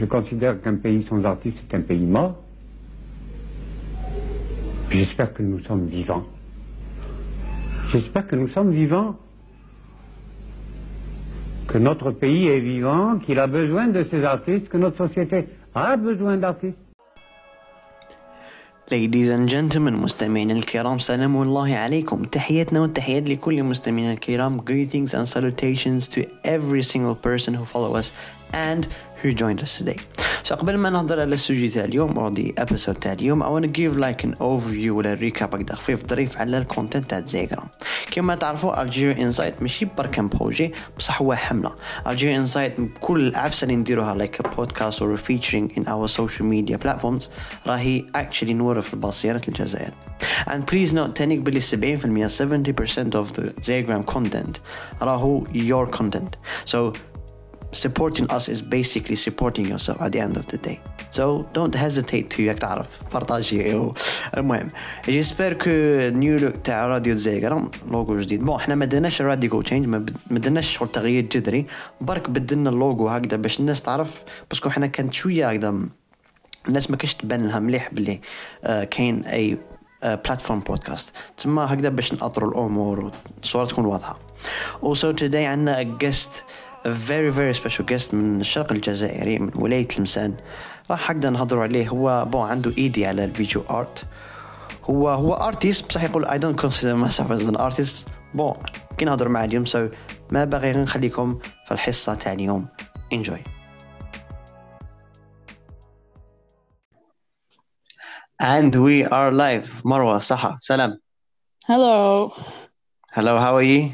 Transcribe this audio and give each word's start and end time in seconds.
Je 0.00 0.04
considère 0.06 0.60
qu'un 0.60 0.74
pays 0.76 1.06
sans 1.08 1.24
artistes 1.24 1.58
est 1.70 1.76
un 1.76 1.80
pays 1.80 2.00
mort. 2.00 2.34
Puis 4.88 5.00
j'espère 5.00 5.32
que 5.32 5.42
nous 5.42 5.60
sommes 5.64 5.86
vivants. 5.86 6.24
J'espère 7.92 8.26
que 8.26 8.36
nous 8.36 8.48
sommes 8.48 8.72
vivants. 8.72 9.16
Que 11.68 11.78
notre 11.78 12.10
pays 12.10 12.48
est 12.48 12.60
vivant, 12.60 13.18
qu'il 13.18 13.38
a 13.38 13.46
besoin 13.46 13.86
de 13.88 14.04
ces 14.10 14.24
artistes, 14.24 14.68
que 14.68 14.76
notre 14.76 14.98
société 15.06 15.46
a 15.74 15.96
besoin 15.96 16.36
d'artistes. 16.36 16.78
Ladies 18.90 19.30
and 19.30 19.48
gentlemen 19.48 19.94
مستمعينا 19.94 20.52
الكرام 20.52 20.98
سلام 20.98 21.42
الله 21.42 21.76
عليكم 21.76 22.24
تحياتنا 22.24 22.80
والتحيات 22.80 23.28
لكل 23.28 23.62
مستمعينا 23.62 24.12
الكرام 24.12 24.60
greetings 24.60 25.14
and 25.14 25.26
salutations 25.26 26.08
to 26.08 26.20
every 26.44 26.82
single 26.82 27.14
person 27.14 27.54
who 27.54 27.64
follow 27.64 27.94
us 27.96 28.12
and 28.54 28.86
who 29.22 29.32
joined 29.32 29.60
us 29.62 29.78
today 29.78 30.00
so 30.42 30.54
قبل 30.54 30.76
ما 30.78 30.90
نهضر 30.90 31.20
على 31.20 31.34
السوجي 31.34 31.68
تاع 31.68 31.84
اليوم 31.84 32.18
او 32.18 32.28
دي 32.28 32.54
episode 32.60 32.98
تاع 32.98 33.12
اليوم 33.12 33.42
I 33.42 33.46
wanna 33.46 33.70
give 33.72 33.96
like 33.96 34.24
an 34.26 34.34
overview 34.40 34.90
ولا 34.90 35.14
ريكاب 35.14 35.54
هكذا 35.54 35.74
خفيف 35.76 36.06
ظريف 36.06 36.38
على 36.38 36.58
الكونتنت 36.58 37.10
تاع 37.10 37.22
زيغرام 37.26 37.66
كما 38.10 38.34
تعرفوا 38.34 38.84
Algeria 38.84 39.16
Insight 39.16 39.62
ماشي 39.62 39.84
برك 39.84 40.20
بروجي 40.20 40.72
بصح 40.98 41.22
هو 41.22 41.34
حمله 41.34 41.74
Algeria 42.06 42.46
Insight 42.46 42.80
بكل 42.80 43.28
العفسه 43.28 43.64
اللي 43.64 43.76
نديروها 43.76 44.26
like 44.26 44.46
a 44.46 44.48
podcast 44.48 44.96
or 45.00 45.18
a 45.18 45.20
featuring 45.30 45.78
in 45.78 45.82
our 45.88 46.08
social 46.08 46.44
media 46.44 46.78
platforms 46.86 47.24
راهي 47.66 48.04
actually 48.16 48.50
نور 48.52 48.80
في 48.80 48.96
بصيره 48.96 49.40
الجزائر 49.48 49.92
and 50.46 50.62
please 50.72 50.92
note 50.92 51.12
تانيك 51.14 51.38
باللي 51.38 51.60
70% 51.60 52.32
70% 52.32 53.14
of 53.14 53.32
the 53.36 53.62
Zagram 53.66 54.14
content 54.14 54.58
راهو 55.02 55.44
your 55.44 55.86
content 55.98 56.36
so 56.72 56.92
supporting 57.73 58.27
us 58.29 58.47
is 58.49 58.61
basically 58.61 59.15
supporting 59.15 59.65
yourself 59.65 60.01
at 60.01 60.11
the 60.11 60.19
end 60.19 60.37
of 60.37 60.45
the 60.47 60.57
day. 60.57 60.79
So 61.09 61.45
don't 61.53 61.75
hesitate 61.75 62.29
to 62.29 62.39
ياك 62.39 62.59
تعرف 62.59 62.87
بارطاجي 63.13 63.91
المهم 64.37 64.67
جيسبر 65.05 65.53
كو 65.53 65.69
نيو 66.17 66.37
لوك 66.37 66.57
تاع 66.57 66.85
راديو 66.85 67.15
زيغرام 67.15 67.71
لوغو 67.91 68.19
جديد. 68.19 68.45
بون 68.45 68.55
إحنا 68.55 68.75
ما 68.75 68.85
درناش 68.85 69.21
راديكو 69.21 69.61
تشينج 69.61 69.87
ما 69.87 70.05
درناش 70.39 70.77
شغل 70.77 70.91
تغيير 70.91 71.23
جذري. 71.23 71.65
برك 72.01 72.29
بدلنا 72.29 72.69
اللوغو 72.69 73.07
هكذا 73.07 73.37
باش 73.37 73.59
الناس 73.59 73.81
تعرف 73.81 74.23
باسكو 74.49 74.69
إحنا 74.69 74.87
كانت 74.87 75.13
شوية 75.13 75.49
هكذا 75.49 75.75
الناس 76.67 76.91
ما 76.91 76.97
كانش 76.97 77.13
تبان 77.13 77.47
لها 77.47 77.59
مليح 77.59 77.93
باللي 77.93 78.21
آه 78.63 78.83
كاين 78.83 79.25
أي 79.25 79.57
بلاتفورم 80.03 80.59
بودكاست 80.59 81.11
تما 81.37 81.73
هكذا 81.73 81.89
باش 81.89 82.13
نأطروا 82.13 82.51
الأمور 82.51 83.11
والصورة 83.37 83.65
تكون 83.65 83.85
واضحة. 83.85 84.19
Also 84.83 85.13
today 85.13 85.35
عندنا 85.35 85.81
a 85.81 85.85
guest 86.03 86.43
a 86.87 86.89
very 86.89 87.29
very 87.29 87.53
special 87.53 87.83
guest 87.83 88.13
من 88.13 88.41
الشرق 88.41 88.71
الجزائري 88.71 89.39
من 89.39 89.51
ولاية 89.55 89.87
المسان 89.97 90.37
راح 90.91 91.11
هكذا 91.11 91.29
نهضروا 91.29 91.63
عليه. 91.63 91.89
هو 91.89 92.25
بون 92.25 92.49
عنده 92.49 92.71
ايدي 92.77 93.05
على 93.05 93.23
الفيديو 93.23 93.63
ارت 93.69 94.03
هو 94.83 95.09
هو 95.09 95.33
ارتيست 95.33 95.87
بصح 95.87 96.03
يقول 96.03 96.25
I 96.25 96.37
don't 96.37 96.61
consider 96.65 96.95
myself 97.07 97.31
as 97.31 97.47
an 97.47 97.57
artist. 97.57 98.09
بون 98.33 98.53
كي 98.97 99.05
نهضر 99.05 99.29
معاه 99.29 99.45
اليوم 99.45 99.65
سو 99.65 99.89
ما 100.31 100.45
باغي 100.45 100.71
غير 100.71 100.83
نخليكم 100.83 101.39
في 101.65 101.71
الحصة 101.71 102.15
تاع 102.15 102.33
اليوم. 102.33 102.67
Enjoy. 103.13 103.39
And 108.43 108.75
we 108.75 109.03
are 109.03 109.31
live. 109.31 109.85
مروة 109.85 110.17
صحة 110.17 110.57
سلام. 110.61 110.99
Hello. 111.67 112.31
Hello 113.13 113.37
how 113.37 113.55
are 113.55 113.63
you? 113.63 113.91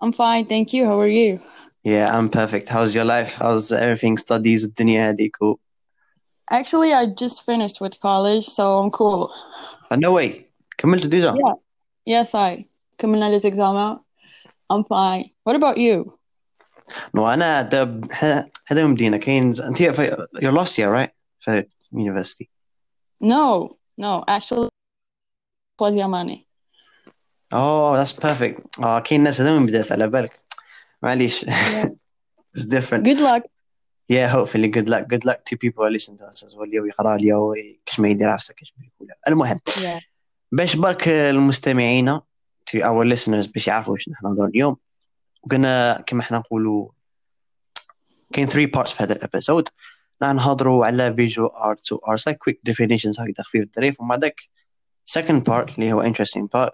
I'm 0.00 0.12
fine, 0.12 0.44
thank 0.44 0.72
you. 0.72 0.84
How 0.86 1.00
are 1.00 1.14
you? 1.22 1.38
Yeah 1.83 2.17
I'm 2.17 2.29
perfect 2.29 2.69
how's 2.69 2.93
your 2.95 3.05
life? 3.05 3.31
How's 3.41 3.71
everything 3.71 4.17
studies 4.17 4.63
الدنيا 4.65 5.09
هذيك 5.09 5.41
و... 5.41 5.55
Actually, 6.51 6.91
I 6.93 7.05
just 7.05 7.45
finished 7.45 7.79
with 7.81 7.99
college, 8.01 8.45
so 8.47 8.63
I'm 8.79 8.89
cool. 8.91 9.29
Uh, 9.91 9.95
no 9.95 10.11
way 10.11 10.45
كملت 10.77 11.05
ديجا 11.05 11.33
Yeah. 11.33 11.55
Yes, 12.23 12.35
I 12.35 12.65
كملنا 12.97 13.39
les 13.39 13.45
examens. 13.45 13.99
I'm 14.73 14.83
fine. 14.83 15.29
What 15.45 15.55
about 15.55 15.77
you? 15.77 16.11
نو 17.15 17.27
انا 17.29 17.61
دب 17.61 18.05
هذا 18.67 18.81
يوم 18.81 18.93
بدينا 18.93 19.17
كاين 19.17 19.53
انت 19.63 19.83
في 19.83 20.27
you're 20.35 20.59
last 20.59 20.77
year 20.77 20.89
right 20.91 21.09
في 21.39 21.63
university 21.95 22.45
No, 23.23 23.69
no, 24.01 24.23
actually, 24.27 24.69
troisième 25.77 26.13
année. 26.13 26.47
oh 27.53 27.93
that's 27.97 28.13
perfect 28.13 28.83
اه 28.83 28.99
كاين 28.99 29.23
ناس 29.23 29.41
هذا 29.41 29.59
من 29.59 29.65
بدات 29.65 29.91
على 29.91 30.07
بالك 30.07 30.39
معليش 31.04 31.44
it's 32.56 32.64
different 32.64 33.04
Good 33.04 33.20
luck. 33.20 33.42
yeah 34.12 34.28
hopefully 34.36 34.68
good 34.76 34.88
luck 34.88 35.04
good 35.14 35.24
luck 35.28 35.38
to 35.48 35.56
people 35.64 35.82
who 35.84 35.90
listen 35.98 36.14
to 36.18 36.24
us 36.32 36.42
as 36.46 36.54
well 36.54 36.62
اللي 36.62 36.76
يقرا 36.88 37.14
اليوم 37.16 37.54
كش 37.86 38.00
ما 38.00 38.08
يدير 38.08 38.28
عفسه 38.30 38.54
كش 38.54 38.74
ما 38.78 38.84
يقول 38.86 39.08
المهم 39.28 39.60
Yeah. 39.66 40.02
باش 40.52 40.76
برك 40.76 41.08
المستمعين 41.08 42.18
to 42.70 42.78
our 42.78 43.04
listeners 43.16 43.52
باش 43.52 43.68
يعرفوا 43.68 43.92
واش 43.92 44.08
نحن 44.08 44.26
نهضروا 44.26 44.48
اليوم 44.48 44.76
وقلنا 45.42 46.04
كما 46.06 46.20
إحنا 46.20 46.38
نقولوا 46.38 46.88
كاين 48.32 48.46
3 48.48 48.82
parts 48.82 48.88
في 48.94 49.02
هذا 49.02 49.12
الابيسود 49.12 49.68
نحن 50.22 50.36
نهضروا 50.36 50.86
على 50.86 51.16
visual 51.16 51.50
arts 51.50 51.92
و 51.92 51.96
arts 51.98 52.20
like 52.30 52.36
quick 52.36 52.56
definitions 52.72 53.20
هكذا 53.20 53.42
خفيف 53.44 53.68
ظريف 53.76 54.00
ومع 54.00 54.14
ذاك 54.16 54.40
second 55.18 55.40
part 55.50 55.74
اللي 55.74 55.92
هو 55.92 56.12
interesting 56.12 56.46
part 56.56 56.70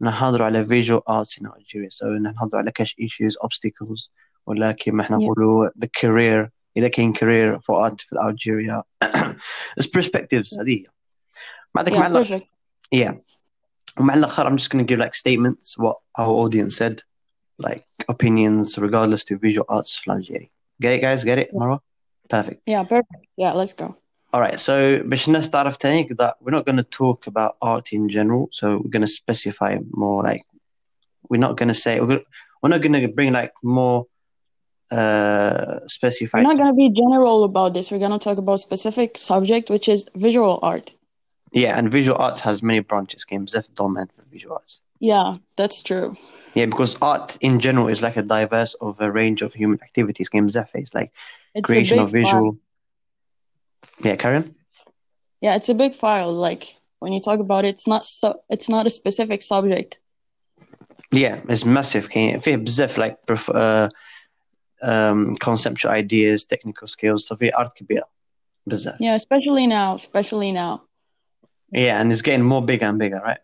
نهضروا 0.00 0.46
على 0.46 0.64
visual 0.64 1.00
arts 1.10 1.38
in 1.40 1.46
Algeria 1.46 1.90
so 1.90 2.04
نهضروا 2.06 2.60
على 2.62 2.70
كاش 2.72 2.96
issues 3.02 3.46
obstacles 3.46 4.08
ولا 4.46 4.72
كما 4.72 5.02
احنا 5.02 5.16
Yeah. 5.18 5.20
نقولوا 5.22 5.68
the 5.68 5.86
career 6.00 6.50
إذا 6.76 6.88
كاين 6.88 7.12
career 7.14 7.58
for 7.60 7.90
art 7.90 8.00
في 8.00 8.16
Algeria 8.16 8.82
it's 9.80 9.86
perspectives 9.86 10.58
هذه 10.60 10.70
هي. 10.78 10.86
مع 11.74 11.82
ذاك 11.82 11.92
مع 11.92 12.08
Yeah, 12.08 12.10
الأخ- 12.12 12.28
perfect. 12.28 12.46
yeah 12.94 13.14
ومع 14.00 14.14
الاخر 14.14 14.48
I'm 14.50 14.56
just 14.58 14.70
going 14.70 14.84
to 14.86 14.94
give 14.94 14.98
like 14.98 15.14
statements 15.14 15.78
what 15.78 15.96
our 16.18 16.28
audience 16.44 16.76
said 16.76 17.00
like 17.58 17.84
opinions 18.08 18.78
regardless 18.78 19.24
to 19.24 19.36
visual 19.38 19.66
arts 19.70 19.98
في 19.98 20.10
Algeria 20.10 20.48
get 20.84 20.92
it 20.98 21.00
guys 21.02 21.24
get 21.24 21.38
it 21.38 21.50
Marwa 21.54 21.78
perfect 22.34 22.60
Yeah, 22.72 22.82
perfect. 22.94 23.22
Yeah, 23.42 23.52
let's 23.60 23.74
go. 23.82 23.88
All 24.33 24.41
right, 24.41 24.59
so 24.59 25.01
start 25.41 25.67
that 26.17 26.35
we're 26.41 26.51
not 26.51 26.65
going 26.65 26.75
to 26.75 26.83
talk 26.83 27.27
about 27.27 27.55
art 27.61 27.93
in 27.93 28.09
general. 28.09 28.49
So 28.51 28.77
we're 28.77 28.89
going 28.89 29.01
to 29.01 29.07
specify 29.07 29.77
more 29.91 30.21
like 30.21 30.43
we're 31.29 31.39
not 31.39 31.55
going 31.55 31.69
to 31.69 31.73
say 31.73 31.99
we're, 32.01 32.21
we're 32.61 32.69
not 32.69 32.81
going 32.81 33.01
to 33.01 33.07
bring 33.07 33.31
like 33.33 33.53
more 33.63 34.07
uh 34.91 35.79
specified. 35.87 36.45
We're 36.45 36.53
not 36.53 36.57
going 36.57 36.73
to 36.73 36.73
be 36.73 36.89
general 36.89 37.43
about 37.45 37.73
this. 37.73 37.89
We're 37.89 37.99
going 37.99 38.11
to 38.11 38.19
talk 38.19 38.37
about 38.37 38.59
specific 38.59 39.17
subject, 39.17 39.69
which 39.69 39.87
is 39.87 40.09
visual 40.15 40.59
art. 40.61 40.91
Yeah, 41.53 41.77
and 41.77 41.89
visual 41.89 42.17
arts 42.17 42.41
has 42.41 42.61
many 42.61 42.79
branches. 42.81 43.23
Games 43.23 43.55
left 43.55 43.73
dominant 43.75 44.13
for 44.13 44.23
visual 44.29 44.55
arts. 44.55 44.81
Yeah, 44.99 45.33
that's 45.55 45.81
true. 45.83 46.15
Yeah, 46.53 46.65
because 46.65 46.97
art 47.01 47.37
in 47.39 47.59
general 47.59 47.87
is 47.87 48.01
like 48.01 48.17
a 48.17 48.23
diverse 48.23 48.73
of 48.75 48.99
a 48.99 49.09
range 49.09 49.41
of 49.41 49.53
human 49.53 49.79
activities. 49.81 50.27
Games 50.27 50.55
left 50.55 50.75
is 50.75 50.93
like 50.93 51.11
it's 51.55 51.65
creation 51.65 51.99
of 51.99 52.11
visual. 52.11 52.53
Part 52.53 52.66
Yeah, 54.04 54.16
Karen. 54.16 54.54
Yeah, 55.40 55.56
it's 55.56 55.68
a 55.68 55.74
big 55.74 55.94
file. 55.94 56.32
Like 56.32 56.74
when 57.00 57.12
you 57.12 57.20
talk 57.20 57.40
about 57.40 57.64
it, 57.64 57.68
it's 57.68 57.86
not 57.86 58.04
so. 58.04 58.40
It's 58.50 58.68
not 58.68 58.86
a 58.86 58.90
specific 58.90 59.42
subject. 59.42 59.98
Yeah, 61.12 61.40
it's 61.48 61.64
massive. 61.64 62.08
كاين 62.08 62.38
فيه 62.38 62.56
بزاف 62.56 62.98
like 62.98 63.16
prof- 63.26 63.50
uh, 63.50 63.88
um, 64.82 65.34
conceptual 65.36 65.90
ideas, 65.90 66.46
technical 66.46 66.86
skills. 66.86 67.26
So 67.26 67.36
فيه 67.36 67.50
art 67.54 67.72
كبيرة 67.76 68.08
بزاف. 68.66 68.96
Yeah, 69.00 69.14
especially 69.14 69.66
now. 69.66 69.94
Especially 69.94 70.52
now. 70.52 70.82
Yeah, 71.72 72.00
and 72.00 72.12
it's 72.12 72.22
getting 72.22 72.44
more 72.44 72.62
bigger 72.62 72.86
and 72.86 72.98
bigger, 72.98 73.20
right? 73.24 73.40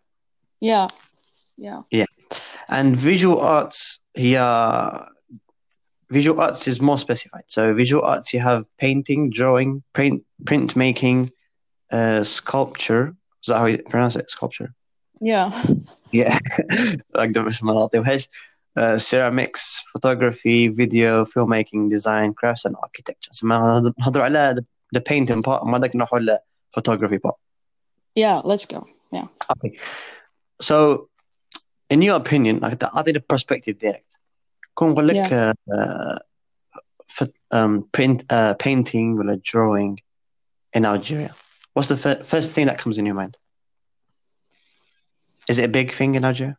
Yeah, 0.61 0.89
yeah. 1.91 2.05
And 2.69 2.97
visual 2.97 3.41
arts 3.41 4.01
here, 4.15 5.09
visual 6.13 6.41
arts 6.41 6.69
is 6.69 6.81
more 6.81 6.99
specified. 6.99 7.45
So 7.49 7.75
visual 7.75 8.03
arts, 8.03 8.33
you 8.35 8.41
have 8.41 8.65
painting, 8.79 9.31
drawing, 9.31 9.83
print, 9.93 10.25
printmaking, 10.45 11.31
uh, 11.91 12.23
sculpture. 12.25 13.15
Is 13.43 13.49
that 13.49 13.59
how 13.59 13.67
you 13.67 13.79
pronounce 13.79 14.17
it? 14.17 14.31
Sculpture. 14.31 14.75
Yeah. 15.21 15.51
Yeah, 16.11 16.39
like 17.15 17.33
the 17.35 17.43
ما 17.63 17.75
نعطيوهاش. 17.75 18.29
Uh, 18.77 18.97
ceramics, 18.97 19.83
photography, 19.93 20.69
video, 20.69 21.25
filmmaking, 21.25 21.91
design, 21.91 22.33
crafts, 22.33 22.65
and 22.65 22.77
architecture. 22.83 23.31
So 23.33 23.47
ما 23.47 23.93
نهضروا 24.01 24.25
على 24.25 24.55
the, 24.55 24.65
the 24.93 25.01
painting 25.01 25.43
part, 25.43 25.65
ما 25.65 25.79
داك 25.79 25.97
نروحوا 25.97 26.19
ل 26.19 26.39
photography 26.75 27.19
part. 27.19 27.37
Yeah, 28.15 28.41
let's 28.45 28.67
go. 28.67 28.87
Yeah. 29.13 29.27
Okay. 29.57 29.79
So, 30.61 31.09
in 31.91 32.03
your 32.03 32.17
opinion, 32.17 32.61
like 32.61 32.79
تعطي 32.79 33.13
the 33.15 33.21
perspective 33.21 33.79
direct. 33.79 34.19
كون 34.75 34.91
نقول 34.91 35.09
لك 35.09 35.17
Yeah. 35.17 35.53
uh, 35.75 36.19
ف- 37.09 37.55
um, 37.55 37.83
print, 37.97 38.23
uh, 38.31 38.55
painting 38.65 39.19
ولا 39.19 39.41
drawing 39.53 39.97
in 40.77 40.85
Algeria, 40.85 41.35
what's 41.75 41.89
the 41.89 41.97
fir- 41.97 42.23
first 42.23 42.51
thing 42.55 42.67
that 42.67 42.79
comes 42.79 42.99
in 42.99 43.07
your 43.07 43.15
mind? 43.15 43.37
Is 45.49 45.59
it 45.59 45.65
a 45.65 45.69
big 45.69 45.93
thing 45.93 46.15
in 46.15 46.25
Algeria? 46.25 46.57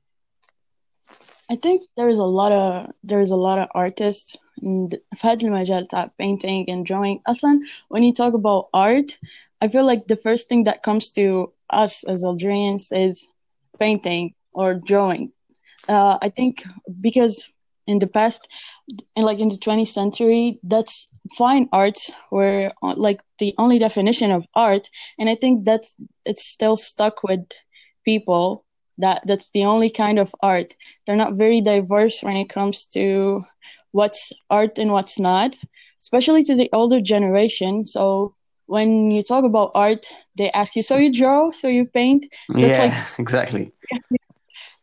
I 1.52 1.56
think 1.56 1.82
there's 1.98 2.18
a 2.20 2.32
lot 2.42 2.52
of 2.52 2.92
there's 3.04 3.32
a 3.32 3.36
lot 3.48 3.58
of 3.60 3.68
artists 3.74 4.36
and 4.62 4.92
في 5.16 5.28
هذا 5.28 5.48
المجال 5.48 5.88
تاع 5.88 6.12
painting 6.22 6.66
and 6.70 6.86
drawing 6.86 7.20
أصلا 7.28 7.60
when 7.90 8.04
you 8.04 8.14
talk 8.14 8.34
about 8.34 8.68
art 8.74 9.18
I 9.62 9.68
feel 9.68 9.86
like 9.86 10.08
the 10.08 10.16
first 10.16 10.48
thing 10.50 10.64
that 10.66 10.84
comes 10.84 11.10
to 11.12 11.48
us 11.70 12.04
as 12.04 12.24
Algerians 12.24 12.92
is 12.92 13.28
painting 13.80 14.34
or 14.54 14.74
drawing 14.76 15.32
uh, 15.88 16.18
I 16.22 16.30
think 16.30 16.64
because 17.02 17.36
in 17.87 17.99
the 17.99 18.07
past 18.07 18.49
in 19.17 19.25
like 19.25 19.39
in 19.39 19.49
the 19.49 19.57
20th 19.57 19.89
century 19.89 20.59
that's 20.63 21.09
fine 21.37 21.69
arts 21.73 22.13
were 22.31 22.71
uh, 22.83 22.95
like 22.97 23.21
the 23.39 23.55
only 23.59 23.79
definition 23.79 24.31
of 24.31 24.47
art 24.55 24.89
and 25.19 25.29
i 25.29 25.35
think 25.35 25.65
that's 25.65 25.97
it's 26.25 26.45
still 26.45 26.77
stuck 26.77 27.23
with 27.23 27.45
people 28.05 28.65
that 28.99 29.23
that's 29.27 29.51
the 29.53 29.65
only 29.65 29.91
kind 29.91 30.19
of 30.19 30.33
art. 30.41 30.75
They're 31.05 31.17
not 31.17 31.35
very 31.35 31.61
diverse 31.61 32.23
when 32.23 32.37
it 32.37 32.49
comes 32.49 32.85
to 32.95 33.43
what's 33.91 34.33
art 34.51 34.79
and 34.79 34.93
what's 34.93 35.19
not 35.19 35.57
especially 36.05 36.45
to 36.45 36.55
the 36.55 36.69
older 36.73 37.01
generation. 37.01 37.87
So 37.87 38.35
when 38.67 39.11
you 39.11 39.23
talk 39.23 39.45
about 39.45 39.71
art 39.75 40.05
they 40.37 40.51
ask 40.51 40.77
you 40.77 40.83
so 40.83 40.97
you 40.97 41.13
draw? 41.13 41.51
So 41.51 41.69
you 41.69 41.87
paint? 41.87 42.27
That's 42.49 42.69
yeah, 42.69 42.85
like 42.85 43.09
exactly 43.19 43.73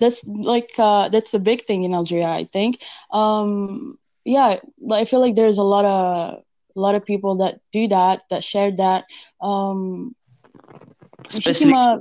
that's 0.01 0.25
like 0.25 0.71
uh, 0.77 1.07
that's 1.07 1.33
a 1.33 1.39
big 1.39 1.63
thing 1.63 1.83
in 1.83 1.93
Algeria, 1.93 2.27
I 2.27 2.43
think. 2.43 2.81
Um, 3.11 3.97
yeah, 4.25 4.59
I 4.91 5.05
feel 5.05 5.21
like 5.21 5.35
there's 5.35 5.57
a 5.57 5.63
lot 5.63 5.85
of 5.85 6.43
a 6.75 6.79
lot 6.79 6.95
of 6.95 7.05
people 7.05 7.35
that 7.37 7.59
do 7.71 7.87
that, 7.87 8.23
that 8.29 8.43
share 8.43 8.71
that. 8.75 9.05
Um, 9.41 10.15
Especially, 11.29 11.73
uh, 11.73 11.99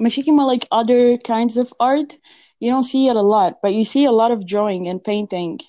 Mashikima, 0.00 0.40
ah, 0.40 0.46
like 0.46 0.66
other 0.70 1.18
kinds 1.18 1.56
of 1.56 1.72
art, 1.80 2.16
you 2.60 2.70
don't 2.70 2.84
see 2.84 3.08
it 3.08 3.16
a 3.16 3.22
lot, 3.22 3.58
but 3.62 3.74
you 3.74 3.84
see 3.84 4.04
a 4.04 4.12
lot 4.12 4.30
of 4.30 4.46
drawing 4.46 4.88
and 4.88 5.02
painting 5.02 5.60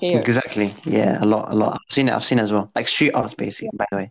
here. 0.00 0.18
Exactly. 0.18 0.74
Yeah, 0.84 1.22
a 1.22 1.26
lot, 1.26 1.52
a 1.52 1.56
lot. 1.56 1.74
I've 1.74 1.92
seen 1.92 2.08
it. 2.08 2.14
I've 2.14 2.24
seen 2.24 2.38
it 2.38 2.42
as 2.42 2.52
well, 2.52 2.70
like 2.74 2.88
street 2.88 3.12
art, 3.12 3.36
basically. 3.36 3.70
Yeah. 3.72 3.78
By 3.78 3.86
the 3.90 3.96
way. 3.96 4.10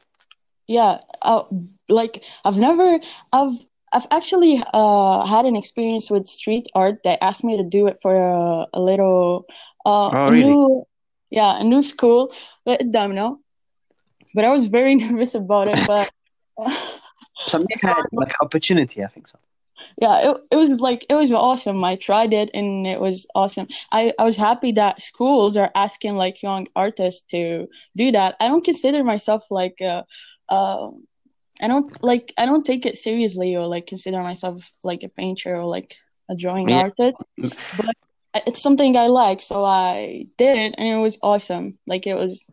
Yeah, 0.67 0.99
uh, 1.21 1.43
like 1.89 2.23
I've 2.43 2.59
never, 2.59 2.99
I've 3.31 3.55
I've 3.93 4.07
actually 4.11 4.61
uh 4.73 5.25
had 5.25 5.45
an 5.45 5.55
experience 5.55 6.09
with 6.11 6.27
street 6.27 6.67
art. 6.75 6.99
They 7.03 7.17
asked 7.21 7.43
me 7.43 7.57
to 7.57 7.63
do 7.63 7.87
it 7.87 7.97
for 8.01 8.15
a, 8.15 8.67
a 8.73 8.81
little, 8.81 9.45
uh, 9.85 10.13
Oh, 10.13 10.29
really? 10.29 10.43
new, 10.43 10.85
yeah, 11.29 11.59
a 11.59 11.63
new 11.63 11.83
school, 11.83 12.31
but 12.65 12.91
domino. 12.91 13.39
But 14.35 14.45
I 14.45 14.49
was 14.51 14.67
very 14.67 14.95
nervous 15.03 15.35
about 15.35 15.67
it. 15.67 15.85
But 15.85 16.09
So 17.47 17.59
I've 17.59 17.81
had 17.81 18.03
like 18.13 18.33
opportunity. 18.41 19.03
I 19.03 19.07
think 19.07 19.27
so. 19.27 19.37
yeah, 20.01 20.31
it, 20.31 20.37
it 20.51 20.55
was 20.55 20.79
like 20.79 21.05
it 21.09 21.15
was 21.15 21.31
awesome. 21.31 21.83
I 21.83 21.95
tried 21.95 22.33
it 22.33 22.49
and 22.53 22.85
it 22.87 22.99
was 22.99 23.25
awesome. 23.35 23.67
I, 23.91 24.13
I 24.19 24.23
was 24.23 24.37
happy 24.37 24.71
that 24.73 25.01
schools 25.01 25.57
are 25.57 25.71
asking 25.75 26.15
like 26.15 26.41
young 26.41 26.67
artists 26.75 27.21
to 27.31 27.67
do 27.95 28.11
that. 28.11 28.35
I 28.39 28.47
don't 28.47 28.63
consider 28.65 29.03
myself 29.03 29.43
like 29.49 29.77
uh, 29.81 30.03
uh 30.49 30.89
I 31.64 31.68
don't 31.68 31.88
like 32.10 32.32
I 32.38 32.44
don't 32.46 32.64
take 32.64 32.84
it 32.90 32.96
seriously 32.98 33.50
or 33.56 33.66
like 33.74 33.86
consider 33.86 34.20
myself 34.22 34.56
like 34.84 35.02
a 35.02 35.08
painter 35.08 35.52
or 35.60 35.64
like 35.76 35.90
a 36.30 36.34
drawing 36.42 36.68
Yeah. 36.70 36.82
artist. 36.84 37.16
But 37.78 37.94
it's 38.48 38.62
something 38.62 38.96
I 38.96 39.06
like, 39.08 39.40
so 39.50 39.56
I 39.64 40.26
did 40.38 40.54
it 40.64 40.74
and 40.78 40.88
it 40.98 41.02
was 41.02 41.18
awesome. 41.22 41.66
Like 41.86 42.04
it 42.06 42.14
was 42.22 42.44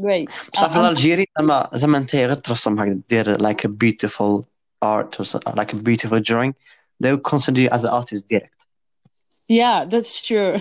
great. 0.00 0.28
بصح 0.54 0.68
في 0.68 0.78
Uh, 0.78 0.82
I'm- 0.82 0.86
الجيري 0.90 1.26
زعما 1.38 1.70
زعما 1.74 1.98
انت 1.98 2.14
غير 2.16 2.34
ترسم 2.34 2.78
هكذا 2.80 3.00
دير 3.10 3.38
like 3.38 3.64
a 3.64 3.68
beautiful 3.68 4.44
art 4.84 5.20
or 5.20 5.24
so- 5.24 5.40
like 5.56 5.72
a 5.72 5.76
beautiful 5.76 6.20
drawing 6.20 6.54
they 7.02 7.10
will 7.12 7.30
consider 7.32 7.60
you 7.60 7.68
as 7.76 7.84
an 7.84 7.90
artist 7.90 8.24
direct. 8.28 8.60
yeah, 9.48 9.84
that's 9.92 10.14
true. 10.28 10.52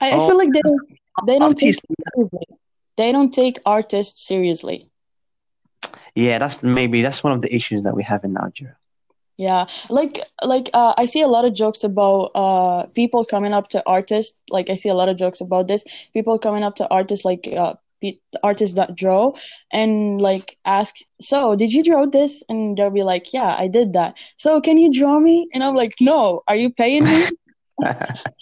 I, 0.00 0.06
I 0.14 0.18
Oh, 0.18 0.26
feel 0.28 0.38
like 0.42 0.52
they 0.56 0.62
don't 0.68 0.82
they 1.28 1.38
don't 1.42 1.58
take 1.64 1.76
artist. 1.76 1.84
it 1.92 1.98
seriously. 2.14 2.46
They 3.00 3.10
don't 3.16 3.32
take 3.42 3.56
artists 3.76 4.18
seriously. 4.32 4.78
Yeah, 6.15 6.39
that's 6.39 6.63
maybe 6.63 7.01
that's 7.01 7.23
one 7.23 7.33
of 7.33 7.41
the 7.41 7.53
issues 7.53 7.83
that 7.83 7.95
we 7.95 8.03
have 8.03 8.23
in 8.23 8.37
Algeria. 8.37 8.77
Yeah, 9.37 9.65
like 9.89 10.19
like 10.43 10.69
uh, 10.73 10.93
I 10.97 11.05
see 11.05 11.21
a 11.21 11.27
lot 11.27 11.43
of 11.43 11.53
jokes 11.53 11.83
about 11.83 12.31
uh 12.35 12.85
people 12.95 13.25
coming 13.25 13.53
up 13.53 13.67
to 13.69 13.83
artists. 13.85 14.41
Like 14.49 14.69
I 14.69 14.75
see 14.75 14.87
a 14.87 14.93
lot 14.93 15.09
of 15.09 15.17
jokes 15.17 15.41
about 15.41 15.67
this. 15.67 15.83
People 16.13 16.39
coming 16.39 16.63
up 16.63 16.75
to 16.77 16.87
artists 16.89 17.25
like 17.25 17.47
uh 17.55 17.73
artists 18.43 18.75
that 18.75 18.95
draw 18.95 19.33
and 19.73 20.21
like 20.21 20.57
ask, 20.63 20.95
"So, 21.19 21.55
did 21.55 21.73
you 21.73 21.83
draw 21.83 22.05
this?" 22.05 22.43
And 22.47 22.77
they'll 22.77 22.91
be 22.91 23.03
like, 23.03 23.33
"Yeah, 23.33 23.55
I 23.59 23.67
did 23.67 23.91
that." 23.93 24.17
So, 24.37 24.61
can 24.61 24.77
you 24.77 24.93
draw 24.93 25.19
me? 25.19 25.49
And 25.53 25.63
I'm 25.63 25.75
like, 25.75 25.95
"No, 25.99 26.41
are 26.47 26.55
you 26.55 26.69
paying 26.69 27.03
me?" 27.03 27.25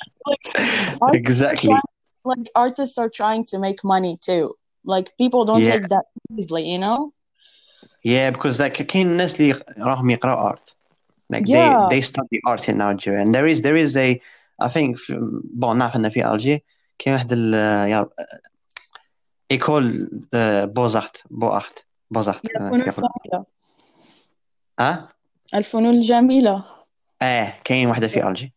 Like, 1.02 1.14
exactly. 1.16 1.70
like 2.24 2.50
artists 2.56 2.98
are 2.98 3.10
trying 3.10 3.46
to 3.46 3.60
make 3.60 3.84
money 3.84 4.18
too. 4.22 4.54
Like 4.86 5.12
people 5.18 5.46
don't 5.46 5.64
Yeah. 5.64 5.76
take 5.76 5.90
that 5.90 6.06
easily, 6.38 6.70
you 6.70 6.78
know? 6.78 7.14
Yeah, 8.05 8.31
because 8.31 8.61
like 8.61 8.83
كاين 8.83 9.07
الناس 9.11 9.41
اللي 9.41 9.55
راهم 9.79 10.11
يقراوا 10.11 10.53
art. 10.53 10.75
Like 11.33 11.45
Yeah. 11.47 11.55
they 11.55 11.89
they 11.91 12.01
study 12.01 12.39
art 12.49 12.69
in 12.69 12.79
Nigeria 12.79 13.21
and 13.25 13.35
there 13.35 13.47
is 13.53 13.63
there 13.63 13.77
is 13.87 13.97
a 13.97 14.21
I 14.63 14.69
think 14.69 14.97
في- 14.97 15.41
bon 15.55 15.77
نعرف 15.77 15.97
ان 15.97 16.09
في 16.09 16.31
الجي 16.31 16.65
كاين 16.99 17.15
واحد 17.15 17.33
ال 17.33 17.55
يا 17.91 18.09
ايكول 19.51 20.11
بوزارت 20.65 21.23
بوارت 21.31 21.87
بوزارت 22.11 22.47
الفنون 22.47 22.81
الجميلة 22.81 23.45
اه 24.81 25.09
الفنون 25.55 25.95
الجميلة 25.95 26.65
اه 27.23 27.55
كاين 27.65 27.89
واحده 27.89 28.09
في 28.09 28.29
الجي 28.29 28.53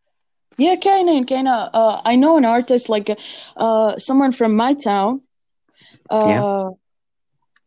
Yeah, 0.62 0.80
كاينين 0.84 1.26
كاينة 1.26 1.66
uh, 1.66 2.02
I 2.06 2.16
know 2.16 2.38
an 2.38 2.46
artist 2.46 2.90
like 2.90 3.10
uh, 3.58 3.98
someone 3.98 4.32
from 4.32 4.56
my 4.56 4.74
town 4.74 5.22
uh, 6.12 6.28
Yeah. 6.28 6.70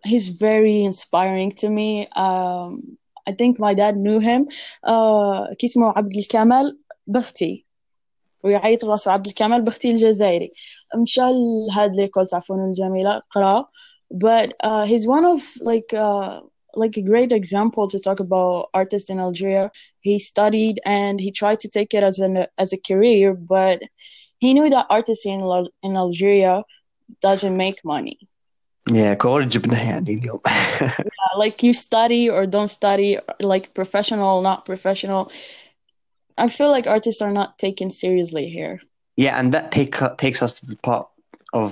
he's 0.04 0.28
very 0.28 0.82
inspiring 0.82 1.50
to 1.50 1.68
me 1.68 2.06
um, 2.16 2.98
I 3.26 3.32
think 3.32 3.58
my 3.58 3.74
dad 3.74 3.96
knew 3.96 4.20
him 4.20 4.48
uh, 4.84 5.54
كي 5.58 5.66
اسمه 5.66 5.92
عبد 5.96 6.16
الكمال 6.16 6.78
بختي 7.06 7.66
ويعيط 8.44 8.84
راسه 8.84 9.12
عبد 9.12 9.26
الكمال 9.26 9.62
بختي 9.62 9.90
الجزائري 9.90 10.50
مشى 10.96 11.20
لهاد 11.68 11.96
ليكول 11.96 12.26
تاع 12.26 12.38
فنون 12.40 12.72
جميلة 12.72 13.22
قرا 13.30 13.66
but 14.14 14.52
uh, 14.64 14.84
he's 14.84 15.06
one 15.06 15.24
of 15.24 15.40
like 15.60 15.92
uh, 15.94 16.40
like 16.76 16.96
a 16.96 17.02
great 17.02 17.32
example 17.32 17.88
to 17.88 17.98
talk 17.98 18.20
about 18.20 18.68
artists 18.74 19.10
in 19.10 19.18
Algeria 19.18 19.70
he 20.00 20.18
studied 20.18 20.80
and 20.84 21.20
he 21.20 21.30
tried 21.32 21.58
to 21.60 21.68
take 21.68 21.94
it 21.94 22.02
as 22.02 22.18
an 22.18 22.46
as 22.58 22.72
a 22.72 22.80
career 22.88 23.34
but 23.34 23.78
he 24.38 24.52
knew 24.54 24.68
that 24.70 24.86
artists 24.90 25.26
in 25.26 25.40
Al- 25.40 25.74
in 25.82 25.96
Algeria 25.96 26.62
doesn't 27.22 27.56
make 27.56 27.78
money 27.84 28.18
يا 28.92 29.14
كور 29.14 29.42
جبناه 29.42 29.90
يعني 29.90 30.14
اليوم 30.14 30.40
Uh, 30.46 31.38
like 31.44 31.62
you 31.66 31.72
study 31.72 32.22
or 32.36 32.42
don't 32.56 32.70
study 32.80 33.10
like 33.52 33.66
professional 33.80 34.34
not 34.48 34.58
professional 34.70 35.22
I 36.44 36.46
feel 36.56 36.70
like 36.76 36.86
artists 36.96 37.20
are 37.26 37.34
not 37.40 37.50
taken 37.66 37.88
seriously 38.02 38.46
here 38.58 38.76
yeah 39.24 39.34
and 39.40 39.48
that 39.54 39.66
take 39.76 39.94
takes 40.24 40.40
us 40.46 40.52
to 40.58 40.62
the 40.72 40.78
part 40.88 41.06
of 41.60 41.70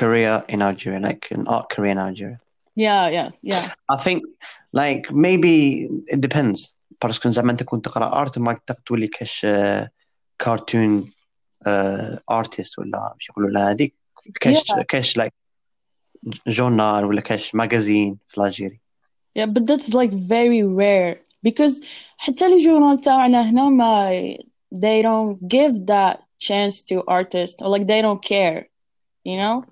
career 0.00 0.34
in 0.52 0.58
Nigeria 0.66 1.00
like 1.08 1.22
an 1.36 1.42
art 1.56 1.66
career 1.74 1.92
in 1.96 1.98
Nigeria 2.06 2.38
yeah 2.86 3.04
yeah 3.16 3.28
yeah 3.52 3.64
I 3.94 3.96
think 4.06 4.18
like 4.80 5.02
maybe 5.26 5.54
it 6.14 6.20
depends 6.28 6.58
باسكو 7.02 7.28
زعما 7.30 7.52
انت 7.52 7.62
كنت 7.62 7.84
تقرا 7.84 8.20
ارت 8.20 8.38
ما 8.38 8.52
تقدر 8.52 8.80
تولي 8.86 9.06
كاش 9.08 9.46
كارتون 10.38 11.10
ارتست 12.30 12.78
ولا 12.78 13.14
مش 13.18 13.28
يقولوا 13.28 13.50
لها 13.50 13.70
هذيك 13.70 13.94
كاش 14.40 14.56
Yeah. 14.56 14.82
كاش 14.88 15.16
لايك 15.16 15.32
جورنال 16.46 17.04
ولا 17.04 17.20
كاش 17.20 17.54
ماجازين 17.54 18.18
في 18.28 18.40
الجيري 18.40 18.80
Yeah, 19.38 19.46
but 19.46 19.66
that's 19.66 19.88
like 19.94 20.12
very 20.12 20.62
rare 20.64 21.14
because 21.42 21.84
حتى 22.18 22.48
لي 22.48 22.64
جورنال 22.64 23.00
تاعنا 23.00 23.50
هنا 23.50 23.68
ما 23.68 24.10
they 24.74 25.02
don't 25.02 25.38
give 25.56 25.86
that 25.86 26.16
chance 26.48 26.82
to 26.82 27.02
artists 27.08 27.62
or 27.62 27.68
like 27.68 27.86
they 27.86 28.02
don't 28.02 28.22
care 28.34 28.60
you 29.24 29.36
know 29.42 29.64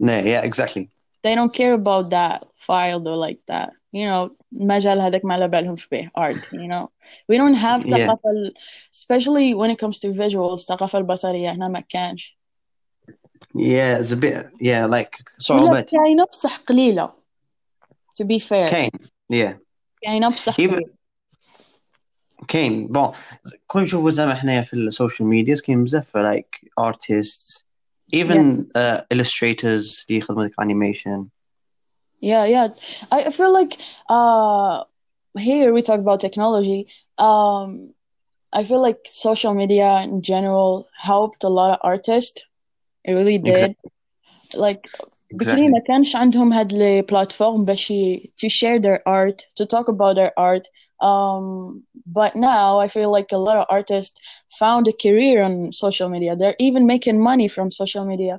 no 0.00 0.12
yeah 0.32 0.42
exactly 0.50 0.84
they 1.24 1.34
don't 1.34 1.52
care 1.60 1.74
about 1.82 2.04
that 2.10 2.38
field 2.66 3.04
or 3.08 3.16
like 3.26 3.40
that 3.52 3.70
you 3.92 4.06
know 4.08 4.30
المجال 4.52 5.00
هذاك 5.00 5.24
ما 5.24 5.34
على 5.34 5.48
بالهمش 5.48 5.86
به 5.88 6.10
art 6.18 6.44
you 6.52 6.68
know 6.72 6.86
we 7.32 7.36
don't 7.36 7.54
have 7.56 7.80
Yeah. 7.82 7.90
ثقافة 7.90 8.30
ال- 8.30 8.54
especially 8.94 9.54
when 9.54 9.70
it 9.70 9.78
comes 9.78 9.98
to 9.98 10.12
visuals 10.12 10.52
الثقافة 10.70 10.98
البصرية 10.98 11.50
هنا 11.52 11.68
ما 11.68 11.80
كانش 11.80 12.38
yeah 13.54 13.98
it's 14.00 14.12
a 14.12 14.16
bit 14.16 14.46
yeah 14.60 14.86
like 14.86 15.14
ولا 15.50 15.64
صعوبات 15.64 15.90
كاينة 15.90 16.24
بصح 16.32 16.56
قليلة 16.56 17.12
to 18.20 18.24
be 18.24 18.38
fair 18.38 18.70
كاين 18.70 18.90
yeah 19.32 19.52
كاينة 20.02 20.28
بصح 20.28 20.54
Even- 20.54 20.70
قليلة 20.74 20.98
كاين 22.48 22.86
بون 22.86 23.12
كون 23.66 23.82
نشوفوا 23.82 24.10
زعما 24.10 24.34
حنايا 24.34 24.62
في 24.62 24.74
السوشيال 24.74 25.28
ميديا 25.28 25.54
كاين 25.66 25.84
بزاف 25.84 26.16
like 26.16 26.68
artists 26.80 27.64
even 28.16 28.64
uh, 28.78 29.00
illustrators 29.14 30.04
اللي 30.08 30.18
يخدموا 30.18 30.44
ديك 30.44 30.54
animation 30.60 31.24
Yeah, 32.32 32.44
yeah. 32.54 32.66
I 33.16 33.18
I 33.28 33.30
feel 33.38 33.52
like 33.60 33.72
uh 34.16 34.76
here 35.48 35.68
we 35.76 35.80
talk 35.88 36.00
about 36.04 36.18
technology. 36.26 36.80
Um 37.28 37.68
I 38.58 38.60
feel 38.68 38.82
like 38.88 39.00
social 39.26 39.52
media 39.62 39.90
in 40.08 40.16
general 40.32 40.70
helped 41.10 41.40
a 41.50 41.52
lot 41.58 41.70
of 41.74 41.78
artists 41.92 42.38
it 43.04 43.12
really 43.12 43.38
did 43.38 43.74
Exactly. 43.74 43.90
like 44.56 44.88
بكري 45.32 45.60
Exactly. 45.60 45.68
ما 45.68 45.78
كانش 45.86 46.16
عندهم 46.16 46.52
هاد 46.52 46.72
لي 46.72 47.02
بلاتفورم 47.02 47.64
باش 47.64 47.90
ي- 47.90 48.32
to 48.44 48.48
share 48.48 48.78
their 48.80 49.00
art 49.06 49.38
to 49.60 49.66
talk 49.66 49.88
about 49.88 50.16
their 50.16 50.32
art 50.38 50.66
um 51.02 51.82
but 52.18 52.32
now 52.36 52.78
I 52.84 52.88
feel 52.88 53.10
like 53.16 53.30
a 53.32 53.38
lot 53.48 53.56
of 53.58 53.66
artists 53.78 54.20
found 54.58 54.86
a 54.88 54.92
career 55.04 55.42
on 55.42 55.72
social 55.72 56.08
media 56.14 56.36
they're 56.36 56.60
even 56.68 56.86
making 56.86 57.22
money 57.30 57.48
from 57.48 57.70
social 57.82 58.04
media 58.12 58.34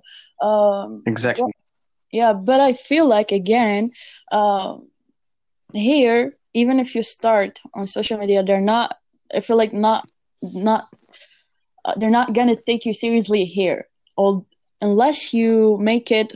um 0.50 0.89
Exactly. 1.06 1.51
yeah 2.20 2.34
but 2.34 2.60
I 2.70 2.74
feel 2.74 3.06
like 3.08 3.32
again 3.32 3.82
um 4.32 4.88
here 5.74 6.22
even 6.54 6.80
if 6.80 6.96
you 6.96 7.04
start 7.04 7.60
on 7.75 7.86
social 7.88 8.18
media 8.18 8.44
they're 8.44 8.70
not 8.75 8.88
I 9.38 9.39
feel 9.42 9.58
like 9.58 9.74
not 9.74 10.01
not 10.42 10.82
uh, 11.86 11.94
they're 11.98 12.10
not 12.20 12.34
gonna 12.34 12.56
take 12.70 12.86
you 12.86 12.94
seriously 12.94 13.46
here 13.46 13.88
or 14.18 14.46
unless 14.84 15.34
you 15.34 15.78
make 15.92 16.12
it 16.12 16.30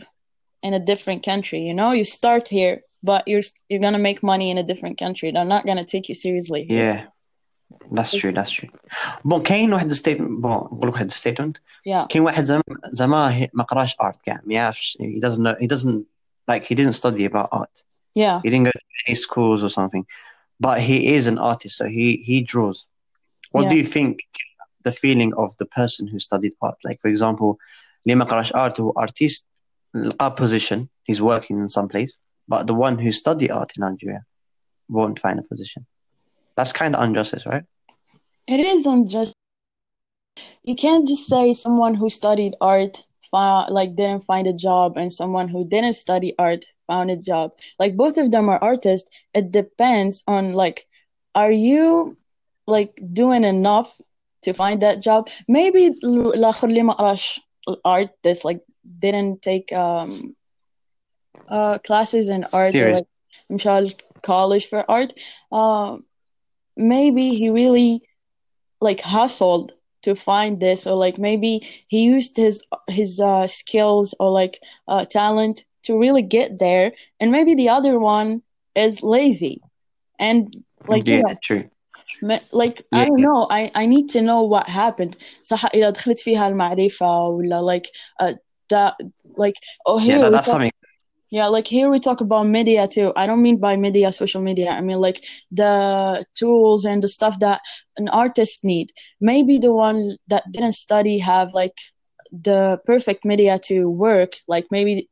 in 0.62 0.74
a 0.74 0.80
different 0.80 1.22
country 1.32 1.60
you 1.68 1.74
know 1.74 1.92
you 2.00 2.06
start 2.06 2.48
here 2.48 2.82
but 3.04 3.22
you're 3.28 3.44
you're 3.70 3.80
gonna 3.86 4.04
make 4.10 4.20
money 4.24 4.48
in 4.54 4.58
a 4.58 4.64
different 4.72 4.98
country 4.98 5.32
they're 5.32 5.54
not 5.56 5.66
gonna 5.66 5.86
take 5.94 6.06
you 6.10 6.16
seriously 6.16 6.64
here. 6.66 6.84
Yeah. 6.84 7.02
That's 7.92 8.14
true. 8.20 8.32
That's 8.32 8.52
true. 8.52 8.70
بون 9.26 9.44
كاين 9.44 9.74
واحد 9.74 9.90
الستيتمنت 9.90 10.30
بون 10.42 10.52
نقول 10.52 10.88
لك 10.88 10.94
واحد 10.94 11.06
الستيتمنت 11.06 11.58
yeah 11.90 12.08
كاين 12.10 12.24
واحد 12.24 12.44
زعما 12.44 12.64
زعما 12.92 13.36
هي- 13.36 13.50
ما 13.54 13.64
قراش 13.64 13.94
art 13.96 14.18
كاع 14.26 14.42
ما 14.46 14.54
يعرفش 14.54 14.98
he 15.02 15.20
doesn't 15.20 15.42
know 15.42 15.56
he 15.64 15.68
doesn't 15.68 16.04
like 16.52 16.64
he 16.66 16.76
didn't 16.76 16.94
study 17.04 17.26
about 17.26 17.48
art 17.52 17.84
yeah 18.16 18.40
he 18.46 18.50
didn't 18.50 18.66
go 18.66 18.72
to 18.72 18.82
any 19.08 19.16
schools 19.16 19.64
or 19.64 19.70
something 19.80 20.04
but 20.66 20.78
he 20.88 20.98
is 21.18 21.24
an 21.28 21.38
artist 21.52 21.76
so 21.80 21.86
he 21.98 22.08
he 22.30 22.36
draws 22.52 22.78
what 23.54 23.64
Yeah. 23.64 23.70
do 23.72 23.76
you 23.82 23.88
think 23.96 24.12
the 24.88 24.94
feeling 25.04 25.32
of 25.44 25.50
the 25.62 25.68
person 25.80 26.04
who 26.12 26.18
studied 26.30 26.54
art 26.68 26.78
like 26.88 27.00
for 27.04 27.10
example 27.14 27.52
Lemakarash 28.09 28.53
art 28.55 28.81
or 28.81 28.93
artist 28.97 29.47
our 30.21 30.31
position. 30.31 30.89
He's 31.05 31.21
working 31.21 31.59
in 31.59 31.69
some 31.69 31.89
place, 31.89 32.19
but 32.47 32.67
the 32.67 32.75
one 32.75 32.99
who 32.99 33.13
study 33.13 33.51
art 33.51 33.73
in 33.77 33.83
Algeria 33.83 34.25
won't 34.89 35.19
find 35.19 35.39
a 35.39 35.43
position. 35.43 35.87
That's 36.57 36.73
kind 36.73 36.95
of 36.95 37.03
unjust 37.03 37.47
right? 37.47 37.65
It 38.47 38.61
is 38.61 38.87
unjust. 38.87 39.35
You 40.63 40.75
can't 40.75 41.07
just 41.07 41.27
say 41.27 41.55
someone 41.55 41.95
who 41.95 42.09
studied 42.11 42.55
art 42.61 43.05
found, 43.31 43.71
like 43.71 43.95
didn't 43.95 44.25
find 44.25 44.47
a 44.47 44.53
job 44.53 44.97
and 44.97 45.13
someone 45.13 45.49
who 45.49 45.67
didn't 45.67 45.95
study 45.95 46.35
art 46.39 46.65
found 46.87 47.11
a 47.11 47.17
job. 47.17 47.53
Like 47.79 47.97
both 47.97 48.17
of 48.17 48.31
them 48.31 48.49
are 48.49 48.63
artists. 48.63 49.09
It 49.35 49.51
depends 49.53 50.25
on 50.27 50.53
like 50.53 50.87
are 51.35 51.53
you 51.53 52.17
like 52.67 53.01
doing 53.13 53.45
enough 53.45 54.01
to 54.43 54.53
find 54.53 54.83
that 54.83 55.03
job? 55.03 55.29
Maybe 55.47 55.91
La 56.03 56.53
Khurlima 56.53 56.97
Arash 56.97 57.39
Artist 57.85 58.45
like 58.45 58.61
didn't 58.99 59.43
take 59.43 59.73
um 59.73 60.35
uh 61.49 61.79
classes 61.87 62.29
in 62.29 62.45
art 62.53 62.81
or 62.81 62.91
like 62.91 63.07
Mshal 63.51 63.95
college 64.23 64.67
for 64.67 64.89
art 64.91 65.13
uh, 65.53 65.97
maybe 66.77 67.31
he 67.31 67.49
really 67.49 68.03
like 68.81 69.01
hustled 69.01 69.73
to 70.03 70.15
find 70.15 70.61
this 70.61 70.87
or 70.87 70.95
like 70.95 71.19
maybe 71.19 71.61
he 71.87 72.05
used 72.05 72.37
his 72.37 72.65
his 72.89 73.21
uh, 73.21 73.47
skills 73.47 74.15
or 74.21 74.31
like 74.31 74.61
uh, 74.89 75.05
talent 75.05 75.63
to 75.83 75.99
really 75.99 76.23
get 76.23 76.59
there 76.59 76.93
and 77.21 77.31
maybe 77.33 77.55
the 77.55 77.69
other 77.69 77.99
one 77.99 78.43
is 78.75 79.03
lazy. 79.03 79.61
And 80.19 80.65
like 80.87 81.07
yeah, 81.07 81.23
yeah. 81.29 81.35
true 81.43 81.71
ma- 82.22 82.40
like 82.52 82.86
I 82.92 83.02
Yeah. 83.02 83.06
don't 83.06 83.22
know 83.22 83.48
I 83.50 83.72
I 83.76 83.86
need 83.86 84.10
to 84.10 84.22
know 84.22 84.42
what 84.44 84.68
happened 84.68 85.16
صح 85.42 85.66
إذا 85.76 85.90
دخلت 85.90 86.20
فيها 86.20 86.48
المعرفة 86.48 87.22
ولا 87.28 87.62
like 87.62 87.88
uh, 88.24 88.34
that 88.70 88.94
like 89.38 89.56
oh 89.86 89.98
here 89.98 90.20
yeah 90.20 90.20
that, 90.20 90.32
we 90.32 90.38
that's 90.38 90.46
talk- 90.48 90.52
something 90.52 90.72
yeah, 91.32 91.48
like 91.48 91.68
here 91.68 91.90
we 91.90 92.00
talk 92.00 92.22
about 92.22 92.46
media 92.46 92.88
too. 92.88 93.12
I 93.16 93.26
don't 93.26 93.42
mean 93.42 93.58
by 93.60 93.76
media 93.76 94.12
social 94.12 94.42
media. 94.42 94.70
I 94.70 94.82
mean 94.82 95.00
like 95.00 95.24
the 95.52 96.24
tools 96.36 96.86
and 96.86 97.04
the 97.04 97.08
stuff 97.08 97.40
that 97.40 97.60
an 97.98 98.08
artist 98.10 98.64
need. 98.64 98.92
Maybe 99.20 99.58
the 99.58 99.74
one 99.74 100.18
that 100.28 100.44
didn't 100.52 100.74
study 100.74 101.18
have 101.20 101.54
like 101.54 101.78
the 102.32 102.80
perfect 102.86 103.26
media 103.26 103.60
to 103.66 103.90
work. 103.90 104.34
Like 104.48 104.68
maybe 104.72 105.10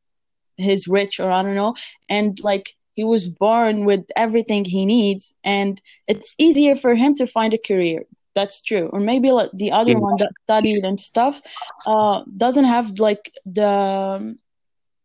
he's 0.58 0.88
rich 0.88 1.20
or 1.20 1.32
I 1.32 1.42
don't 1.42 1.56
know, 1.56 1.74
and 2.10 2.40
like 2.44 2.74
he 2.97 3.05
was 3.05 3.29
born 3.29 3.85
with 3.87 4.05
everything 4.17 4.65
he 4.65 4.87
needs, 4.87 5.35
and 5.45 5.81
it's 6.09 6.35
easier 6.39 6.77
for 6.77 6.95
him 6.97 7.15
to 7.17 7.27
find 7.27 7.55
a 7.55 7.59
career. 7.59 8.05
That's 8.35 8.63
true. 8.63 8.91
Or 8.93 9.01
maybe 9.01 9.31
like 9.33 9.51
the 9.55 9.73
other 9.73 9.95
Yeah. 9.95 10.01
one 10.01 10.17
that 10.19 10.33
studied 10.45 10.85
and 10.85 11.01
stuff 11.01 11.41
uh 11.87 12.23
doesn't 12.37 12.65
have 12.65 12.99
like 12.99 13.31
the 13.47 14.37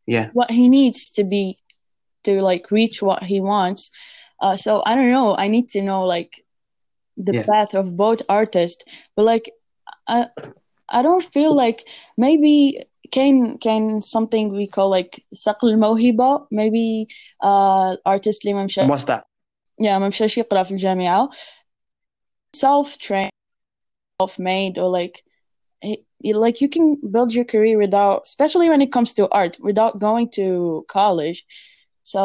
yeah 0.07 0.29
what 0.33 0.51
he 0.51 0.69
needs 0.69 1.11
to 1.11 1.23
be 1.23 1.57
to 2.25 2.41
like 2.41 2.71
reach 2.71 3.01
what 3.01 3.23
he 3.23 3.41
wants. 3.41 3.89
Uh, 4.41 4.57
so 4.57 4.83
I 4.85 4.95
don't 4.95 5.11
know. 5.11 5.35
I 5.37 5.47
need 5.47 5.69
to 5.69 5.81
know 5.81 6.05
like 6.05 6.43
the 7.17 7.33
Yeah. 7.33 7.43
path 7.49 7.73
of 7.73 7.95
both 7.97 8.21
artists, 8.29 8.83
but 9.15 9.25
like 9.25 9.51
I 10.07 10.27
I 10.89 11.01
don't 11.03 11.23
feel 11.23 11.55
like 11.55 11.87
maybe 12.17 12.79
can 13.10 13.58
can 13.58 14.02
something 14.02 14.50
we 14.52 14.66
call 14.66 14.90
like 14.90 15.22
صقل 15.32 15.68
الموهبة 15.68 16.46
maybe 16.54 17.06
uh 17.44 17.96
artist 18.08 18.40
اللي 18.44 18.54
ما 18.54 18.64
مشى 18.64 18.80
what's 18.86 19.04
that 19.04 19.22
yeah 19.82 19.98
ما 19.98 20.08
مشاش 20.08 20.38
يقرا 20.38 20.62
في 20.62 20.70
الجامعة 20.70 21.28
self 22.56 22.96
trained 22.98 23.30
self 24.22 24.38
made 24.38 24.78
or 24.78 24.88
like 25.00 25.22
he- 25.82 26.34
like 26.34 26.60
you 26.60 26.68
can 26.68 26.96
build 27.14 27.32
your 27.34 27.44
career 27.44 27.76
without 27.78 28.22
especially 28.24 28.68
when 28.68 28.80
it 28.80 28.90
comes 28.96 29.14
to 29.14 29.28
art 29.30 29.56
without 29.60 29.98
going 29.98 30.28
to 30.38 30.84
college 30.88 31.44
so 32.02 32.20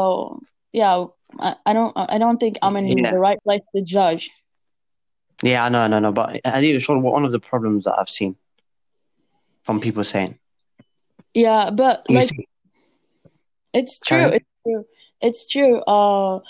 yeah 0.74 1.06
I, 1.40 1.56
I 1.66 1.74
don't 1.74 1.94
I 1.96 2.18
don't 2.18 2.40
think 2.44 2.56
I'm 2.62 2.76
in 2.78 2.88
Yeah. 3.04 3.12
the 3.12 3.20
right 3.28 3.42
place 3.46 3.66
to 3.76 3.82
judge 3.98 4.24
Yeah, 5.44 5.66
I 5.66 5.70
know, 5.70 5.82
I 5.86 5.88
know, 5.88 6.00
no, 6.00 6.12
but 6.12 6.28
I 6.46 6.60
think 6.62 6.82
sure 6.82 7.00
one 7.00 7.26
of 7.26 7.32
the 7.32 7.40
problems 7.52 7.86
that 7.86 7.96
I've 8.00 8.14
seen 8.20 8.36
from 9.66 9.80
people 9.80 10.04
saying, 10.04 10.38
yeah 11.37 11.71
but 11.71 12.03
you 12.09 12.17
like 12.17 12.29
see, 12.29 12.49
it's 13.75 14.01
true 14.01 14.23
Sorry? 14.23 14.37
it's 14.37 14.49
true 14.65 14.85
it's 15.21 15.49
true 15.49 15.81
uh 15.83 16.41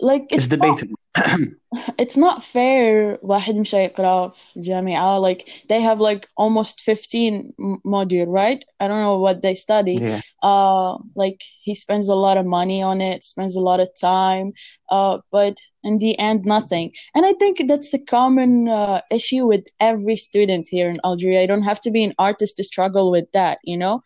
like 0.00 0.22
it's 0.30 0.44
it's 0.44 0.48
debatable. 0.48 0.98
it's 1.97 2.17
not 2.17 2.43
fair 2.43 3.19
واحد 3.21 3.55
مشى 3.55 3.77
يقرا 3.77 4.27
في 4.27 4.57
الجامعة 4.57 5.19
like 5.21 5.45
they 5.69 5.79
have 5.79 5.99
like 5.99 6.27
almost 6.37 6.81
15 6.81 7.53
m- 7.59 7.79
module 7.85 8.27
right 8.27 8.65
I 8.79 8.87
don't 8.87 9.01
know 9.01 9.19
what 9.19 9.41
they 9.41 9.55
study 9.55 9.97
yeah, 10.01 10.21
uh 10.43 10.97
like 11.15 11.41
he 11.63 11.73
spends 11.73 12.09
a 12.09 12.15
lot 12.15 12.37
of 12.37 12.45
money 12.45 12.83
on 12.83 12.99
it 13.01 13.23
spends 13.23 13.55
a 13.55 13.59
lot 13.59 13.79
of 13.79 13.89
time 13.99 14.53
uh 14.89 15.19
but 15.31 15.57
in 15.83 15.99
the 15.99 16.17
end 16.19 16.45
nothing 16.45 16.91
and 17.15 17.25
i 17.25 17.33
think 17.33 17.61
that's 17.67 17.93
a 17.93 18.05
common 18.17 18.67
uh, 18.67 19.01
issue 19.09 19.45
with 19.47 19.65
every 19.79 20.17
student 20.17 20.67
here 20.69 20.89
in 20.89 20.99
algeria 21.05 21.41
you 21.41 21.47
don't 21.47 21.69
have 21.71 21.79
to 21.81 21.91
be 21.91 22.03
an 22.03 22.13
artist 22.19 22.57
to 22.57 22.63
struggle 22.63 23.11
with 23.11 23.31
that 23.31 23.57
you 23.63 23.77
know 23.77 24.03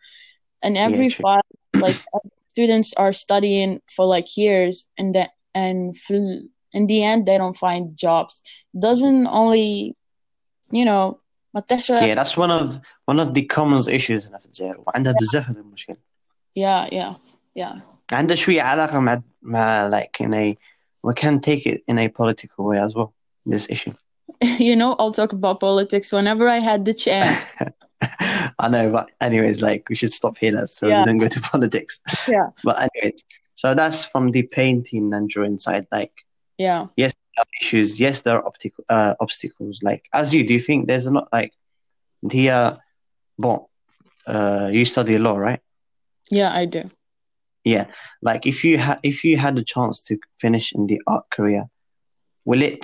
and 0.62 0.78
every 0.78 1.10
true. 1.10 1.22
five 1.24 1.48
like 1.80 1.96
students 2.48 2.94
are 2.94 3.12
studying 3.12 3.80
for 3.94 4.06
like 4.06 4.36
years 4.36 4.88
and 4.98 5.14
that 5.14 5.30
and 5.54 5.96
fl- 5.96 6.46
in 6.72 6.86
the 6.86 7.02
end 7.04 7.26
they 7.26 7.38
don't 7.38 7.56
find 7.56 7.96
jobs 7.96 8.42
doesn't 8.78 9.26
only 9.26 9.94
you 10.72 10.84
know 10.84 11.20
ما 11.54 11.62
تحشى- 11.62 12.02
yeah, 12.02 12.14
that's 12.14 12.36
one 12.36 12.50
of 12.50 12.78
one 13.06 13.18
of 13.20 13.32
the 13.32 13.42
common 13.42 13.80
issues 13.88 14.26
هنا 14.28 14.38
في 14.38 14.46
الجزائر 14.46 14.80
وعندها 14.86 15.12
بزاف 15.20 15.48
هذا 15.48 15.60
المشكل. 15.60 15.96
yeah 16.58 16.88
yeah 16.92 17.12
yeah 17.58 17.80
عندها 18.12 18.36
شوية 18.36 18.62
علاقة 18.62 18.98
مع 18.98 19.22
مع 19.42 19.90
like 19.90 20.20
in 20.26 20.34
a 20.34 20.56
we 21.06 21.14
can 21.14 21.40
take 21.40 21.66
it 21.66 21.80
in 21.88 21.98
a 21.98 22.08
political 22.08 22.64
way 22.64 22.78
as 22.86 22.94
well. 22.94 23.12
This 23.46 23.66
issue. 23.70 23.94
you 24.68 24.74
know 24.80 24.90
i'll 25.00 25.12
talk 25.20 25.32
about 25.32 25.56
politics 25.60 26.08
whenever 26.12 26.46
i 26.48 26.58
had 26.70 26.80
the 26.84 26.94
chance 27.06 27.38
I 28.58 28.68
know, 28.68 28.86
but 28.96 29.06
anyways, 29.26 29.58
like 29.68 29.82
we 29.90 29.96
should 30.00 30.12
stop 30.20 30.34
here 30.38 30.66
so 30.66 30.82
Yeah. 30.86 30.98
we 31.00 31.04
don't 31.06 31.18
go 31.24 31.28
to 31.36 31.40
politics. 31.52 31.94
Yeah. 32.36 32.48
But 32.66 32.76
anyways, 32.86 33.18
so 33.54 33.66
that's 33.80 34.00
from 34.12 34.24
the 34.36 34.42
painting 34.58 35.04
and 35.16 35.24
drawing 35.32 35.58
side. 35.66 35.86
Like 35.98 36.12
yeah 36.67 36.85
Yes, 36.95 37.13
issues. 37.61 37.99
Yes, 37.99 38.21
there 38.23 38.35
are 38.37 38.45
optical 38.45 38.83
uh, 38.89 39.13
obstacles. 39.19 39.81
Like 39.89 40.03
as 40.13 40.33
you, 40.33 40.41
do 40.47 40.53
you 40.53 40.59
think 40.67 40.87
there's 40.87 41.07
a 41.07 41.11
lot 41.17 41.27
like 41.33 41.53
the 42.31 42.43
uh, 42.59 42.71
bon, 43.37 43.59
uh, 44.27 44.69
you 44.71 44.85
study 44.85 45.17
law, 45.17 45.37
right? 45.47 45.61
yeah 46.39 46.51
i 46.61 46.65
do 46.75 46.81
Yeah. 47.63 47.85
Like 48.21 48.43
if 48.51 48.57
you 48.65 48.77
had 48.85 48.97
if 49.03 49.17
you 49.23 49.37
had 49.45 49.57
a 49.57 49.65
chance 49.73 50.03
to 50.07 50.13
finish 50.43 50.73
in 50.77 50.87
the 50.87 50.99
art 51.05 51.25
career, 51.35 51.63
will 52.45 52.61
it? 52.61 52.79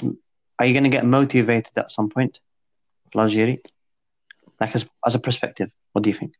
Are 0.59 0.65
you 0.67 0.73
going 0.77 0.89
to 0.91 0.97
get 0.97 1.05
motivated 1.05 1.73
at 1.77 1.91
some 1.91 2.09
point, 2.15 2.41
Lajiri? 3.15 3.57
Like 4.61 4.75
as 4.75 4.83
as 5.07 5.15
a 5.15 5.19
perspective, 5.27 5.69
what 5.93 6.03
do 6.03 6.09
you 6.09 6.17
think? 6.21 6.33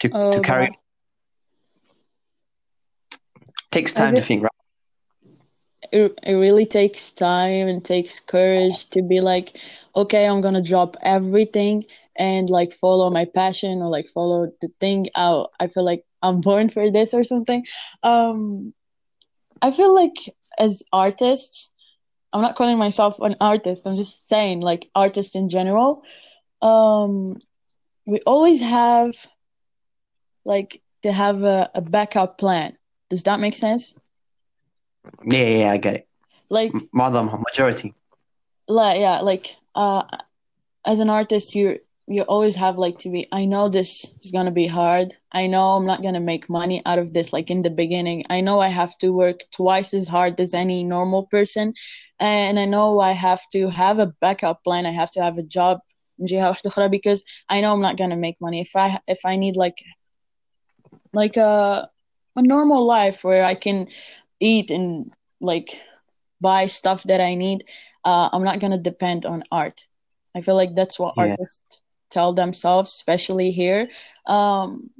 To 0.00 0.08
Oh, 0.12 0.32
to 0.32 0.40
carry 0.40 0.66
God. 0.66 0.76
takes 3.70 3.92
time 3.92 4.14
to 4.16 4.22
think, 4.28 4.42
right? 4.42 4.59
It, 5.92 6.18
it 6.22 6.34
really 6.34 6.66
takes 6.66 7.12
time 7.12 7.68
and 7.68 7.84
takes 7.84 8.20
courage 8.20 8.88
to 8.90 9.02
be 9.02 9.20
like 9.20 9.56
okay 9.96 10.26
i'm 10.26 10.40
gonna 10.40 10.62
drop 10.62 10.96
everything 11.02 11.84
and 12.20 12.50
like 12.50 12.72
follow 12.74 13.10
my 13.10 13.24
passion 13.24 13.80
or 13.80 13.88
like 13.88 14.06
follow 14.06 14.52
the 14.60 14.68
thing 14.78 15.06
out. 15.16 15.50
I 15.58 15.68
feel 15.68 15.84
like 15.84 16.04
I'm 16.22 16.40
born 16.42 16.68
for 16.68 16.90
this 16.90 17.14
or 17.14 17.24
something. 17.24 17.64
Um, 18.02 18.74
I 19.62 19.72
feel 19.72 19.94
like 19.94 20.14
as 20.58 20.82
artists, 20.92 21.70
I'm 22.32 22.42
not 22.42 22.56
calling 22.56 22.78
myself 22.78 23.18
an 23.20 23.36
artist. 23.40 23.86
I'm 23.86 23.96
just 23.96 24.28
saying 24.28 24.60
like 24.60 24.88
artists 24.94 25.34
in 25.34 25.48
general. 25.48 26.04
Um, 26.62 27.38
we 28.06 28.20
always 28.26 28.60
have 28.60 29.12
like 30.44 30.82
to 31.02 31.12
have 31.12 31.42
a, 31.42 31.70
a 31.74 31.80
backup 31.80 32.38
plan. 32.38 32.76
Does 33.08 33.22
that 33.24 33.40
make 33.40 33.54
sense? 33.54 33.94
Yeah, 35.25 35.39
yeah, 35.39 35.57
yeah, 35.57 35.71
I 35.71 35.77
get 35.77 35.95
it. 35.95 36.07
Like 36.49 36.71
معظمها 36.93 37.43
majority. 37.47 37.93
like 38.67 38.99
yeah 38.99 39.19
like 39.21 39.55
uh 39.75 40.03
as 40.85 40.99
an 40.99 41.09
artist 41.09 41.55
you 41.55 41.79
you 42.07 42.21
always 42.23 42.55
have 42.55 42.77
like 42.77 42.97
to 42.99 43.09
be 43.09 43.27
i 43.31 43.45
know 43.45 43.67
this 43.67 43.91
is 44.23 44.31
gonna 44.31 44.51
be 44.51 44.67
hard 44.67 45.13
i 45.31 45.47
know 45.47 45.69
i'm 45.75 45.85
not 45.85 46.01
gonna 46.03 46.19
make 46.19 46.49
money 46.49 46.81
out 46.85 46.99
of 46.99 47.13
this 47.13 47.33
like 47.33 47.49
in 47.49 47.61
the 47.63 47.69
beginning 47.69 48.23
i 48.29 48.41
know 48.41 48.59
i 48.59 48.67
have 48.67 48.95
to 48.97 49.09
work 49.09 49.39
twice 49.51 49.93
as 49.93 50.07
hard 50.07 50.39
as 50.39 50.53
any 50.53 50.83
normal 50.83 51.23
person 51.27 51.73
and 52.19 52.59
i 52.59 52.65
know 52.65 52.99
i 52.99 53.11
have 53.11 53.41
to 53.51 53.69
have 53.69 53.99
a 53.99 54.11
backup 54.21 54.63
plan 54.63 54.85
i 54.85 54.91
have 54.91 55.11
to 55.11 55.21
have 55.21 55.37
a 55.37 55.43
job 55.43 55.79
من 56.19 56.25
جهة 56.27 56.49
واحدة 56.49 56.69
أخرى 56.69 56.89
because 56.89 57.23
i 57.49 57.59
know 57.61 57.73
i'm 57.73 57.81
not 57.81 57.97
gonna 57.97 58.15
make 58.15 58.37
money 58.39 58.61
if 58.61 58.75
i 58.75 58.99
if 59.07 59.19
i 59.25 59.35
need 59.35 59.55
like 59.55 59.77
like 61.13 61.37
a 61.37 61.89
a 62.35 62.41
normal 62.41 62.85
life 62.85 63.23
where 63.23 63.45
i 63.45 63.55
can 63.55 63.87
eat 64.40 64.70
and 64.70 65.12
like 65.40 65.80
buy 66.40 66.66
stuff 66.66 67.02
that 67.04 67.20
i 67.20 67.34
need 67.34 67.64
uh, 68.04 68.28
I'm 68.32 68.44
not 68.44 68.60
gonna 68.60 68.78
depend 68.78 69.26
on 69.26 69.42
art. 69.52 69.84
I 70.34 70.40
feel 70.40 70.54
like 70.54 70.74
that's 70.74 70.98
what 70.98 71.14
Yeah. 71.16 71.36
artists 71.36 71.80
tell 72.10 72.32
themselves, 72.32 72.90
especially 72.92 73.50
here. 73.50 73.90
Um, 74.26 74.90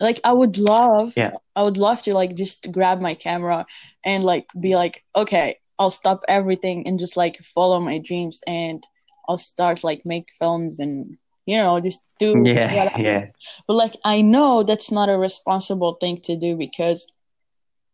like 0.00 0.20
I 0.24 0.32
would 0.32 0.58
love, 0.58 1.14
Yeah. 1.16 1.32
I 1.56 1.62
would 1.62 1.76
love 1.76 2.02
to 2.02 2.14
like 2.14 2.34
just 2.34 2.70
grab 2.72 3.00
my 3.00 3.14
camera 3.14 3.66
and 4.04 4.24
like 4.24 4.46
be 4.60 4.74
like, 4.76 5.04
okay, 5.16 5.56
I'll 5.78 5.90
stop 5.90 6.22
everything 6.28 6.86
and 6.86 6.98
just 6.98 7.16
like 7.16 7.36
follow 7.38 7.80
my 7.80 7.98
dreams 7.98 8.42
and 8.46 8.84
I'll 9.28 9.36
start 9.38 9.84
like 9.84 10.02
make 10.04 10.28
films 10.38 10.78
and 10.78 11.16
you 11.46 11.56
know 11.58 11.80
just 11.80 12.04
do 12.18 12.44
Yeah, 12.44 12.72
whatever. 12.72 13.02
yeah. 13.02 13.26
But 13.66 13.74
like 13.74 13.94
I 14.04 14.20
know 14.22 14.62
that's 14.62 14.90
not 14.90 15.08
a 15.08 15.18
responsible 15.18 15.94
thing 15.94 16.18
to 16.24 16.36
do 16.36 16.56
because 16.56 17.06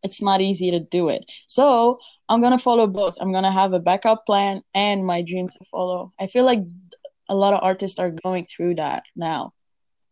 it's 0.04 0.22
not 0.22 0.40
easy 0.40 0.70
to 0.70 0.80
do 0.80 1.08
it. 1.08 1.24
So 1.48 1.98
I'm 2.28 2.40
gonna 2.40 2.58
follow 2.58 2.86
both. 2.86 3.16
I'm 3.20 3.32
gonna 3.32 3.50
have 3.50 3.72
a 3.72 3.80
backup 3.80 4.26
plan 4.26 4.62
and 4.74 5.04
my 5.04 5.22
dream 5.22 5.48
to 5.48 5.64
follow. 5.64 6.12
I 6.20 6.26
feel 6.26 6.44
like 6.44 6.60
a 7.28 7.34
lot 7.34 7.54
of 7.54 7.60
artists 7.62 7.98
are 7.98 8.10
going 8.10 8.44
through 8.44 8.76
that 8.76 9.02
now. 9.16 9.52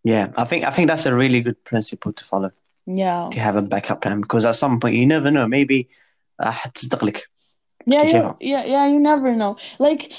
Yeah, 0.03 0.33
I 0.37 0.45
think 0.45 0.65
I 0.65 0.71
think 0.71 0.89
that's 0.89 1.07
a 1.07 1.15
really 1.15 1.41
good 1.43 1.63
principle 1.65 2.13
to 2.13 2.25
follow. 2.25 2.51
Yeah, 2.87 3.29
to 3.31 3.39
have 3.39 3.55
a 3.55 3.63
backup 3.63 4.03
plan 4.03 4.21
because 4.21 4.45
at 4.45 4.57
some 4.57 4.81
point 4.81 4.97
you 4.97 5.07
never 5.07 5.31
know. 5.31 5.47
Maybe 5.47 5.89
uh, 6.39 6.53
yeah, 7.87 8.03
yeah, 8.03 8.33
yeah, 8.41 8.65
yeah. 8.65 8.87
You 8.87 8.99
never 8.99 9.35
know. 9.35 9.57
Like, 9.79 10.13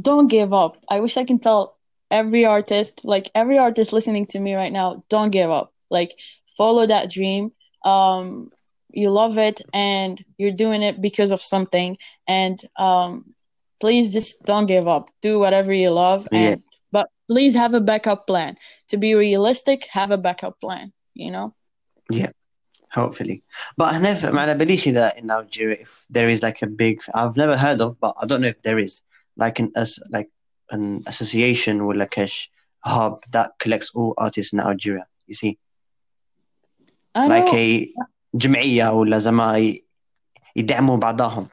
don't 0.00 0.28
give 0.28 0.52
up. 0.52 0.78
I 0.90 1.00
wish 1.00 1.16
I 1.16 1.24
can 1.24 1.38
tell 1.38 1.78
every 2.10 2.44
artist, 2.44 3.04
like 3.04 3.30
every 3.34 3.58
artist 3.58 3.92
listening 3.92 4.26
to 4.26 4.38
me 4.38 4.54
right 4.54 4.72
now, 4.72 5.04
don't 5.08 5.30
give 5.30 5.50
up. 5.50 5.72
Like, 5.90 6.18
follow 6.56 6.86
that 6.86 7.10
dream. 7.10 7.52
Um, 7.84 8.50
you 8.94 9.10
love 9.10 9.38
it 9.38 9.60
and 9.72 10.24
you're 10.38 10.52
doing 10.52 10.82
it 10.82 11.00
because 11.00 11.30
of 11.30 11.40
something 11.40 11.96
and 12.26 12.60
um 12.78 13.34
please 13.80 14.12
just 14.12 14.44
don't 14.44 14.66
give 14.66 14.86
up 14.88 15.10
do 15.20 15.38
whatever 15.38 15.72
you 15.72 15.90
love 15.90 16.26
and 16.32 16.60
yeah. 16.60 16.66
but 16.92 17.08
please 17.28 17.54
have 17.54 17.74
a 17.74 17.80
backup 17.80 18.26
plan 18.26 18.56
to 18.88 18.96
be 18.96 19.14
realistic 19.14 19.86
have 19.90 20.10
a 20.10 20.18
backup 20.18 20.58
plan 20.60 20.92
you 21.14 21.30
know 21.30 21.54
yeah 22.10 22.30
hopefully 22.92 23.42
but 23.76 23.92
i 23.92 23.98
never 23.98 24.32
man 24.32 24.48
i 24.48 24.54
believe 24.54 24.94
that 24.94 25.18
in 25.18 25.30
Algeria, 25.30 25.78
if 25.80 26.06
there 26.08 26.28
is 26.28 26.42
like 26.42 26.62
a 26.62 26.66
big 26.66 27.00
i've 27.12 27.36
never 27.36 27.56
heard 27.56 27.80
of 27.80 27.98
but 27.98 28.14
i 28.20 28.26
don't 28.26 28.40
know 28.40 28.48
if 28.48 28.62
there 28.62 28.78
is 28.78 29.02
like 29.36 29.58
an 29.58 29.72
as 29.74 29.98
like 30.10 30.30
an 30.70 31.02
association 31.06 31.86
with 31.86 31.96
like 31.96 32.16
a 32.18 32.28
hub 32.84 33.24
that 33.30 33.52
collects 33.58 33.90
all 33.94 34.14
artists 34.16 34.52
in 34.52 34.60
Algeria. 34.60 35.06
you 35.26 35.34
see 35.34 35.58
I 37.14 37.26
like 37.26 37.46
know. 37.46 37.54
a 37.54 37.94
جمعية 38.35 38.89
ولا 38.91 39.17
زعما 39.17 39.57
ي- 39.57 39.85
يدعموا 40.55 40.97
بعضهم. 40.97 41.47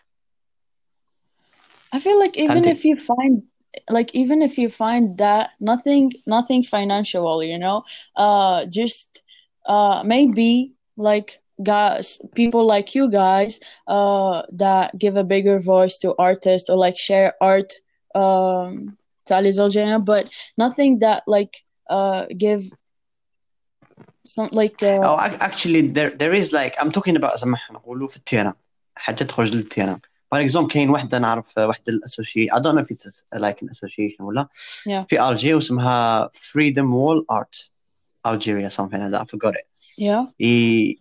I 1.92 1.98
feel 1.98 2.18
like 2.18 2.36
even 2.36 2.64
فهمتي؟ 2.64 2.70
if 2.70 2.84
you 2.84 2.96
find 2.98 3.42
like 3.90 4.14
even 4.14 4.42
if 4.42 4.58
you 4.58 4.68
find 4.70 5.18
that 5.18 5.50
nothing 5.60 6.12
nothing 6.26 6.62
financial, 6.62 7.42
you 7.42 7.58
know, 7.58 7.84
uh 8.16 8.64
just 8.66 9.22
uh 9.66 10.02
maybe 10.04 10.74
like 10.96 11.40
guys 11.62 12.20
people 12.34 12.64
like 12.64 12.94
you 12.94 13.10
guys 13.10 13.60
uh 13.86 14.42
that 14.52 14.98
give 14.98 15.16
a 15.16 15.24
bigger 15.24 15.58
voice 15.58 15.98
to 15.98 16.14
artists 16.18 16.68
or 16.70 16.76
like 16.76 16.96
share 16.98 17.34
art 17.40 17.72
um 18.14 18.96
تاع 19.26 19.40
les 19.40 19.58
Algériens, 19.58 20.04
but 20.04 20.28
nothing 20.58 20.98
that 21.00 21.22
like 21.26 21.54
uh 21.90 22.24
give 22.36 22.62
some 24.24 24.48
like 24.52 24.82
uh, 24.82 25.00
Oh, 25.08 25.16
ac- 25.26 25.38
actually 25.48 25.82
there 25.96 26.10
there 26.22 26.34
is 26.40 26.52
like 26.52 26.74
I'm 26.80 26.90
talking 26.92 27.16
about 27.16 27.36
زعما 27.38 27.54
احنا 27.54 27.76
نقولوا 27.78 28.08
في 28.08 28.16
التيران 28.16 28.52
حاجة 28.94 29.14
تخرج 29.24 29.54
للتيران. 29.54 30.00
For 30.34 30.38
example 30.38 30.66
كاين 30.66 30.90
وحدة 30.90 31.18
نعرف 31.18 31.58
وحدة 31.58 31.84
الاسوشي 31.88 32.46
I 32.50 32.54
don't 32.58 32.74
know 32.74 32.82
if 32.84 32.90
it's 32.90 33.22
like 33.34 33.62
an 33.62 33.68
association 33.70 34.20
ولا 34.20 34.48
Yeah. 34.88 35.04
في 35.08 35.18
Algeria 35.18 35.56
اسمها 35.56 36.30
Freedom 36.34 36.92
Wall 36.92 37.24
Art 37.36 37.70
Algeria 38.28 38.70
something 38.70 39.00
like 39.00 39.10
that 39.12 39.20
I 39.20 39.24
forgot 39.24 39.54
it. 39.54 39.66
yeah 40.00 40.44
ي- 40.46 40.98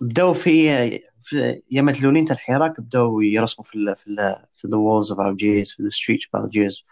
بداو 0.00 0.32
في 0.34 0.90
في 1.22 1.62
ايام 1.72 1.88
الاولين 1.88 2.24
تاع 2.24 2.34
الحراك 2.36 2.80
بداو 2.80 3.20
يرسموا 3.20 3.66
في 3.66 3.74
ال 3.74 3.96
في 3.96 4.06
ال 4.06 4.44
في 4.54 4.68
the 4.68 4.70
walls 4.70 5.10
of 5.14 5.18
Algiers 5.18 5.76
في 5.76 5.82
the 5.82 5.92
streets 5.92 6.26
of 6.26 6.42
Algiers 6.44 6.84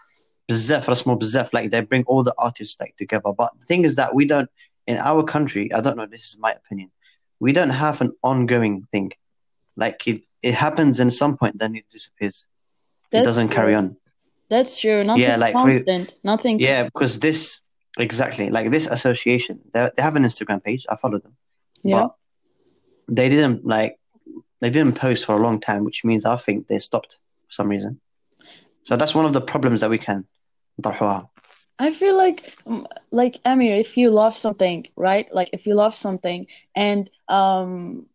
بزاف 0.49 0.89
رسموا 0.89 1.15
بزاف 1.15 1.55
like 1.55 1.69
they 1.69 1.81
bring 1.81 2.03
all 2.03 2.23
the 2.23 2.33
artists 2.45 2.77
like 2.81 2.93
together 3.03 3.33
but 3.41 3.49
the 3.59 3.65
thing 3.65 3.83
is 3.89 3.95
that 3.95 4.09
we 4.15 4.25
don't 4.25 4.49
in 4.86 4.98
our 4.98 5.22
country, 5.22 5.72
I 5.72 5.80
don't 5.80 5.96
know, 5.96 6.06
this 6.06 6.24
is 6.26 6.38
my 6.38 6.52
opinion, 6.52 6.90
we 7.40 7.52
don't 7.52 7.70
have 7.70 8.00
an 8.00 8.12
ongoing 8.22 8.82
thing. 8.82 9.12
Like 9.76 10.06
it, 10.06 10.22
it 10.42 10.54
happens 10.54 11.00
in 11.00 11.10
some 11.10 11.36
point, 11.36 11.58
then 11.58 11.74
it 11.74 11.88
disappears. 11.90 12.46
That's 13.10 13.22
it 13.22 13.24
doesn't 13.24 13.48
true. 13.48 13.56
carry 13.56 13.74
on. 13.74 13.96
That's 14.48 14.80
true. 14.80 15.04
Nothing 15.04 15.22
yeah, 15.22 15.36
like 15.36 15.54
constant. 15.54 16.14
Nothing. 16.22 16.60
Yeah, 16.60 16.84
because 16.84 17.20
this 17.20 17.60
exactly 17.98 18.50
like 18.50 18.70
this 18.70 18.86
association, 18.86 19.60
they 19.72 19.90
have 19.98 20.16
an 20.16 20.24
Instagram 20.24 20.62
page. 20.62 20.86
I 20.88 20.96
follow 20.96 21.18
them. 21.18 21.36
Yeah. 21.82 22.08
they 23.08 23.28
didn't 23.28 23.66
like 23.66 23.98
they 24.60 24.70
didn't 24.70 24.94
post 24.94 25.24
for 25.26 25.34
a 25.34 25.38
long 25.38 25.60
time, 25.60 25.84
which 25.84 26.04
means 26.04 26.24
I 26.24 26.36
think 26.36 26.68
they 26.68 26.78
stopped 26.78 27.18
for 27.46 27.52
some 27.52 27.68
reason. 27.68 28.00
So 28.84 28.96
that's 28.96 29.14
one 29.14 29.24
of 29.24 29.32
the 29.32 29.40
problems 29.40 29.80
that 29.80 29.90
we 29.90 29.98
can. 29.98 30.26
I 31.79 31.91
feel 31.93 32.17
like 32.17 32.53
um, 32.67 32.85
like 33.11 33.39
Amir, 33.45 33.75
if 33.75 33.97
you 33.97 34.09
love 34.11 34.35
something, 34.35 34.85
right? 34.95 35.27
Like 35.33 35.49
if 35.53 35.65
you 35.65 35.75
love 35.75 35.95
something 35.95 36.47
and 36.75 37.09
um 37.27 38.05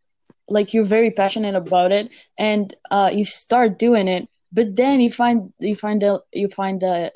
like 0.48 0.74
you're 0.74 0.84
very 0.84 1.10
passionate 1.10 1.54
about 1.54 1.92
it 1.92 2.10
and 2.38 2.74
uh 2.90 3.10
you 3.12 3.24
start 3.24 3.78
doing 3.78 4.08
it, 4.08 4.28
but 4.52 4.76
then 4.76 5.00
you 5.00 5.10
find 5.10 5.52
you 5.60 5.76
find 5.76 6.02
that 6.02 6.20
you 6.32 6.48
find 6.48 6.80
that 6.82 7.14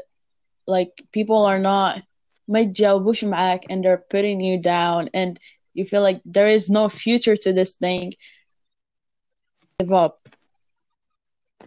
like 0.67 1.03
people 1.13 1.45
are 1.45 1.59
not 1.59 2.03
ما 2.49 2.61
يتجاوبوش 2.61 3.25
معاك 3.25 3.61
and 3.71 3.85
they're 3.85 4.05
putting 4.11 4.41
you 4.41 4.59
down 4.61 5.09
and 5.13 5.39
you 5.75 5.85
feel 5.85 6.03
like 6.03 6.21
there 6.25 6.47
is 6.49 6.71
no 6.71 6.89
future 6.89 7.37
to 7.37 7.53
this 7.53 7.77
thing. 7.77 8.13
Give 9.79 9.93
up. 9.93 10.29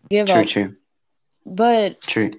Give 0.10 0.28
True, 0.28 0.42
up. 0.42 0.48
true, 0.48 0.76
But 1.46 2.02
true. 2.02 2.32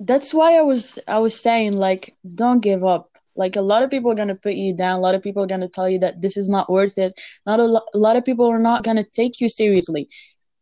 that's 0.00 0.32
why 0.34 0.56
I 0.58 0.62
was 0.62 0.98
I 1.06 1.18
was 1.18 1.34
saying 1.40 1.72
like 1.76 2.14
don't 2.34 2.60
give 2.60 2.84
up. 2.84 3.08
Like 3.34 3.56
a 3.56 3.62
lot 3.62 3.82
of 3.82 3.90
people 3.90 4.10
are 4.10 4.14
gonna 4.22 4.34
put 4.34 4.54
you 4.54 4.74
down. 4.74 4.98
A 4.98 5.00
lot 5.00 5.14
of 5.14 5.22
people 5.22 5.42
are 5.42 5.46
gonna 5.54 5.68
tell 5.68 5.88
you 5.88 5.98
that 6.00 6.20
this 6.20 6.36
is 6.36 6.48
not 6.50 6.68
worth 6.70 6.98
it. 6.98 7.12
Not 7.46 7.60
a, 7.60 7.64
lo- 7.64 7.88
a 7.94 7.98
lot 7.98 8.16
of 8.16 8.24
people 8.24 8.46
are 8.50 8.58
not 8.58 8.82
gonna 8.84 9.04
take 9.04 9.40
you 9.40 9.48
seriously. 9.48 10.08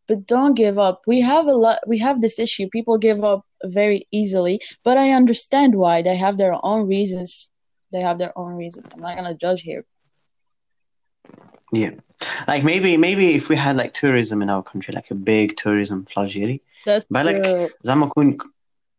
But 0.08 0.26
don't 0.26 0.54
give 0.54 0.78
up. 0.78 1.02
We 1.06 1.20
have 1.20 1.46
a 1.46 1.52
lot. 1.64 1.78
We 1.86 1.98
have 1.98 2.20
this 2.20 2.38
issue. 2.38 2.68
People 2.68 2.96
give 2.98 3.22
up 3.24 3.44
very 3.64 4.06
easily. 4.12 4.60
But 4.84 4.96
I 4.98 5.10
understand 5.12 5.74
why. 5.74 6.02
They 6.02 6.16
have 6.16 6.36
their 6.38 6.56
own 6.64 6.86
reasons. 6.88 7.48
They 7.92 8.00
have 8.00 8.18
their 8.18 8.32
own 8.38 8.54
reasons. 8.54 8.92
I'm 8.92 9.00
not 9.00 9.16
gonna 9.16 9.34
judge 9.34 9.62
here. 9.62 9.84
Yeah. 11.72 11.90
Like 12.46 12.64
maybe 12.64 12.96
maybe 12.96 13.34
if 13.34 13.48
we 13.48 13.56
had 13.56 13.76
like 13.76 13.94
tourism 13.94 14.42
in 14.42 14.50
our 14.50 14.62
country, 14.62 14.94
like 14.94 15.10
a 15.10 15.14
big 15.14 15.56
tourism 15.56 16.04
في 16.04 16.16
Algeria, 16.20 16.58
That's 16.86 17.06
But 17.10 17.26
like- 17.26 17.42
true. 17.42 17.68
زعما 17.82 18.06
كون 18.08 18.38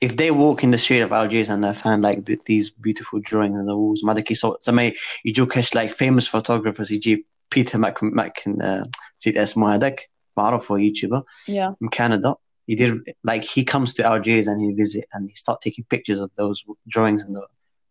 if 0.01 0.15
they 0.17 0.31
walk 0.31 0.63
in 0.63 0.71
the 0.71 0.77
street 0.85 1.01
of 1.01 1.11
Algiers 1.11 1.49
and 1.49 1.63
they 1.63 1.73
find 1.73 2.01
like 2.01 2.25
th- 2.25 2.39
these 2.45 2.67
beautiful 2.85 3.19
drawings 3.29 3.57
on 3.59 3.65
the 3.67 3.75
walls, 3.75 4.03
ما 4.05 4.13
داك 4.13 4.31
يصور 4.31 4.57
زعما 4.61 4.91
يجوا 5.25 5.45
كاش 5.47 5.77
like 5.77 5.89
famous 5.91 6.27
photographers 6.27 6.91
يجيب 6.91 7.25
بيتر 7.55 7.77
ماك 7.79 8.03
ماك 8.03 8.43
نسيت 8.47 9.37
اسمه 9.37 9.75
هذاك 9.75 10.09
معروف 10.37 10.71
هو 10.71 10.77
يوتيوبر 10.77 11.23
Yeah. 11.49 11.73
من 11.81 11.89
كندا 11.89 12.35
يدير 12.67 13.03
like 13.29 13.43
he 13.43 13.63
comes 13.63 13.93
to 13.93 14.03
Algiers 14.03 14.47
and 14.47 14.61
he 14.61 14.71
visit 14.83 15.03
and 15.13 15.29
he 15.29 15.35
start 15.35 15.59
taking 15.61 15.83
pictures 15.93 16.19
of 16.19 16.29
those 16.39 16.63
drawings 16.87 17.25
in 17.27 17.33
the 17.33 17.41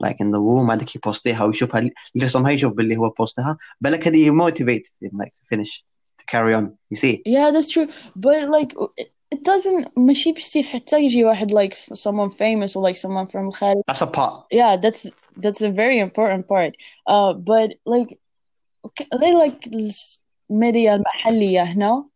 like 0.07 0.17
in 0.21 0.31
the 0.31 0.41
wall 0.41 0.67
بعدك 0.67 0.97
يبوستيها 0.97 1.45
ويشوفها 1.45 1.79
اللي 1.79 1.93
رسمها 2.23 2.51
يشوف 2.51 2.73
باللي 2.73 2.97
هو 2.97 3.09
بوستها 3.11 3.59
بالك 3.81 4.09
هذه 4.09 4.31
motivated 4.31 5.07
him 5.09 5.17
like 5.23 5.33
to 5.33 5.57
finish 5.57 5.85
to 6.21 6.25
carry 6.33 6.55
on 6.55 6.65
you 6.91 6.97
see 6.97 7.23
Yeah, 7.27 7.51
that's 7.55 7.71
true. 7.75 7.87
But 8.17 8.49
like, 8.57 8.73
it, 9.35 9.39
it 9.39 9.45
doesn't 9.45 9.99
ماشي 9.99 10.33
بسيف 10.33 10.71
حتى 10.71 11.01
يجي 11.05 11.25
واحد 11.25 11.53
like 11.53 11.75
someone 11.75 12.31
famous 12.31 12.77
or 12.77 12.83
like 12.89 12.97
someone 12.97 13.27
from 13.27 13.49
الخارج. 13.49 13.83
that's 13.89 14.03
a 14.03 14.07
part 14.07 14.45
Yeah, 14.53 14.77
that's 14.77 15.07
that's 15.37 15.63
a 15.63 15.71
very 15.71 15.99
important 15.99 16.49
part. 16.49 16.73
Uh, 17.07 17.33
but 17.35 17.71
like, 17.87 18.19
okay, 18.85 19.07
they 19.21 19.33
like 19.33 19.69
الميديا 20.51 20.95
المحلية 20.95 21.63
هنا 21.63 22.11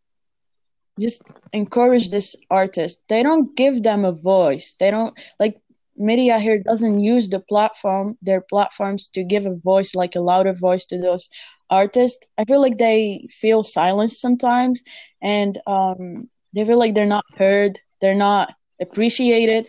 just 1.01 1.23
encourage 1.53 2.11
this 2.11 2.37
artist. 2.51 3.03
They 3.09 3.23
don't 3.23 3.57
give 3.57 3.83
them 3.83 4.05
a 4.05 4.13
voice. 4.13 4.77
They 4.79 4.91
don't 4.91 5.19
like 5.41 5.57
media 5.97 6.39
here 6.39 6.59
doesn't 6.59 7.01
use 7.01 7.29
the 7.29 7.41
platform 7.41 8.19
their 8.23 8.41
platforms 8.41 9.09
to 9.15 9.23
give 9.23 9.47
a 9.47 9.55
voice 9.55 9.95
like 9.95 10.15
a 10.17 10.21
louder 10.21 10.53
voice 10.53 10.85
to 10.87 10.99
those 10.99 11.29
artists. 11.71 12.27
I 12.39 12.45
feel 12.45 12.61
like 12.61 12.79
they 12.79 13.27
feel 13.31 13.63
silenced 13.63 14.21
sometimes 14.21 14.83
and 15.23 15.59
um 15.67 16.29
they 16.54 16.66
feel 16.66 16.80
like 16.80 16.96
they're 16.96 17.06
not 17.06 17.26
heard, 17.38 17.80
they're 18.02 18.16
not 18.16 18.54
appreciated. 18.82 19.66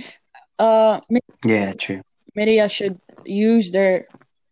Uh 0.58 1.00
yeah 1.44 1.72
true. 1.72 2.02
media 2.34 2.68
should 2.68 2.98
use 3.24 3.70
their 3.72 4.06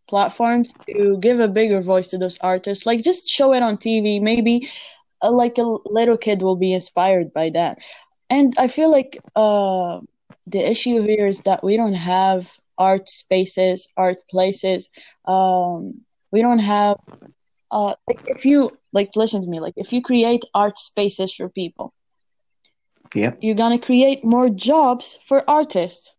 platforms 0.08 0.72
to 0.88 1.18
give 1.20 1.38
a 1.38 1.48
bigger 1.48 1.80
voice 1.80 2.08
to 2.08 2.18
those 2.18 2.38
artists. 2.40 2.86
Like 2.86 3.02
just 3.02 3.28
show 3.28 3.52
it 3.52 3.62
on 3.62 3.76
tv 3.76 4.20
maybe 4.20 4.68
uh, 5.22 5.30
like 5.30 5.58
a 5.58 5.76
little 5.86 6.16
kid 6.16 6.42
will 6.42 6.56
be 6.56 6.72
inspired 6.72 7.32
by 7.32 7.50
that. 7.50 7.78
And 8.30 8.54
i 8.58 8.68
feel 8.68 8.90
like 8.90 9.18
uh 9.36 10.00
the 10.46 10.60
issue 10.70 11.02
here 11.02 11.26
is 11.26 11.42
that 11.42 11.62
we 11.62 11.76
don't 11.76 11.94
have 11.94 12.56
art 12.78 13.08
spaces 13.08 13.88
art 13.96 14.18
places. 14.30 14.90
Um 15.26 16.02
we 16.32 16.40
don't 16.42 16.60
have 16.60 16.96
uh 17.70 17.94
like 18.06 18.20
if 18.26 18.44
you 18.44 18.70
like 18.92 19.10
listen 19.16 19.42
to 19.42 19.48
me 19.48 19.60
like 19.60 19.74
if 19.76 19.92
you 19.92 20.00
create 20.02 20.44
art 20.54 20.78
spaces 20.78 21.34
for 21.34 21.48
people 21.48 21.92
yeah 23.14 23.32
you're 23.40 23.54
gonna 23.54 23.78
create 23.78 24.24
more 24.24 24.48
jobs 24.48 25.18
for 25.24 25.48
artists 25.48 26.14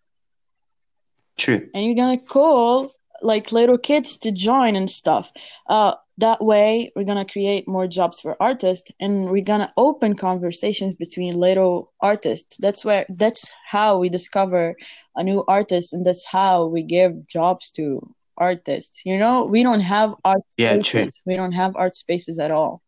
true 1.37 1.69
and 1.73 1.85
you're 1.85 1.95
gonna 1.95 2.17
call 2.17 2.91
like 3.21 3.51
little 3.51 3.77
kids 3.77 4.17
to 4.19 4.31
join 4.31 4.75
and 4.75 4.89
stuff. 4.89 5.31
Uh, 5.67 5.95
that 6.17 6.43
way, 6.43 6.91
we're 6.95 7.05
gonna 7.05 7.25
create 7.25 7.67
more 7.67 7.87
jobs 7.87 8.19
for 8.19 8.35
artists, 8.41 8.91
and 8.99 9.29
we're 9.29 9.43
gonna 9.43 9.71
open 9.77 10.15
conversations 10.15 10.95
between 10.95 11.39
little 11.39 11.93
artists. 12.01 12.57
That's 12.57 12.83
where 12.83 13.05
that's 13.09 13.51
how 13.65 13.97
we 13.97 14.09
discover 14.09 14.75
a 15.15 15.23
new 15.23 15.43
artist, 15.47 15.93
and 15.93 16.05
that's 16.05 16.25
how 16.25 16.65
we 16.65 16.83
give 16.83 17.27
jobs 17.27 17.71
to 17.71 18.13
artists. 18.37 19.01
You 19.05 19.17
know, 19.17 19.45
we 19.45 19.63
don't 19.63 19.81
have 19.81 20.13
art 20.25 20.41
Yeah, 20.57 20.77
true. 20.81 21.07
We 21.25 21.37
don't 21.37 21.53
have 21.53 21.75
art 21.75 21.95
spaces 21.95 22.37
at 22.39 22.51
all 22.51 22.81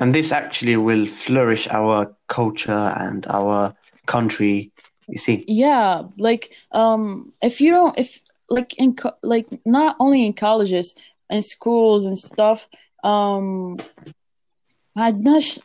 and 0.00 0.14
this 0.14 0.32
actually 0.32 0.76
will 0.76 1.06
flourish 1.06 1.68
our 1.68 2.14
culture 2.28 2.92
and 3.04 3.26
our 3.28 3.74
country 4.06 4.70
you 5.08 5.18
see 5.18 5.44
Yeah, 5.48 6.02
like 6.18 6.44
um, 6.72 7.32
if 7.42 7.60
you 7.60 7.70
don't, 7.70 7.96
if 7.98 8.20
like 8.50 8.74
in 8.78 8.94
co- 8.96 9.18
like 9.22 9.46
not 9.64 9.96
only 10.00 10.26
in 10.26 10.32
colleges 10.32 10.88
and 11.30 11.44
schools 11.44 12.06
and 12.06 12.18
stuff, 12.18 12.68
um, 13.04 13.76
عندناش 14.96 15.60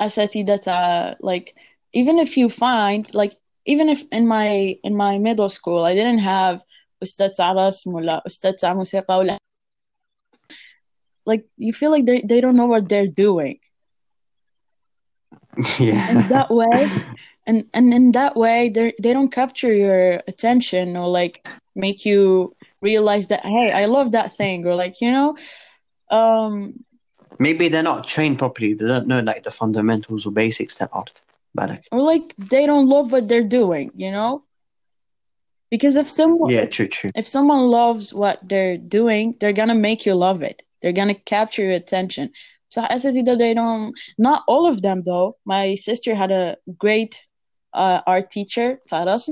أساتذة 0.00 0.56
تاع- 0.56 1.16
like 1.20 1.54
even 1.92 2.18
if 2.18 2.36
you 2.36 2.48
find 2.48 3.12
like 3.14 3.34
even 3.66 3.88
if 3.88 4.02
in 4.12 4.26
my 4.26 4.76
in 4.84 4.94
my 4.96 5.18
middle 5.18 5.48
school 5.48 5.84
I 5.84 5.94
didn't 5.94 6.18
have 6.20 6.62
أستاذ 7.02 7.28
تاع 7.36 7.52
رسم 7.52 7.94
ولا 7.94 8.22
أستاذ 8.26 8.52
تاع 8.52 8.74
موسيقى 8.74 9.18
ولا 9.18 9.36
like 11.25 11.45
you 11.57 11.73
feel 11.73 11.91
like 11.91 12.05
they 12.05 12.21
they 12.21 12.41
don't 12.41 12.55
know 12.55 12.67
what 12.67 12.89
they're 12.89 13.07
doing. 13.07 13.59
Yeah. 15.79 16.09
And 16.09 16.29
that 16.31 16.49
way, 16.49 16.89
and 17.45 17.67
and 17.73 17.93
in 17.93 18.11
that 18.13 18.35
way, 18.35 18.69
they 18.69 18.93
they 19.01 19.13
don't 19.13 19.31
capture 19.31 19.73
your 19.73 20.21
attention 20.27 20.95
or 20.95 21.07
like 21.07 21.47
make 21.75 22.05
you 22.05 22.55
realize 22.81 23.27
that 23.27 23.43
hey, 23.43 23.71
I 23.71 23.85
love 23.85 24.11
that 24.13 24.31
thing 24.31 24.65
or 24.65 24.75
like 24.75 25.01
you 25.01 25.11
know, 25.11 25.37
um. 26.11 26.85
Maybe 27.41 27.69
they're 27.69 27.83
not 27.83 28.05
trained 28.05 28.37
properly. 28.37 28.73
They 28.73 28.87
don't 28.87 29.07
know 29.07 29.21
like 29.21 29.43
the 29.43 29.51
fundamentals 29.51 30.25
or 30.25 30.31
basics 30.31 30.77
that 30.77 30.89
art. 30.91 31.21
Barak. 31.55 31.83
Or 31.91 32.01
like 32.01 32.35
they 32.37 32.65
don't 32.65 32.87
love 32.87 33.11
what 33.11 33.27
they're 33.27 33.43
doing, 33.43 33.91
you 33.95 34.11
know? 34.11 34.43
Because 35.71 35.95
if 35.95 36.09
someone 36.09 36.51
yeah, 36.51 36.65
true, 36.65 36.87
true. 36.87 37.11
If 37.15 37.27
someone 37.27 37.67
loves 37.67 38.13
what 38.13 38.39
they're 38.47 38.77
doing, 38.77 39.35
they're 39.39 39.53
gonna 39.53 39.75
make 39.75 40.05
you 40.05 40.15
love 40.15 40.41
it. 40.41 40.61
They're 40.81 40.91
gonna 40.91 41.15
capture 41.15 41.63
your 41.63 41.73
attention. 41.73 42.31
Besides 42.69 43.03
that, 43.03 43.37
they 43.39 43.53
don't. 43.53 43.97
Not 44.17 44.43
all 44.47 44.65
of 44.65 44.81
them 44.81 45.03
though. 45.05 45.37
My 45.45 45.75
sister 45.75 46.15
had 46.15 46.31
a 46.31 46.57
great 46.77 47.25
uh, 47.73 48.01
art 48.05 48.29
teacher, 48.29 48.79
Taras, 48.87 49.29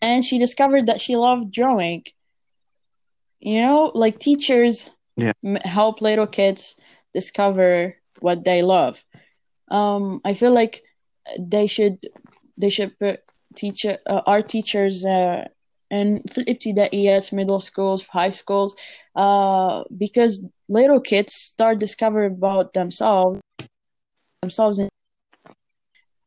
and 0.00 0.24
she 0.24 0.38
discovered 0.38 0.86
that 0.86 1.00
she 1.00 1.16
loved 1.16 1.52
drawing. 1.52 2.04
You 3.40 3.62
know, 3.62 3.92
like 3.94 4.20
teachers 4.20 4.90
yeah. 5.16 5.32
help 5.64 6.00
little 6.00 6.26
kids 6.26 6.76
discover 7.12 7.96
what 8.20 8.44
they 8.44 8.62
love. 8.62 9.04
Um, 9.70 10.20
I 10.24 10.34
feel 10.34 10.52
like 10.52 10.82
they 11.38 11.66
should 11.66 11.98
they 12.60 12.70
should 12.70 12.98
put 12.98 13.20
teacher 13.56 13.98
uh, 14.06 14.22
art 14.26 14.48
teachers 14.48 15.04
uh, 15.04 15.48
in 15.93 16.21
في 16.25 16.37
الابتدائيات 16.37 17.23
في 17.23 17.35
middle 17.35 17.59
schools 17.59 18.03
في 18.03 18.11
high 18.11 18.33
schools 18.33 18.73
uh, 19.17 19.83
because 19.97 20.45
little 20.69 20.99
kids 21.01 21.33
start 21.33 21.79
discovering 21.79 22.33
about 22.41 22.73
themselves 22.73 23.39
themselves 24.43 24.79
and 24.79 24.89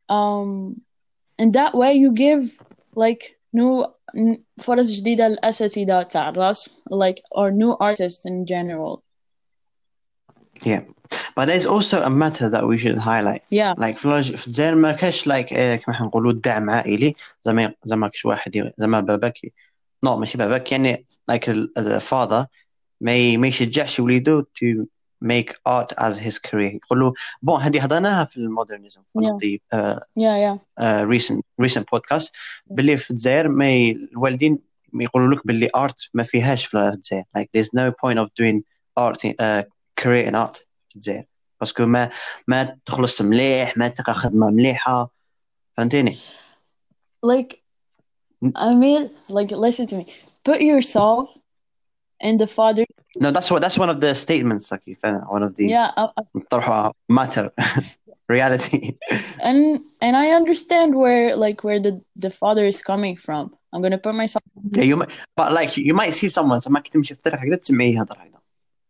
um 0.09 0.81
and 1.39 1.53
that 1.55 1.75
way 1.75 1.93
you 1.95 2.13
give 2.13 2.41
like 2.95 3.39
new 3.53 3.87
n- 4.17 4.45
فرص 4.59 4.87
جديدة 4.91 5.29
للأساتذة 5.29 6.03
تاع 6.03 6.29
الرسم 6.29 6.71
like 6.91 7.21
or 7.31 7.51
new 7.51 7.77
artists 7.81 8.27
in 8.27 8.47
general 8.47 9.03
yeah 10.65 10.81
but 11.37 11.45
there's 11.49 11.67
also 11.75 11.97
a 12.03 12.11
matter 12.23 12.47
that 12.55 12.65
we 12.71 12.77
should 12.83 12.99
highlight 12.99 13.43
yeah 13.51 13.73
like 13.85 13.97
في 13.99 14.05
الج- 14.05 14.35
في 14.37 14.47
الجزائر 14.47 14.75
ما 14.75 14.93
كاش 14.93 15.27
لايك 15.27 15.55
كما 15.85 15.95
حنقولوا 15.95 16.33
الدعم 16.33 16.71
عائلي 16.71 17.15
زعما 17.43 17.73
زعما 17.85 18.09
كاش 18.09 18.25
واحد 18.25 18.57
ي- 18.57 18.73
زعما 18.79 19.01
باباك 19.01 19.45
ي- 19.45 19.53
نو 20.05 20.17
ماشي 20.17 20.39
باباك 20.39 20.73
يعني 20.73 21.07
لايك 21.29 21.51
الفاذر 21.51 22.47
ما 23.01 23.17
ي- 23.17 23.37
ما 23.37 23.47
يشجعش 23.49 24.01
وليدو 24.01 24.43
to 24.43 24.85
make 25.25 25.53
art 25.69 25.93
as 25.99 26.15
his 26.19 26.39
career 26.49 26.75
يقول 26.75 27.01
له 27.01 27.13
بون 27.43 27.61
هذه 27.61 27.85
هضرناها 27.85 28.25
في 28.25 28.37
المودرنزم 28.37 29.01
one 29.19 29.23
of 29.23 29.41
the 29.45 29.59
uh, 29.79 29.99
yeah 30.21 30.37
yeah 30.45 30.57
uh, 30.81 31.05
recent 31.15 31.41
recent 31.67 31.85
podcast 31.97 32.31
باللي 32.67 32.97
في 32.97 33.11
الجزائر 33.11 33.49
ما 33.49 33.71
ي... 33.71 33.91
الوالدين 34.13 34.59
يقولوا 34.95 35.35
لك 35.35 35.47
باللي 35.47 35.69
art 35.77 36.09
ما 36.15 36.23
فيهاش 36.23 36.65
في 36.67 36.79
الجزائر 36.79 37.25
like 37.39 37.47
there's 37.57 37.69
no 37.77 37.91
point 38.05 38.19
of 38.19 38.27
doing 38.43 38.61
art 39.01 39.25
in, 39.25 39.31
uh, 39.31 39.63
career 40.01 40.27
in 40.31 40.35
art 40.35 40.67
في 40.89 40.97
الجزائر 40.97 41.25
باسكو 41.61 41.87
ما 41.87 42.11
ما 42.49 42.79
تخلص 42.87 43.23
مليح 43.23 43.77
ما 43.77 43.89
تلقى 43.89 44.15
خدمه 44.15 44.51
مليحه 44.51 45.11
فهمتيني 45.77 46.19
like 47.27 47.63
I 48.45 48.75
mean 48.75 49.11
like 49.29 49.51
listen 49.51 49.87
to 49.87 49.97
me 49.97 50.05
put 50.45 50.61
yourself 50.61 51.29
in 52.29 52.37
the 52.39 52.47
father 52.47 52.85
no 53.21 53.31
that's 53.31 53.51
what 53.51 53.61
that's 53.63 53.79
one 53.79 53.91
of 53.95 53.99
the 54.01 54.15
statements 54.15 54.65
like 54.73 54.83
you 54.87 54.97
found 55.05 55.23
one 55.37 55.43
of 55.43 55.53
the 55.57 55.67
yeah 55.67 55.91
uh, 55.97 56.09
uh, 56.19 56.41
طرحها 56.51 56.93
matter 57.09 57.51
reality 58.33 58.97
and 59.49 59.81
and 60.05 60.15
I 60.17 60.27
understand 60.41 60.95
where 61.03 61.37
like 61.45 61.59
where 61.67 61.81
the 61.87 61.93
the 62.25 62.31
father 62.31 62.65
is 62.73 62.83
coming 62.83 63.17
from 63.17 63.45
I'm 63.73 63.81
gonna 63.85 64.03
put 64.07 64.15
myself 64.15 64.43
yeah 64.77 64.87
you 64.91 64.97
might, 65.01 65.11
but 65.37 65.49
like 65.59 65.77
you 65.77 65.95
might 65.95 66.15
see 66.15 66.29
someone 66.29 66.59
زعما 66.59 66.81
كي 66.81 66.91
تمشي 66.91 67.15
في 67.15 67.21
الطريق 67.21 67.41
هكذا 67.41 67.57
تسمعيه 67.57 67.95
يهضر 67.95 68.17
هكذا 68.19 68.36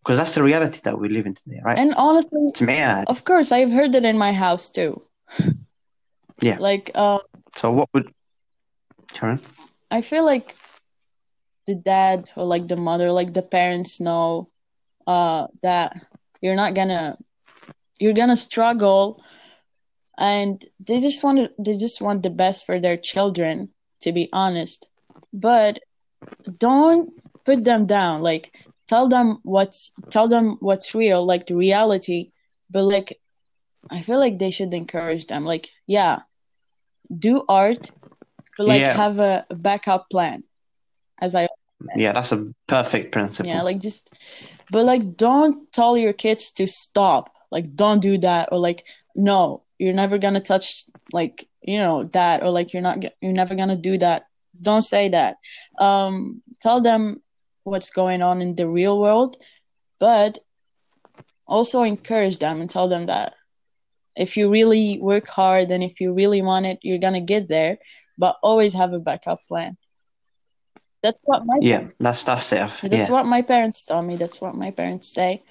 because 0.07 0.17
that's 0.19 0.35
the 0.35 0.43
reality 0.43 0.79
that 0.85 0.97
we 0.97 1.09
live 1.09 1.25
in 1.25 1.33
today, 1.33 1.59
right? 1.65 1.77
And 1.77 1.93
honestly, 1.97 2.39
it's 2.43 2.61
mad. 2.61 3.09
Of 3.09 3.25
course, 3.25 3.51
I've 3.51 3.69
heard 3.69 3.93
it 3.93 4.05
in 4.05 4.17
my 4.17 4.31
house 4.31 4.69
too. 4.69 5.01
Yeah. 6.39 6.57
Like. 6.59 6.91
Uh, 6.95 7.19
so 7.57 7.71
what 7.73 7.89
would? 7.93 8.13
I 9.91 9.99
feel 9.99 10.23
like 10.23 10.55
the 11.65 11.75
dad 11.75 12.29
or 12.37 12.45
like 12.45 12.69
the 12.69 12.77
mother, 12.77 13.11
like 13.11 13.33
the 13.33 13.41
parents 13.41 13.99
know 13.99 14.49
uh, 15.07 15.47
that 15.61 15.97
you're 16.39 16.55
not 16.55 16.73
gonna 16.73 17.17
you're 17.99 18.13
gonna 18.13 18.37
struggle, 18.37 19.21
and 20.17 20.63
they 20.79 21.01
just 21.01 21.21
want 21.21 21.39
to, 21.39 21.49
they 21.59 21.73
just 21.73 21.99
want 21.99 22.23
the 22.23 22.29
best 22.29 22.65
for 22.65 22.79
their 22.79 22.95
children. 22.95 23.69
To 24.03 24.13
be 24.13 24.29
honest, 24.31 24.87
but 25.33 25.81
don't 26.59 27.11
put 27.43 27.65
them 27.65 27.87
down. 27.87 28.21
Like 28.21 28.53
tell 28.87 29.07
them 29.07 29.39
what's 29.43 29.91
tell 30.09 30.27
them 30.27 30.57
what's 30.59 30.95
real, 30.95 31.25
like 31.25 31.47
the 31.47 31.55
reality, 31.55 32.31
but 32.69 32.83
like 32.83 33.19
I 33.89 34.01
feel 34.01 34.19
like 34.19 34.39
they 34.39 34.51
should 34.51 34.73
encourage 34.73 35.27
them. 35.27 35.45
Like, 35.45 35.69
yeah, 35.85 36.19
do 37.15 37.43
art, 37.47 37.91
but 38.57 38.67
like 38.67 38.81
Yeah. 38.81 38.93
have 38.93 39.19
a, 39.19 39.45
backup 39.49 40.09
plan. 40.09 40.43
As 41.21 41.35
I 41.35 41.47
Yeah, 41.95 42.13
that's 42.13 42.31
a 42.31 42.53
perfect 42.67 43.11
principle. 43.11 43.51
yeah, 43.51 43.61
like 43.61 43.79
just 43.79 44.13
but 44.71 44.85
like 44.85 45.15
don't 45.15 45.71
tell 45.71 45.97
your 45.97 46.13
kids 46.13 46.51
to 46.51 46.67
stop. 46.67 47.31
Like 47.51 47.75
don't 47.75 48.01
do 48.01 48.17
that 48.19 48.49
or 48.51 48.59
like 48.59 48.85
no, 49.15 49.63
you're 49.79 49.93
never 49.93 50.17
gonna 50.17 50.41
touch 50.41 50.83
like 51.13 51.47
you 51.61 51.79
know 51.79 52.03
that 52.13 52.43
or 52.43 52.49
like 52.51 52.73
you're 52.73 52.83
not 52.83 53.03
you're 53.21 53.33
never 53.33 53.55
gonna 53.55 53.77
do 53.77 53.97
that. 53.97 54.27
Don't 54.61 54.83
say 54.83 55.09
that. 55.09 55.37
Um, 55.79 56.41
tell 56.61 56.81
them 56.81 57.21
what's 57.67 57.89
going 57.89 58.21
on 58.21 58.41
in 58.41 58.55
the 58.55 58.67
real 58.67 58.99
world, 58.99 59.37
but 59.99 60.39
also 61.45 61.83
encourage 61.83 62.39
them 62.39 62.61
and 62.61 62.69
tell 62.69 62.87
them 62.87 63.07
that 63.07 63.33
if 64.15 64.37
you 64.37 64.49
really 64.49 64.99
work 64.99 65.27
hard 65.27 65.69
and 65.69 65.83
if 65.83 65.99
you 66.01 66.13
really 66.13 66.41
want 66.41 66.65
it, 66.65 66.79
you're 66.81 66.97
gonna 66.97 67.21
get 67.21 67.47
there. 67.49 67.77
But 68.17 68.37
always 68.41 68.73
have 68.73 68.93
a 68.93 68.99
backup 68.99 69.39
plan. 69.47 69.77
That's 71.03 71.19
what 71.23 71.45
my 71.45 71.59
yeah, 71.61 71.87
that's 71.99 72.23
that's 72.23 72.51
it. 72.51 72.57
that's 72.57 73.09
yeah. 73.09 73.11
what 73.11 73.25
my 73.25 73.43
parents 73.43 73.85
tell 73.85 74.01
me. 74.01 74.15
That's 74.15 74.41
what 74.41 74.55
my 74.55 74.71
parents 74.71 75.13
say. 75.13 75.43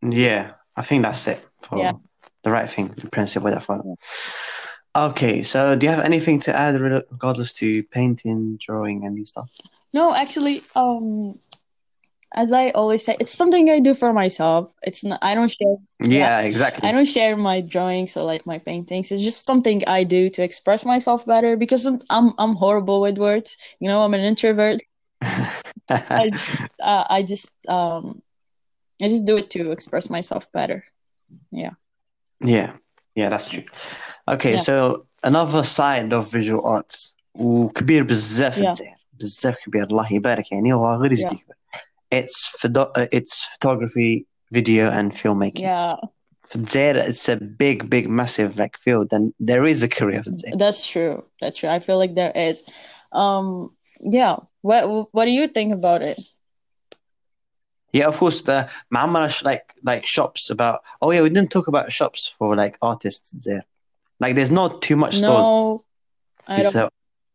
Yeah, 0.00 0.52
I 0.74 0.82
think 0.82 1.02
that's 1.02 1.26
it 1.26 1.44
for 1.60 1.78
Yeah. 1.78 1.92
the 2.42 2.50
right 2.50 2.70
thing, 2.70 2.88
the 2.88 3.10
principle 3.10 3.50
that 3.50 3.64
follow. 3.64 3.96
Okay, 4.96 5.42
so 5.42 5.76
do 5.76 5.86
you 5.86 5.92
have 5.92 6.04
anything 6.04 6.40
to 6.40 6.56
add 6.56 6.80
regardless 6.80 7.52
to 7.54 7.82
painting, 7.84 8.58
drawing, 8.60 9.04
and 9.04 9.28
stuff? 9.28 9.50
No, 9.93 10.13
actually, 10.15 10.63
um, 10.75 11.33
as 12.35 12.51
I 12.51 12.71
always 12.71 13.05
say, 13.05 13.15
it's 13.19 13.33
something 13.33 13.69
I 13.69 13.79
do 13.79 13.93
for 13.93 14.11
myself. 14.11 14.71
It's 14.83 15.03
not. 15.03 15.19
I 15.21 15.35
don't 15.35 15.49
share. 15.49 15.77
Yeah, 16.01 16.39
exactly. 16.39 16.89
I 16.89 16.91
don't 16.91 17.05
share 17.05 17.37
my 17.37 17.61
drawings 17.61 18.17
or 18.17 18.23
like 18.23 18.45
my 18.45 18.57
paintings. 18.57 19.11
It's 19.11 19.21
just 19.21 19.45
something 19.45 19.83
I 19.87 20.03
do 20.03 20.29
to 20.31 20.43
express 20.43 20.85
myself 20.85 21.25
better 21.25 21.55
because 21.57 21.85
I'm 21.85 21.99
I'm, 22.09 22.33
I'm 22.39 22.55
horrible 22.55 23.01
with 23.01 23.17
words. 23.17 23.57
You 23.79 23.87
know, 23.87 24.01
I'm 24.03 24.13
an 24.13 24.21
introvert. 24.21 24.81
I 25.21 26.29
just, 26.31 26.55
uh, 26.81 27.05
I 27.09 27.23
just 27.23 27.51
um, 27.69 28.21
I 29.01 29.07
just 29.09 29.27
do 29.27 29.37
it 29.37 29.49
to 29.51 29.71
express 29.71 30.09
myself 30.09 30.51
better. 30.51 30.83
yeah, 31.51 32.73
yeah, 33.15 33.29
that's 33.29 33.47
true. 33.47 33.63
Okay, 34.27 34.51
Yeah. 34.51 34.57
so 34.57 35.05
another 35.23 35.63
side 35.63 36.13
of 36.13 36.31
visual 36.31 36.65
arts 36.65 37.13
وكبير 37.35 38.03
بزاف 38.03 38.57
Yeah. 38.57 38.75
الجزائر 39.17 39.53
بزاف 39.53 39.55
كبير 39.65 39.83
الله 39.83 40.13
يبارك 40.13 40.51
يعني 40.51 40.73
هو 40.73 40.93
غير 40.93 41.13
Yeah. 41.15 41.19
جديد 41.25 41.39
it's 42.15 42.47
photo- 42.61 42.91
uh, 42.97 43.07
it's 43.11 43.45
photography 43.53 44.25
video 44.53 44.89
and 44.91 45.13
filmmaking 45.13 45.61
Yeah, 45.61 46.07
في 46.49 46.55
الجزائر 46.55 47.03
it's 47.03 47.29
a 47.29 47.35
big 47.35 47.89
big 47.89 48.07
massive 48.09 48.57
like 48.57 48.77
field 48.77 49.07
and 49.13 49.31
there 49.39 49.65
is 49.73 49.83
a 49.83 49.87
career 49.87 50.21
في 50.21 50.27
الجزائر 50.27 50.57
that's 50.57 50.87
true. 50.91 51.23
That's 51.41 51.57
true. 51.57 51.69
I 51.69 51.79
feel 51.79 51.97
like 52.03 52.13
there 52.15 52.33
is. 52.49 52.57
Um, 53.21 53.47
yeah. 54.19 54.35
What 54.67 54.83
What 55.15 55.25
do 55.29 55.31
you 55.39 55.47
think 55.55 55.69
about 55.79 56.01
it? 56.11 56.19
Yeah, 57.93 58.07
of 58.07 58.17
course. 58.17 58.41
The 58.41 58.67
معمرة 58.91 59.43
like 59.43 59.65
like 59.83 60.05
shops 60.05 60.49
about. 60.49 60.79
Oh 61.01 61.11
yeah, 61.11 61.21
we 61.21 61.29
didn't 61.29 61.51
talk 61.51 61.67
about 61.67 61.91
shops 61.91 62.21
for 62.37 62.55
like 62.55 62.75
artists 62.81 63.31
there. 63.45 63.63
Like 64.19 64.33
there's 64.35 64.51
not 64.61 64.81
too 64.81 64.97
much 65.03 65.13
stores. 65.17 65.47
No, 65.47 65.81
I 66.47 66.61
don't 66.63 66.71
So, 66.71 66.89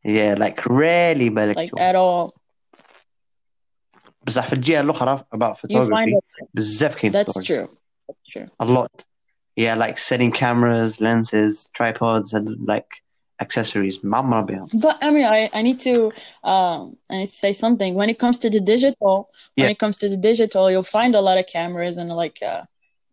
yeah, 0.04 0.34
like 0.38 0.60
rarely 0.66 1.30
بالك 1.30 1.56
like 1.56 1.66
تشوف. 1.68 1.80
at 1.80 1.94
all. 1.94 2.38
بصح 4.26 4.46
في 4.46 4.52
الجهة 4.52 4.80
الأخرى 4.80 5.24
about 5.36 5.38
You 5.38 5.54
find 5.54 5.58
photography 5.58 6.16
it. 6.16 6.48
بزاف 6.54 6.94
كاين 6.94 7.12
That's 7.12 7.32
stores. 7.32 7.46
true. 7.46 7.68
That's 8.08 8.28
true. 8.32 8.46
A 8.60 8.64
lot. 8.64 9.04
Yeah, 9.56 9.74
like 9.74 9.98
setting 9.98 10.30
cameras, 10.30 11.00
lenses, 11.00 11.68
tripods, 11.74 12.32
and 12.32 12.48
like 12.66 12.90
accessories. 13.40 13.98
معمرة 14.04 14.42
بهم. 14.46 14.68
But 14.80 14.96
I 15.02 15.10
mean, 15.10 15.24
I, 15.24 15.50
I 15.52 15.62
need 15.62 15.80
to 15.80 16.12
um 16.44 16.96
I 17.10 17.16
need 17.18 17.26
to 17.26 17.38
say 17.44 17.52
something. 17.52 17.94
When 17.94 18.08
it 18.08 18.18
comes 18.18 18.38
to 18.38 18.50
the 18.50 18.60
digital, 18.60 19.28
when 19.56 19.66
Yeah. 19.66 19.70
it 19.74 19.78
comes 19.78 19.96
to 19.98 20.08
the 20.08 20.16
digital, 20.16 20.70
you'll 20.70 20.92
find 20.98 21.14
a 21.14 21.20
lot 21.28 21.38
of 21.38 21.46
cameras 21.46 21.96
and 22.00 22.08
like 22.24 22.38
uh, 22.52 22.62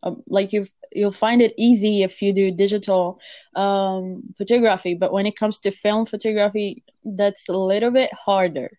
uh 0.03 0.15
like 0.37 0.49
you 0.55 0.61
you'll 0.92 1.10
find 1.10 1.42
it 1.42 1.54
easy 1.56 2.02
if 2.02 2.22
you 2.22 2.32
do 2.32 2.50
digital 2.50 3.20
um 3.56 4.22
photography. 4.36 4.94
But 4.94 5.12
when 5.12 5.26
it 5.26 5.36
comes 5.36 5.58
to 5.60 5.70
film 5.70 6.06
photography, 6.06 6.82
that's 7.04 7.48
a 7.48 7.56
little 7.56 7.90
bit 7.90 8.10
harder. 8.12 8.78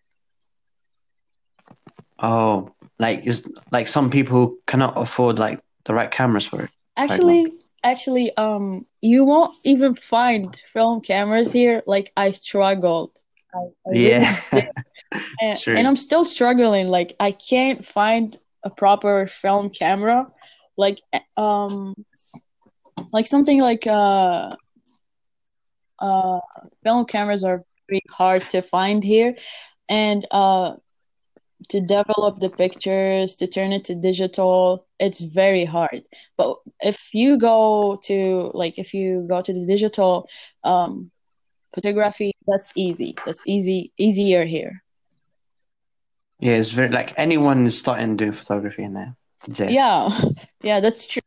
Oh, 2.18 2.70
like 2.98 3.26
is 3.26 3.50
like 3.70 3.88
some 3.88 4.10
people 4.10 4.56
cannot 4.66 4.94
afford 4.96 5.38
like 5.38 5.60
the 5.84 5.94
right 5.94 6.10
cameras 6.10 6.46
for 6.46 6.62
it. 6.62 6.70
Actually, 6.96 7.52
actually, 7.82 8.36
um, 8.36 8.86
you 9.00 9.24
won't 9.24 9.52
even 9.64 9.94
find 9.94 10.56
film 10.66 11.00
cameras 11.00 11.52
here. 11.52 11.82
Like 11.86 12.12
I 12.16 12.30
struggled. 12.30 13.10
I, 13.54 13.58
I 13.58 13.92
Yeah. 13.92 14.36
and, 15.40 15.62
and 15.66 15.86
I'm 15.86 15.96
still 15.96 16.24
struggling. 16.24 16.88
Like 16.88 17.16
I 17.18 17.32
can't 17.32 17.84
find 17.84 18.38
a 18.62 18.70
proper 18.70 19.26
film 19.26 19.70
camera. 19.70 20.30
Like 20.82 21.00
um, 21.36 21.94
like 23.12 23.26
something 23.26 23.60
like 23.60 23.86
uh, 23.86 24.56
uh, 26.00 26.40
film 26.82 27.04
cameras 27.06 27.44
are 27.44 27.62
pretty 27.86 28.04
hard 28.10 28.42
to 28.50 28.62
find 28.62 29.04
here, 29.04 29.36
and 29.88 30.26
uh, 30.32 30.74
to 31.68 31.80
develop 31.80 32.40
the 32.40 32.50
pictures 32.50 33.36
to 33.36 33.46
turn 33.46 33.72
it 33.72 33.84
to 33.84 33.94
digital, 33.94 34.86
it's 34.98 35.22
very 35.22 35.64
hard. 35.64 36.02
But 36.36 36.56
if 36.80 36.98
you 37.14 37.38
go 37.38 38.00
to 38.04 38.50
like 38.54 38.78
if 38.78 38.92
you 38.92 39.26
go 39.28 39.40
to 39.40 39.52
the 39.52 39.66
digital 39.66 40.28
um, 40.64 41.10
photography, 41.74 42.32
that's 42.46 42.72
easy. 42.76 43.14
That's 43.24 43.46
easy 43.46 43.92
easier 43.98 44.44
here. 44.44 44.82
Yeah, 46.40 46.54
it's 46.54 46.70
very 46.70 46.88
like 46.88 47.14
anyone 47.16 47.66
is 47.66 47.78
starting 47.78 48.16
doing 48.16 48.32
photography 48.32 48.82
in 48.82 48.94
there. 48.94 49.16
Yeah. 49.59 49.69
Yeah, 49.69 50.09
yeah, 50.63 50.79
that's 50.79 51.07
true. 51.07 51.21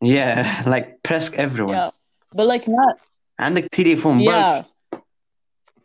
Yeah, 0.00 0.62
like 0.66 1.02
presque 1.02 1.38
everyone. 1.38 1.74
Yeah, 1.74 1.90
but 2.32 2.46
like 2.46 2.68
not. 2.68 2.96
عندك 3.40 3.68
تليفون 3.68 4.24
برك 4.24 4.64
Yeah, 4.64 4.66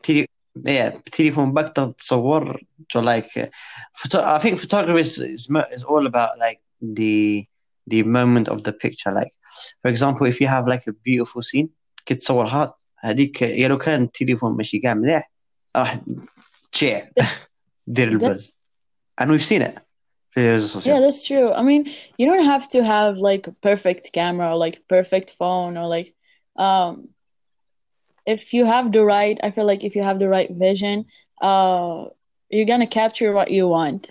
تلي... 0.04 0.28
yeah, 0.68 1.00
تليفون 1.12 1.54
برك 1.54 1.74
تقدر 1.74 1.92
تصور 1.92 2.60
to 2.94 3.02
like 3.02 3.38
uh, 3.38 3.48
photo... 3.94 4.22
I 4.24 4.40
think 4.40 4.60
photography 4.60 5.02
is, 5.02 5.20
is 5.20 5.50
mo- 5.50 5.70
is 5.72 5.84
all 5.84 6.06
about 6.06 6.40
like 6.40 6.62
the 6.82 7.46
the 7.88 8.04
moment 8.04 8.48
of 8.48 8.64
the 8.64 8.74
picture 8.74 9.12
like 9.12 9.34
for 9.82 9.90
example 9.90 10.26
if 10.28 10.42
you 10.42 10.48
have 10.48 10.68
like 10.68 10.88
a 10.88 10.94
beautiful 10.94 11.42
scene 11.42 11.70
كي 12.06 12.16
تصورها 12.16 12.74
هذيك 13.00 13.42
يا 13.42 13.68
لو 13.68 13.78
كان 13.78 14.04
التليفون 14.04 14.58
ماشي 14.58 14.80
كاع 14.80 14.94
مليح 14.94 15.32
راح 15.76 16.00
تشيع 16.72 17.10
دير 17.88 18.08
البز 18.08 18.56
and 19.22 19.26
we've 19.26 19.44
seen 19.44 19.62
it 19.62 19.80
yeah. 20.37 21.01
that's 21.01 21.27
true. 21.27 21.53
I 21.53 21.63
mean, 21.63 21.87
you 22.17 22.27
don't 22.27 22.45
have 22.45 22.69
to 22.71 22.85
have 22.85 23.19
like 23.19 23.49
perfect 23.61 24.13
camera 24.13 24.53
or 24.53 24.57
like 24.57 24.83
perfect 24.89 25.31
phone 25.33 25.77
or 25.77 25.87
like 25.87 26.15
um 26.57 27.09
if 28.27 28.53
you 28.53 28.67
have 28.67 28.93
the 28.93 29.05
right 29.05 29.39
I 29.43 29.51
feel 29.51 29.65
like 29.67 29.85
if 29.85 29.95
you 29.95 30.03
have 30.03 30.19
the 30.19 30.29
right 30.29 30.51
vision, 30.51 31.07
uh 31.41 32.07
you're 32.49 32.67
gonna 32.67 32.87
capture 32.87 33.33
what 33.33 33.51
you 33.51 33.69
want. 33.69 34.11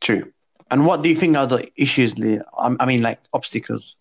True. 0.00 0.32
And 0.70 0.86
what 0.86 1.02
do 1.02 1.08
you 1.08 1.16
think 1.16 1.36
are 1.36 1.46
the 1.46 1.68
issues? 1.76 2.14
Um, 2.56 2.76
I 2.80 2.86
mean, 2.86 3.02
like 3.02 3.20
obstacles 3.32 3.96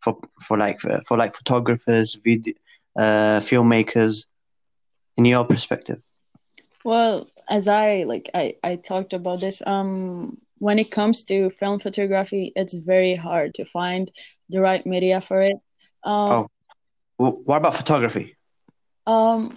for 0.00 0.18
for 0.40 0.56
like 0.56 0.80
for, 0.80 1.00
for 1.06 1.16
like 1.16 1.34
photographers, 1.34 2.14
video, 2.14 2.54
uh, 2.96 3.40
filmmakers, 3.40 4.26
in 5.16 5.24
your 5.24 5.44
perspective. 5.44 6.02
Well, 6.84 7.28
as 7.48 7.68
I 7.68 8.04
like 8.04 8.30
I 8.34 8.54
I 8.62 8.76
talked 8.76 9.12
about 9.12 9.40
this 9.40 9.62
um 9.66 10.38
when 10.58 10.78
it 10.78 10.90
comes 10.90 11.22
to 11.24 11.50
film 11.50 11.78
photography, 11.78 12.52
it's 12.56 12.78
very 12.80 13.14
hard 13.14 13.54
to 13.54 13.64
find 13.64 14.10
the 14.50 14.60
right 14.60 14.84
media 14.86 15.20
for 15.20 15.42
it. 15.42 15.56
Um 16.04 16.46
Oh. 16.46 16.48
W- 17.18 17.42
What 17.44 17.56
about 17.56 17.76
photography? 17.76 18.36
um 19.06 19.56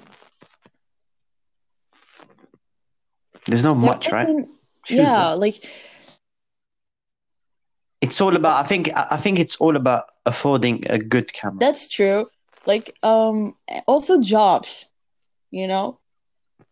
There's 3.48 3.64
not 3.64 3.78
there 3.80 3.92
much, 3.94 4.12
right? 4.12 4.30
yeah, 4.90 5.30
like 5.34 5.64
It's 8.02 8.20
all 8.20 8.36
about. 8.36 8.66
I 8.66 8.68
think. 8.68 8.90
I 8.96 9.18
think 9.18 9.40
it's 9.40 9.56
all 9.58 9.76
about 9.76 10.06
affording 10.26 10.84
a 10.90 10.98
good 10.98 11.34
camera. 11.34 11.60
That's 11.60 11.90
true. 11.90 12.28
Like 12.66 12.98
um 13.04 13.56
also 13.88 14.20
jobs, 14.22 14.88
you 15.52 15.68
know 15.68 16.01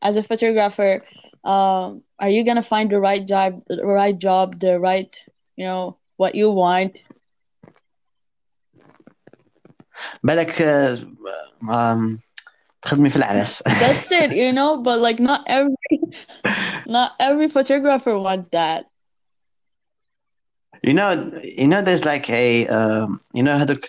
As 0.02 0.16
a 0.16 0.22
photographer, 0.22 1.02
um 1.44 2.02
are 2.18 2.28
you 2.28 2.44
going 2.44 2.56
to 2.56 2.62
find 2.62 2.90
the 2.90 3.00
right 3.00 3.24
job 3.26 3.62
the 3.68 3.84
right 3.84 4.18
job, 4.18 4.60
the 4.60 4.78
right, 4.78 5.12
you 5.56 5.64
know, 5.64 5.98
what 6.16 6.34
you 6.34 6.50
want? 6.50 7.02
بالك 10.22 10.62
uh, 10.62 10.98
um, 11.68 12.18
تخدمي 12.82 13.08
في 13.08 13.16
العرس. 13.16 13.62
That's 13.62 14.12
it, 14.12 14.32
you 14.32 14.52
know, 14.52 14.82
but 14.82 15.00
like 15.00 15.20
not 15.20 15.42
every 15.46 15.74
not 16.86 17.12
every 17.20 17.48
photographer 17.48 18.18
want 18.18 18.50
that. 18.52 18.86
You 20.82 20.92
know, 20.92 21.10
you 21.42 21.68
know, 21.68 21.80
there's 21.80 22.04
like 22.04 22.28
a, 22.28 22.66
um, 22.68 23.20
you 23.32 23.42
know, 23.42 23.56
هذوك 23.56 23.86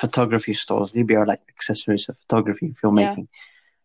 photography 0.00 0.54
stores 0.54 0.90
اللي 0.90 1.00
يبيعوا 1.00 1.24
like 1.24 1.40
accessories 1.48 2.08
of 2.08 2.16
photography 2.18 2.72
filmmaking. 2.72 3.26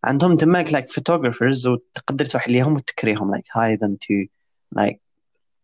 عندهم 0.06 0.38
تماك 0.38 0.69
like 0.69 0.88
photographers 0.89 1.65
وتقدر 1.65 2.26
تروح 2.26 2.50
ليهم 2.50 2.74
وتكريهم 2.74 3.36
like 3.36 3.45
hire 3.58 3.78
them 3.78 3.97
to 3.97 4.26
like 4.76 5.00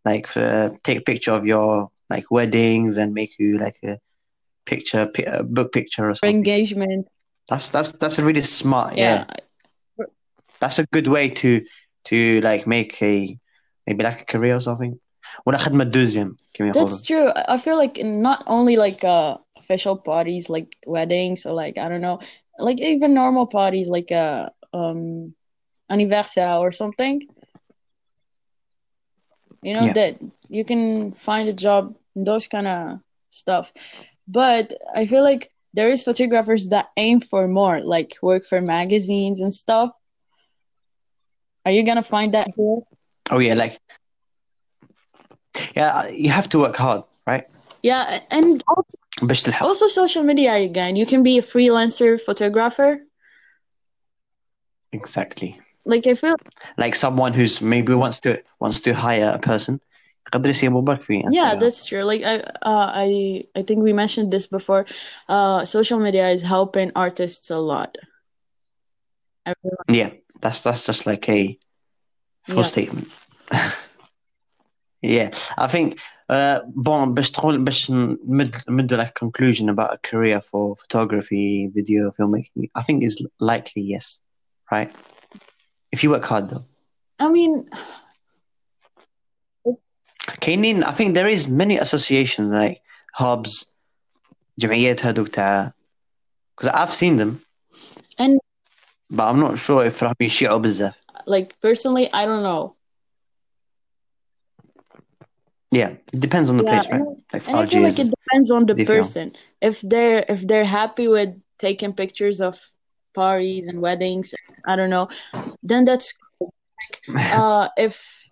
like 0.07 0.37
uh, 0.37 0.69
take 0.83 0.97
a 0.97 1.01
picture 1.01 1.33
of 1.33 1.45
your 1.45 1.89
like 2.13 2.25
weddings 2.31 2.97
and 2.97 3.13
make 3.13 3.31
you 3.39 3.57
like 3.57 3.77
a 3.83 3.97
picture 4.65 5.05
pi- 5.07 5.29
a 5.39 5.43
book 5.43 5.69
picture 5.77 6.05
or 6.09 6.13
For 6.13 6.19
something. 6.19 6.35
engagement. 6.37 7.07
That's 7.49 7.67
that's 7.75 7.91
that's 8.01 8.17
a 8.19 8.23
really 8.29 8.43
smart 8.43 8.91
Yeah. 8.97 9.25
yeah. 9.99 10.05
That's 10.61 10.79
a 10.79 10.85
good 10.95 11.07
way 11.15 11.25
to 11.41 11.49
to 12.09 12.17
like 12.49 12.63
make 12.67 12.93
a 13.11 13.37
maybe 13.85 14.01
like 14.03 14.21
a 14.21 14.25
career 14.25 14.55
or 14.55 14.61
something. 14.61 14.93
ولا 15.45 15.57
خدمة 15.57 15.83
دوزيام 15.83 16.35
كما 16.53 16.67
يقولوا. 16.69 16.87
That's 16.87 17.01
true. 17.01 17.27
I 17.35 17.43
I 17.55 17.57
feel 17.57 17.77
like 17.77 17.97
not 18.03 18.43
only 18.47 18.75
like 18.85 19.03
uh 19.03 19.37
official 19.61 19.95
parties 19.97 20.49
like 20.49 20.69
weddings 20.95 21.45
or 21.45 21.53
like 21.63 21.77
I 21.77 21.89
don't 21.89 22.01
know, 22.07 22.19
like 22.62 22.80
even 22.80 23.14
normal 23.14 23.46
parties 23.46 23.88
like 23.88 24.10
a 24.10 24.52
um 24.72 25.34
anniversaire 25.90 26.56
or 26.56 26.72
something. 26.72 27.20
You 29.62 29.74
know 29.74 29.86
Yeah. 29.86 29.92
that 29.92 30.18
you 30.48 30.64
can 30.64 31.12
find 31.12 31.48
a 31.48 31.52
job 31.52 31.94
in 32.16 32.24
those 32.24 32.46
kind 32.46 32.66
of 32.66 32.98
stuff. 33.30 33.72
But 34.26 34.72
I 34.94 35.06
feel 35.06 35.22
like 35.22 35.50
there 35.74 35.88
is 35.88 36.02
photographers 36.02 36.68
that 36.68 36.86
aim 36.96 37.20
for 37.20 37.48
more, 37.48 37.80
like 37.82 38.16
work 38.22 38.44
for 38.44 38.60
magazines 38.60 39.40
and 39.40 39.52
stuff. 39.52 39.90
Are 41.64 41.72
you 41.72 41.84
gonna 41.84 42.02
find 42.02 42.34
that 42.34 42.48
here? 42.56 42.80
Oh 43.30 43.38
yeah, 43.38 43.54
like 43.54 43.78
yeah, 45.76 46.08
you 46.08 46.30
have 46.30 46.48
to 46.50 46.58
work 46.58 46.76
hard, 46.76 47.04
right? 47.26 47.44
Yeah, 47.82 48.20
and 48.30 48.62
باش 49.21 49.41
تلحق. 49.43 49.65
Also, 49.65 49.87
social 49.87 50.23
media 50.23 50.53
again. 50.69 50.95
You 50.95 51.05
can 51.05 51.23
be 51.23 51.37
a 51.37 51.41
freelancer 51.41 52.19
photographer. 52.27 52.91
Exactly. 54.91 55.59
Like 55.85 56.05
I 56.07 56.15
feel, 56.15 56.35
Like 56.77 56.95
someone 56.95 57.33
who's 57.33 57.61
maybe 57.61 57.93
wants 57.93 58.19
to 58.21 58.31
wants 58.59 58.79
to 58.81 58.93
hire 58.93 59.31
a 59.35 59.39
person. 59.39 59.79
يقدر 60.33 60.49
يصير 60.49 60.69
مبارك 60.69 61.01
فيه. 61.01 61.23
yeah, 61.31 61.55
that's 61.55 61.85
true. 61.85 62.03
Like 62.03 62.23
I, 62.23 62.35
uh, 62.71 62.91
I, 63.05 63.43
I 63.55 63.61
think 63.61 63.83
we 63.83 63.93
mentioned 63.93 64.31
this 64.31 64.45
before. 64.47 64.85
Uh, 65.29 65.63
social 65.65 65.99
media 65.99 66.29
is 66.29 66.43
helping 66.43 66.91
artists 66.95 67.49
a 67.49 67.57
lot. 67.59 67.95
Everyone, 69.45 69.87
yeah. 69.99 70.09
That's 70.41 70.61
that's 70.61 70.85
just 70.85 71.05
like 71.05 71.27
a 71.29 71.57
full 72.43 72.57
Yeah. 72.63 72.73
statement. 72.75 73.07
yeah, 75.01 75.29
I 75.57 75.67
think. 75.67 75.99
Uh, 76.31 76.59
bon, 76.75 77.13
باش 77.13 77.31
تقول 77.31 77.63
باش 77.63 77.91
نمد 77.91 78.55
نمد 78.69 78.93
like 78.93 79.13
conclusion 79.13 79.69
about 79.69 79.93
a 79.93 79.97
career 79.97 80.41
for 80.41 80.75
photography, 80.75 81.67
video, 81.73 82.11
filmmaking. 82.11 82.69
I 82.75 82.83
think 82.83 83.03
is 83.03 83.25
likely 83.39 83.81
yes, 83.81 84.19
right? 84.71 84.91
If 85.91 86.03
you 86.03 86.09
work 86.09 86.25
hard 86.25 86.49
though. 86.49 86.65
I 87.19 87.29
mean, 87.29 87.69
كاينين 90.41 90.83
I 90.83 90.91
think 90.91 91.13
there 91.13 91.27
is 91.27 91.47
many 91.47 91.77
associations 91.77 92.51
like 92.51 92.81
hubs 93.13 93.65
جمعيات 94.59 95.05
هذوك 95.05 95.27
تاع 95.27 95.73
because 96.55 96.71
I've 96.73 96.93
seen 96.93 97.15
them 97.17 97.41
and 98.19 98.39
but 99.09 99.23
I'm 99.23 99.39
not 99.39 99.57
sure 99.57 99.85
if 99.85 100.03
راهم 100.03 100.15
يشيعوا 100.21 100.57
بزاف 100.57 100.93
like 101.27 101.59
personally, 101.61 102.09
I 102.13 102.25
don't 102.25 102.43
know. 102.43 102.75
yeah 105.72 105.90
it 106.14 106.20
depends 106.20 106.50
on 106.50 106.58
the 106.58 106.64
Yeah, 106.64 106.82
place 106.82 106.90
right? 106.90 107.02
like 107.34 107.44
and 107.46 107.60
I 107.60 107.66
feel 107.66 107.82
like 107.82 107.98
it 108.00 108.08
depends 108.10 108.50
on 108.52 108.66
the 108.66 108.76
person. 108.76 109.32
If 109.60 109.80
they're 109.82 110.24
if 110.28 110.46
they're 110.46 110.64
happy 110.64 111.08
with 111.08 111.30
taking 111.58 111.94
pictures 111.94 112.40
of 112.40 112.58
parties 113.14 113.68
and 113.68 113.80
weddings, 113.82 114.34
I 114.66 114.76
don't 114.76 114.90
know, 114.90 115.08
then 115.62 115.84
that's 115.84 116.14
uh 117.30 117.68
if 117.76 118.28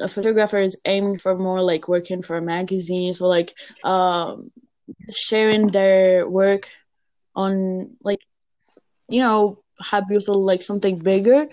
a 0.00 0.08
photographer 0.08 0.58
is 0.58 0.80
aiming 0.86 1.18
for 1.18 1.36
more 1.38 1.62
like 1.62 1.88
working 1.88 2.22
for 2.22 2.40
magazines 2.40 3.20
or 3.20 3.28
like 3.28 3.54
um 3.84 4.50
sharing 5.10 5.68
their 5.68 6.28
work 6.28 6.68
on 7.36 7.96
like 8.04 8.20
you 9.08 9.20
know 9.20 9.58
Habius 9.90 10.28
or 10.28 10.36
like 10.36 10.62
something 10.62 10.98
bigger 10.98 11.46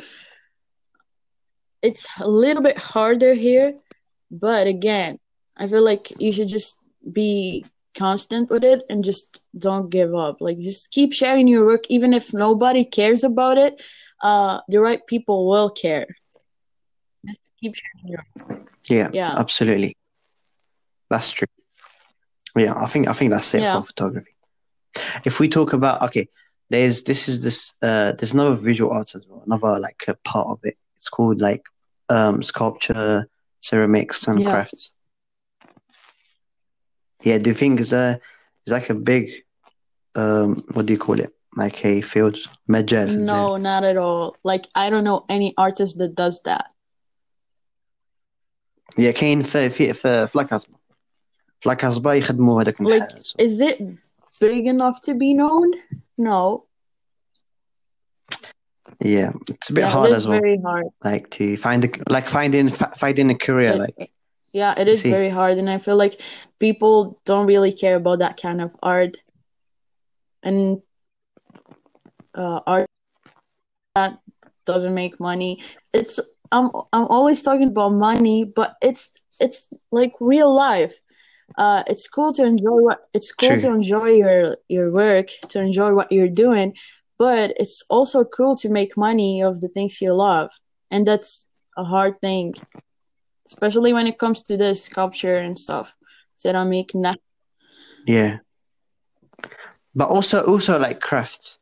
it's 1.81 2.07
a 2.19 2.27
little 2.27 2.63
bit 2.63 2.77
harder 2.77 3.33
here 3.33 3.73
but 4.31 4.67
again 4.67 5.19
I 5.57 5.67
feel 5.67 5.83
like 5.83 6.11
you 6.19 6.31
should 6.33 6.47
just 6.49 6.77
be 7.11 7.65
constant 7.97 8.49
with 8.49 8.63
it 8.63 8.81
and 8.89 9.03
just 9.03 9.43
don't 9.57 9.91
give 9.91 10.15
up. 10.15 10.37
Like 10.41 10.57
just 10.59 10.91
keep 10.91 11.13
sharing 11.13 11.47
your 11.47 11.65
work. 11.65 11.83
Even 11.89 12.13
if 12.13 12.33
nobody 12.33 12.85
cares 12.85 13.23
about 13.23 13.57
it 13.57 13.81
uh 14.23 14.59
the 14.69 14.79
right 14.79 15.05
people 15.07 15.47
will 15.49 15.69
care. 15.69 16.07
Just 17.27 17.41
keep 17.61 17.73
sharing 17.75 18.07
your 18.13 18.23
yeah 18.89 19.09
Yeah. 19.13 19.33
absolutely. 19.37 19.95
That's 21.09 21.31
true. 21.31 21.47
Yeah 22.57 22.73
I 22.75 22.87
think 22.87 23.07
I 23.07 23.13
think 23.13 23.31
that's 23.31 23.53
it 23.53 23.61
Yeah. 23.63 23.79
for 23.79 23.85
photography. 23.85 24.35
If 25.25 25.39
we 25.39 25.47
talk 25.49 25.73
about 25.73 26.01
okay 26.03 26.27
there's 26.69 27.03
this 27.03 27.27
is 27.27 27.43
this 27.43 27.73
uh 27.81 28.13
there's 28.13 28.33
another 28.33 28.55
visual 28.55 28.91
arts 28.91 29.15
as 29.15 29.23
well 29.27 29.43
another 29.45 29.79
like 29.79 30.03
a 30.07 30.15
part 30.23 30.47
of 30.47 30.59
it. 30.63 30.77
It's 30.97 31.09
called 31.09 31.41
like 31.41 31.63
um 32.09 32.43
sculpture 32.43 33.27
ceramics 33.60 34.28
and 34.28 34.40
Yeah. 34.40 34.50
crafts 34.50 34.92
yeah 37.28 37.38
do 37.38 37.50
you 37.50 37.56
think 37.62 37.80
is 37.80 37.92
a 37.92 38.20
is 38.66 38.72
like 38.72 38.88
a 38.90 38.94
big 38.94 39.24
um 40.22 40.48
what 40.74 40.84
do 40.86 40.92
you 40.92 40.98
call 41.06 41.18
it 41.20 41.32
like 41.56 41.84
a 41.84 42.00
field 42.02 42.36
مجال 42.68 43.08
في 43.08 43.14
الجزائر. 43.16 43.48
No, 43.48 43.56
not 43.56 43.82
at 43.84 43.96
all. 43.96 44.36
Like 44.44 44.66
I 44.74 44.90
don't 44.90 45.04
know 45.04 45.24
any 45.30 45.54
artist 45.58 45.98
that 45.98 46.14
does 46.14 46.42
that. 46.42 46.66
yeah 48.98 49.10
كاين 49.10 49.42
في 49.42 49.68
في 49.70 49.92
في 49.92 50.26
في 50.26 50.38
لاكازبا 50.38 50.76
في 51.60 51.68
لاكازبا 51.68 52.14
يخدموا 52.14 52.62
هذاك 52.62 52.74
Like, 52.74 52.86
المحل 52.86 53.22
is 53.42 53.60
it 53.60 53.78
big 54.40 54.66
enough 54.66 55.00
to 55.00 55.14
be 55.14 55.34
known? 55.34 55.70
No. 56.18 56.64
yeah 59.01 59.31
it's 59.49 59.69
a 59.69 59.73
bit 59.73 59.81
yeah, 59.81 59.89
hard 59.89 60.11
as 60.11 60.27
well 60.27 60.39
very 60.39 60.59
hard. 60.61 60.85
like 61.03 61.29
to 61.29 61.57
find 61.57 61.85
a, 61.85 61.89
like 62.09 62.27
finding 62.27 62.69
fi- 62.69 62.91
finding 62.97 63.29
a 63.29 63.35
career 63.35 63.73
It- 63.73 63.79
like 63.79 64.11
yeah, 64.53 64.75
it 64.77 64.89
is 64.89 65.01
see. 65.01 65.09
very 65.09 65.29
hard, 65.29 65.57
and 65.59 65.69
I 65.69 65.77
feel 65.77 65.95
like 65.95 66.19
people 66.59 67.17
don't 67.23 67.47
really 67.47 67.71
care 67.71 67.95
about 67.95 68.19
that 68.19 68.35
kind 68.35 68.59
of 68.59 68.71
art, 68.83 69.15
and 70.43 70.81
uh, 72.35 72.59
art 72.67 72.85
that 73.95 74.19
doesn't 74.65 74.93
make 74.93 75.19
money. 75.21 75.61
It's 75.93 76.19
I'm 76.51 76.69
I'm 76.91 77.05
always 77.07 77.41
talking 77.41 77.69
about 77.69 77.93
money, 77.93 78.43
but 78.43 78.75
it's 78.81 79.11
it's 79.39 79.69
like 79.91 80.13
real 80.19 80.53
life. 80.53 80.93
Uh, 81.57 81.83
it's 81.87 82.07
cool 82.09 82.33
to 82.33 82.45
enjoy 82.45 82.81
what 82.81 82.99
it's 83.13 83.31
cool 83.31 83.49
True. 83.51 83.59
to 83.59 83.71
enjoy 83.71 84.07
your 84.07 84.57
your 84.67 84.91
work, 84.91 85.27
to 85.49 85.61
enjoy 85.61 85.93
what 85.95 86.11
you're 86.11 86.27
doing, 86.29 86.75
but 87.20 87.52
it's 87.56 87.82
also 87.88 88.24
cool 88.24 88.56
to 88.56 88.68
make 88.68 88.96
money 88.96 89.42
of 89.42 89.60
the 89.60 89.68
things 89.68 90.00
you 90.00 90.12
love, 90.14 90.50
and 90.90 91.06
that's 91.06 91.46
a 91.76 91.84
hard 91.84 92.20
thing, 92.20 92.54
especially 93.46 93.92
when 93.92 94.06
it 94.06 94.18
comes 94.18 94.42
to 94.42 94.56
the 94.56 94.74
sculpture 94.74 95.34
and 95.36 95.58
stuff. 95.58 95.94
Ceramic, 96.36 96.94
na- 96.94 97.14
yeah 98.06 98.38
but 99.94 100.08
also 100.08 100.42
also 100.44 100.78
like 100.78 101.00
crafts 101.00 101.58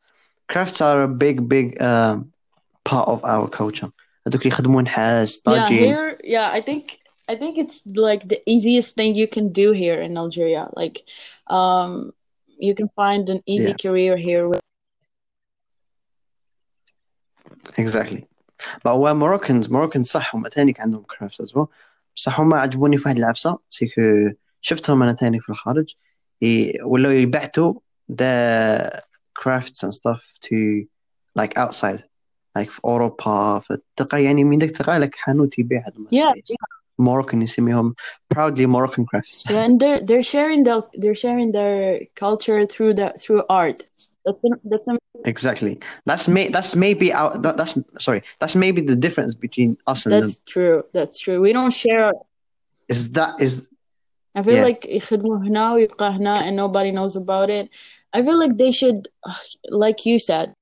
crafts 0.48 0.80
are 0.80 1.02
a 1.02 1.08
big 1.08 1.48
big 1.48 1.80
um 1.80 2.32
part 2.84 3.08
of 3.08 3.24
our 3.24 3.48
culture 3.48 3.90
هذوك 4.26 4.40
اللي 4.42 4.48
يخدموا 4.48 4.82
نحاس 4.82 5.38
yeah, 5.38 5.42
طاجين 5.44 5.68
here, 5.68 6.18
yeah, 6.24 6.50
I 6.50 6.60
think 6.60 7.00
I 7.28 7.34
think 7.34 7.58
it's 7.58 7.86
like 7.86 8.28
the 8.28 8.40
easiest 8.46 8.94
thing 8.96 9.14
you 9.14 9.28
can 9.28 9.52
do 9.52 9.72
here 9.72 10.00
in 10.00 10.16
Algeria. 10.16 10.68
Like, 10.76 11.02
um, 11.48 12.12
you 12.58 12.74
can 12.74 12.88
find 12.96 13.28
an 13.30 13.40
easy 13.46 13.72
Yeah. 13.72 13.76
career 13.84 14.16
here. 14.16 14.48
With, 14.48 14.60
exactly 17.78 18.20
but 18.84 18.88
هو 18.88 19.14
Moroccans 19.14 19.66
Moroccans 19.68 20.02
صح 20.02 20.36
هم 20.36 20.46
تاني 20.48 20.72
كان 20.72 20.82
عندهم 20.84 21.04
crafts 21.12 21.44
as 21.46 21.50
well 21.50 21.66
بصح 22.16 22.40
هما 22.40 22.56
عجبوني 22.60 22.98
في 22.98 23.04
واحد 23.08 23.16
العفسة 23.18 23.58
سيكو 23.70 24.00
شفتهم 24.60 25.02
انا 25.02 25.12
تاني 25.12 25.40
في 25.40 25.48
الخارج 25.48 25.94
ي- 26.42 26.72
ولاو 26.82 27.12
يبعتوا 27.12 27.74
the 28.12 29.00
crafts 29.42 29.84
and 29.84 29.92
stuff 29.92 30.22
to 30.46 30.84
like 31.40 31.58
outside 31.58 32.02
like 32.58 32.70
في 32.70 32.80
اوروبا 32.84 33.58
في 33.60 33.78
تلقى 33.96 34.24
يعني 34.24 34.44
من 34.44 34.58
داك 34.58 34.70
تلقى 34.70 34.98
لك 34.98 35.14
حانوت 35.14 35.58
يبيع 35.58 35.82
هاد 35.86 35.94
Yeah, 36.14 36.56
Moroccan 37.02 37.34
يسميهم 37.34 37.94
proudly 38.34 38.66
Moroccan 38.66 39.04
crafts 39.04 39.42
yeah, 39.50 39.64
and 39.66 39.80
they're 39.80 40.00
they're 40.08 40.22
sharing 40.34 40.64
their 40.64 40.82
they're 41.02 41.20
sharing 41.24 41.50
their 41.52 42.06
culture 42.24 42.60
through 42.72 42.94
the 43.00 43.08
through 43.22 43.42
art. 43.50 43.80
That's 44.24 44.38
that's 44.64 44.88
exactly 45.24 45.78
that's 46.06 46.28
may 46.28 46.48
that's 46.48 46.74
maybe 46.74 47.12
our 47.12 47.36
that- 47.38 47.56
that's 47.56 47.78
sorry 47.98 48.22
that's 48.40 48.56
maybe 48.56 48.80
the 48.80 48.96
difference 48.96 49.34
between 49.34 49.76
us 49.86 50.06
and 50.06 50.12
that's 50.14 50.38
them 50.38 50.44
true. 50.54 50.82
That's 50.92 51.18
true. 51.24 51.40
We 51.40 51.52
don't 51.52 51.72
share. 51.72 52.12
is 52.88 53.12
that 53.12 53.40
is 53.40 53.68
I 54.34 54.40
I 54.40 54.42
feel 54.42 54.54
Yeah. 54.56 54.64
like 54.64 54.84
يخدموا 54.86 55.38
هنا 55.46 55.72
ويبقى 55.72 56.10
هنا 56.10 56.48
and 56.48 56.56
nobody 56.56 56.90
knows 56.90 57.16
about 57.16 57.50
it. 57.50 57.68
I 58.16 58.22
feel 58.22 58.38
like 58.38 58.56
they 58.58 58.72
should, 58.72 59.08
like 59.70 60.06
you 60.06 60.18
said, 60.18 60.54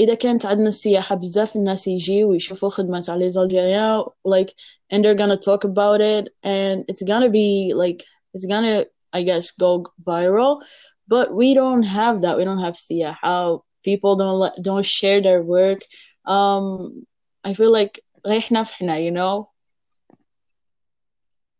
إذا 0.00 0.14
كانت 0.14 0.46
عندنا 0.46 0.68
السياحة 0.68 1.14
بزاف 1.16 1.56
الناس 1.56 1.88
يجي 1.88 2.24
ويشوفوا 2.24 2.68
خدمة 2.68 3.04
على 3.08 3.28
les 3.28 3.34
Algériens 3.36 4.10
like 4.24 4.54
and 4.92 5.04
they're 5.04 5.14
gonna 5.22 5.36
talk 5.36 5.64
about 5.64 6.00
it 6.00 6.28
and 6.44 6.84
it's 6.88 7.02
gonna 7.02 7.28
be 7.30 7.72
like 7.74 8.04
it's 8.34 8.46
gonna 8.46 8.84
I 9.12 9.22
guess 9.22 9.50
go 9.50 9.84
viral 10.08 10.60
but 11.06 11.28
we 11.34 11.54
don't 11.54 11.84
have 11.84 12.20
that 12.22 12.36
we 12.36 12.44
don't 12.44 12.62
have 12.64 12.76
سياحة 12.76 13.58
people 13.88 14.16
don't 14.16 14.38
let, 14.38 14.52
don't 14.62 14.86
share 14.86 15.20
their 15.20 15.42
work 15.42 15.80
um 16.26 17.04
I 17.44 17.54
feel 17.54 17.72
like 17.72 18.02
ريحنا 18.26 18.62
في 18.62 18.74
حنا 18.74 18.96
you 18.98 19.10
know 19.12 19.48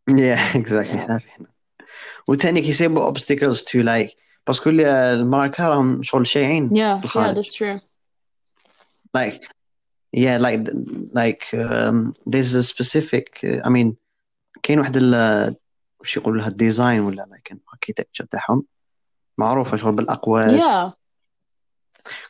Yeah, 0.09 0.55
exactly. 0.55 0.97
احنا 0.97 1.19
فينا. 1.19 1.49
وتاني 2.27 2.61
كيسيبوا 2.61 3.11
obstacles 3.13 3.57
to 3.63 3.83
like 3.83 4.15
باسكو 4.47 4.69
اللي- 4.69 5.13
المراكا 5.13 5.69
راهم 5.69 6.03
شغل 6.03 6.27
شايعين 6.27 6.69
yeah 6.69 6.73
في 6.73 7.01
yeah 7.01 7.05
الخارج. 7.05 7.35
that's 7.35 7.53
true 7.55 7.79
like 9.17 9.41
yeah 10.15 10.37
like 10.45 10.59
like 11.21 11.43
um, 11.53 12.13
there's 12.33 12.53
a 12.55 12.63
specific 12.63 13.27
uh, 13.43 13.67
I 13.67 13.69
mean 13.69 13.93
كاين 14.63 14.79
واحد 14.79 14.97
ال 14.97 15.55
وش 15.99 16.17
يقولوا 16.17 16.41
لها 16.41 16.47
الديزاين 16.47 16.99
ولا 16.99 17.25
like 17.35 17.53
an 17.53 17.57
architecture 17.57 18.25
تاعهم 18.31 18.65
معروفة 19.37 19.77
شغل 19.77 19.91
بالأقواس 19.91 20.61
yeah 20.63 20.91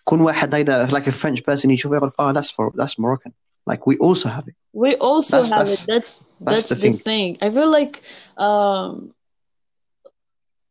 كون 0.03 0.21
واحد 0.21 0.55
هيدا 0.55 0.87
like 0.87 1.05
a 1.07 1.11
French 1.11 1.39
person 1.41 1.65
يشوفه 1.69 1.95
يقول 1.95 2.11
oh 2.21 2.33
that's 2.33 2.49
for 2.49 2.71
that's 2.75 2.99
Moroccan 2.99 3.31
like 3.69 3.85
we 3.87 3.97
also 3.97 4.29
have 4.29 4.47
it 4.47 4.55
We 4.73 4.91
also 5.09 5.37
That's- 5.41 5.53
have 5.57 5.67
that's- 5.67 5.83
it. 5.83 5.87
That's 5.91 6.11
that's, 6.47 6.69
the 6.69 6.75
the, 6.75 6.81
thing. 6.81 6.95
thing. 7.09 7.29
I 7.45 7.47
feel 7.55 7.71
like 7.79 7.95
um, 8.47 8.91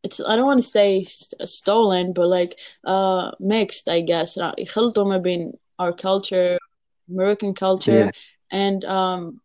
it's 0.05 0.19
I 0.21 0.33
don't 0.35 0.45
want 0.51 0.61
to 0.65 0.69
say 0.79 0.89
s- 1.01 1.33
stolen, 1.59 2.05
but 2.17 2.27
like 2.37 2.53
uh 2.93 3.25
mixed, 3.39 3.85
I 3.89 3.99
guess. 4.01 4.37
يخلطوا 4.59 5.03
ما 5.09 5.17
بين 5.17 5.53
our 5.81 5.93
culture, 5.93 6.57
American 7.11 7.53
culture, 7.53 7.91
Yeah. 8.05 8.11
and 8.51 8.85
um, 8.85 9.41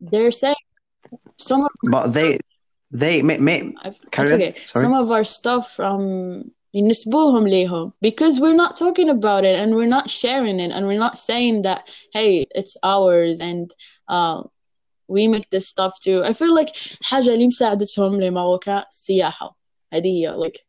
they're 0.00 0.30
saying 0.42 0.64
some 1.48 1.60
of 1.66 1.70
but 1.82 2.06
they 2.16 2.38
they 2.90 3.22
may, 3.22 3.38
may 3.38 3.74
I've- 3.84 3.98
Carry 4.10 4.24
it's 4.26 4.32
on. 4.32 4.40
okay. 4.40 4.52
Sorry. 4.58 4.82
Some 4.84 4.94
of 4.94 5.10
our 5.10 5.24
stuff 5.24 5.78
um 5.80 6.50
ينسبوهم 6.74 7.48
ليهم 7.48 7.92
because 8.02 8.38
we're 8.40 8.54
not 8.54 8.76
talking 8.76 9.08
about 9.08 9.44
it 9.44 9.56
and 9.58 9.74
we're 9.74 9.86
not 9.98 10.10
sharing 10.10 10.60
it 10.60 10.70
and 10.72 10.86
we're 10.86 10.98
not 10.98 11.16
saying 11.18 11.62
that 11.62 11.88
hey 12.12 12.44
it's 12.54 12.76
ours 12.82 13.40
and 13.40 13.72
uh, 14.08 14.42
we 15.08 15.26
make 15.28 15.48
this 15.50 15.66
stuff 15.68 15.98
too 16.00 16.22
I 16.24 16.32
feel 16.32 16.54
like 16.54 16.70
الحاجة 17.00 17.34
اللي 17.34 17.46
مساعدتهم 17.46 18.20
لماروكا 18.22 18.84
السياحة 18.90 19.56
هذه 19.92 20.08
هي 20.08 20.36
like 20.36 20.60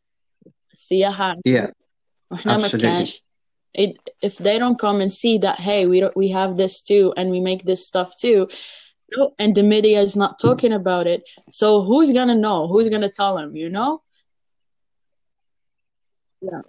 السياحة 0.72 1.34
yeah 1.48 1.70
واحنا 2.30 2.56
ما 2.56 2.68
Absolutely. 2.68 2.80
كانش 2.80 3.22
it, 3.78 3.96
if 4.22 4.36
they 4.38 4.58
don't 4.58 4.78
come 4.78 5.00
and 5.02 5.12
see 5.12 5.36
that 5.38 5.60
hey 5.60 5.86
we 5.86 6.00
don't, 6.00 6.16
we 6.16 6.28
have 6.30 6.56
this 6.56 6.80
too 6.82 7.12
and 7.16 7.30
we 7.30 7.40
make 7.40 7.64
this 7.64 7.86
stuff 7.86 8.14
too 8.16 8.48
no, 9.16 9.34
and 9.38 9.54
the 9.54 9.62
media 9.62 10.00
is 10.00 10.16
not 10.16 10.38
talking 10.38 10.72
about 10.72 11.06
it 11.06 11.22
so 11.50 11.82
who's 11.82 12.12
gonna 12.12 12.34
know 12.34 12.66
who's 12.66 12.88
gonna 12.88 13.08
tell 13.08 13.36
them 13.36 13.56
you 13.56 13.70
know 13.70 14.02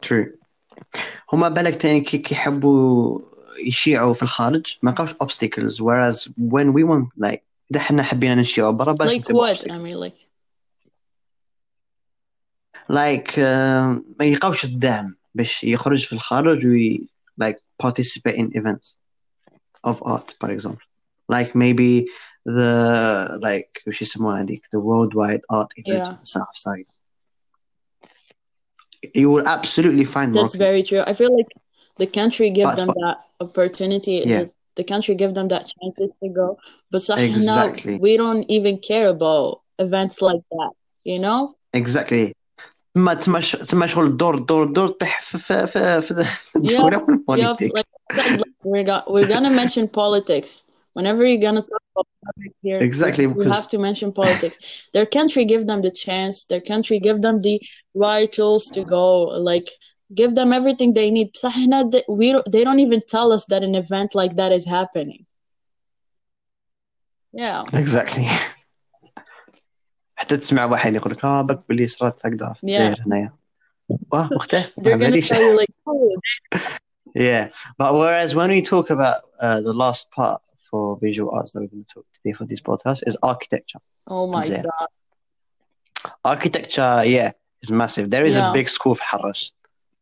true 0.01 0.39
هما 1.33 1.49
بالك 1.49 1.75
تاني 1.75 2.01
كي 2.01 2.17
كيحبوا 2.17 3.19
يشيعوا 3.65 4.13
في 4.13 4.23
الخارج 4.23 4.77
ما 4.81 4.91
لقاوش 4.91 5.13
obstacles 5.13 5.81
whereas 5.81 6.27
when 6.37 6.73
we 6.73 6.83
want 6.83 7.07
like 7.17 7.43
إذا 7.71 7.79
حنا 7.79 8.03
حبينا 8.03 8.35
نشيعوا 8.35 8.71
برا 8.71 8.93
بالك 8.93 9.11
like 9.11 9.17
نسيبوا 9.17 9.47
what 9.47 9.57
obstacles. 9.57 9.71
I 9.71 9.77
mean 9.77 9.99
like 9.99 10.29
like 12.89 13.37
uh, 13.37 14.01
ما 14.19 14.25
يلقاوش 14.25 14.65
الدعم 14.65 15.15
باش 15.35 15.63
يخرج 15.63 16.05
في 16.05 16.13
الخارج 16.13 16.65
وي 16.65 17.07
like 17.43 17.57
participate 17.83 18.35
in 18.35 18.49
events 18.55 18.93
of 19.87 20.01
art 20.03 20.33
for 20.43 20.49
example 20.49 20.89
like 21.31 21.55
maybe 21.55 22.05
the 22.45 23.39
like 23.41 23.83
وش 23.87 24.01
يسموها 24.01 24.41
هذيك 24.41 24.65
the 24.75 24.79
worldwide 24.79 25.41
art 25.57 25.67
event 25.77 26.07
Yeah. 26.07 26.13
صح 26.23 26.51
صح 26.55 26.75
you 29.17 29.29
will 29.31 29.47
absolutely 29.47 30.03
find 30.05 30.33
That's 30.35 30.55
Moroccans. 30.55 30.67
very 30.67 30.83
true. 30.83 31.01
I 31.11 31.13
feel 31.13 31.31
like 31.37 31.51
the 31.97 32.07
country 32.19 32.49
give 32.49 32.67
But- 32.69 32.77
them 32.79 32.87
that 33.03 33.17
opportunity. 33.45 34.15
Yeah. 34.25 34.43
The, 34.43 34.51
the 34.79 34.83
country 34.83 35.13
give 35.15 35.33
them 35.37 35.47
that 35.53 35.63
chances 35.73 36.09
to 36.21 36.27
go. 36.29 36.47
But 36.91 37.01
صح 37.01 37.17
Exactly. 37.17 37.93
now 37.95 37.99
we 38.07 38.17
don't 38.17 38.43
even 38.57 38.77
care 38.89 39.07
about 39.15 39.61
events 39.85 40.21
like 40.21 40.43
that. 40.51 40.71
You 41.11 41.19
know? 41.19 41.55
exactly 41.73 42.33
تما 42.95 43.13
تما 43.13 43.39
ش- 43.39 43.55
تما 43.55 43.87
شغل 43.87 44.05
الدور 44.05 44.35
الدور 44.35 44.63
الدور 44.63 44.87
طيح 44.87 45.21
في 45.21 45.37
في 45.37 45.67
في 45.67 46.01
في 46.01 46.23
في 46.23 46.55
الدولة 46.55 46.97
Yeah, 46.97 47.01
والبوليتيك 47.01 47.77
like, 47.77 47.83
I 48.11 48.15
said, 48.15 48.39
like, 48.39 48.47
we're 48.63 48.83
go- 48.83 49.03
we're 49.13 49.27
gonna 49.27 49.49
mention 49.61 49.87
politics 49.87 50.62
whenever 50.97 51.21
you're 51.29 51.43
gonna 51.47 51.61
talk 51.71 51.83
about 51.93 52.07
politics 52.23 52.57
here. 52.65 52.79
Exactly, 52.89 53.23
you 53.25 53.33
because- 53.33 53.53
have 53.57 53.67
to 53.73 53.77
mention 53.87 54.07
politics. 54.23 54.57
Their 54.95 55.05
country 55.17 55.43
give 55.53 55.63
them 55.69 55.79
the 55.87 55.93
chance. 56.05 56.35
Their 56.51 56.63
country 56.71 56.97
give 57.07 57.17
them 57.25 57.35
the 57.47 57.55
right 58.05 58.29
tools 58.37 58.63
to 58.75 58.81
go. 58.97 59.05
Like 59.51 59.67
give 60.19 60.31
them 60.39 60.49
everything 60.59 60.89
they 60.93 61.09
need. 61.17 61.27
بصح 61.33 61.57
هنا 61.57 61.89
they- 61.91 62.07
we 62.21 62.27
don't, 62.33 62.47
they 62.53 62.63
don't 62.67 62.81
even 62.87 63.01
tell 63.15 63.27
us 63.37 63.43
that 63.51 63.61
an 63.69 63.75
event 63.83 64.09
like 64.21 64.33
that 64.41 64.51
is 64.59 64.65
happening. 64.77 65.21
Yeah, 67.33 67.63
exactly 67.73 68.27
حتى 70.15 70.37
تسمع 70.37 70.65
واحد 70.65 70.95
يقول 70.95 71.11
لك 71.13 71.25
اه 71.25 71.41
بك 71.41 71.63
باللي 71.69 71.87
صرات 71.87 72.25
هكذا 72.25 72.53
في 72.53 72.67
Yeah. 72.67 72.69
الجزائر 72.69 73.01
هنايا 73.05 73.33
واه 74.11 74.29
مختلف 74.31 74.79
they're 74.79 74.83
gonna 74.83 74.95
باليش. 74.95 75.33
tell 75.33 75.37
you 75.37 75.59
like, 75.59 75.73
oh, 75.87 76.59
Yeah, 77.15 77.45
but 77.79 77.91
whereas 77.99 78.35
when 78.35 78.49
we 78.55 78.61
talk 78.61 78.87
about 78.97 79.19
uh, 79.45 79.59
the 79.67 79.73
last 79.83 80.03
part 80.17 80.41
for 80.74 80.98
visual 81.00 81.30
arts 81.36 81.52
that 81.52 81.60
we're 81.60 81.68
going 81.68 81.84
to 81.84 81.94
talk 81.94 82.06
today 82.14 82.32
for 82.32 82.46
this 82.46 82.60
podcast 82.60 83.04
is 83.06 83.16
architecture. 83.22 83.78
Oh 84.08 84.26
my 84.26 84.44
god! 84.48 84.66
Architecture, 86.24 87.02
yeah, 87.06 87.30
is 87.62 87.70
massive. 87.70 88.10
There 88.10 88.24
is 88.24 88.34
yeah. 88.34 88.50
a 88.50 88.52
big 88.52 88.68
school 88.68 88.90
of 88.90 89.00
Harash 89.00 89.52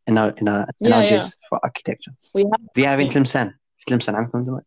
in 0.06 0.16
our 0.16 0.30
in 0.40 0.48
our 0.48 0.62
in 0.80 0.88
yeah, 0.88 0.96
our 0.96 1.04
yeah. 1.04 1.26
for 1.50 1.60
architecture. 1.62 2.12
We 2.32 2.44
have. 2.50 2.62
Do 2.74 2.80
you 2.80 2.86
have 2.86 3.00
in 3.00 3.08
Tlemcen? 3.08 3.52
Tlemcen, 3.86 4.14
I'm 4.14 4.28
coming 4.30 4.46
to. 4.46 4.60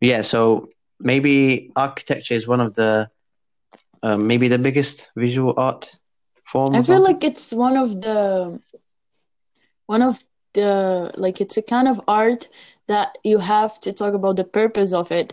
Yeah, 0.00 0.20
so 0.20 0.68
maybe 1.00 1.72
architecture 1.74 2.34
is 2.34 2.46
one 2.46 2.60
of 2.60 2.74
the 2.74 3.10
uh, 4.04 4.16
maybe 4.16 4.46
the 4.46 4.60
biggest 4.66 5.10
visual 5.16 5.54
art 5.56 5.98
form. 6.44 6.76
I 6.76 6.84
feel 6.84 7.02
like 7.02 7.24
it's 7.24 7.52
one 7.52 7.76
of 7.76 8.00
the 8.00 8.60
one 9.86 10.02
of 10.02 10.22
the 10.52 11.10
like 11.16 11.40
it's 11.40 11.56
a 11.56 11.62
kind 11.62 11.88
of 11.88 12.00
art 12.06 12.48
that 12.92 13.08
you 13.30 13.38
have 13.38 13.72
to 13.84 13.90
talk 14.00 14.14
about 14.20 14.36
the 14.36 14.44
purpose 14.60 14.92
of 14.92 15.06
it 15.20 15.28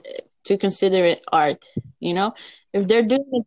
to 0.47 0.57
consider 0.57 1.01
it 1.13 1.19
art. 1.43 1.61
You 1.99 2.13
know, 2.17 2.29
if 2.77 2.87
they're 2.87 3.07
doing 3.13 3.29
it, 3.39 3.45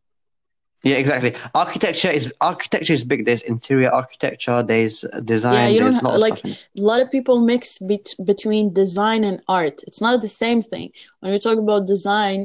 Yeah, 0.91 0.97
exactly. 1.05 1.33
Architecture 1.55 2.13
is 2.19 2.25
architecture 2.41 2.95
is 2.99 3.05
big. 3.13 3.21
There's 3.27 3.45
interior 3.55 3.91
architecture. 4.03 4.59
There's 4.73 4.97
design. 5.35 5.55
Yeah, 5.61 5.69
you 5.75 5.81
don't 5.81 5.91
there's 5.93 6.03
ha- 6.03 6.09
lots 6.09 6.17
of 6.17 6.25
like- 6.27 6.39
stuff. 6.39 6.51
in 6.51 6.81
it. 6.81 6.83
a 6.83 6.87
lot 6.91 7.01
of 7.05 7.09
people 7.17 7.37
mix 7.53 7.65
bet- 7.91 8.17
between 8.33 8.65
design 8.83 9.21
and 9.31 9.39
art. 9.61 9.77
It's 9.89 10.01
not 10.07 10.15
the 10.27 10.33
same 10.45 10.61
thing. 10.73 10.89
When 11.21 11.31
we 11.33 11.39
talk 11.39 11.59
about 11.65 11.87
design, 11.97 12.39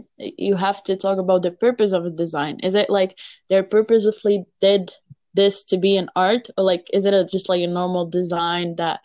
you 0.47 0.55
have 0.67 0.79
to 0.89 0.93
talk 1.05 1.17
about 1.25 1.41
the 1.45 1.53
purpose 1.65 1.91
of 1.97 2.03
a 2.05 2.13
design. 2.23 2.53
Is 2.67 2.75
it 2.81 2.89
like 2.99 3.11
they're 3.49 3.69
purposefully 3.77 4.37
did 4.67 4.83
this 5.39 5.55
to 5.71 5.75
be 5.85 5.93
an 6.01 6.07
art, 6.27 6.43
or 6.57 6.63
like 6.71 6.83
is 6.97 7.03
it 7.09 7.13
a, 7.19 7.21
just 7.35 7.47
like 7.51 7.63
a 7.67 7.71
normal 7.79 8.05
design 8.19 8.67
that 8.81 8.97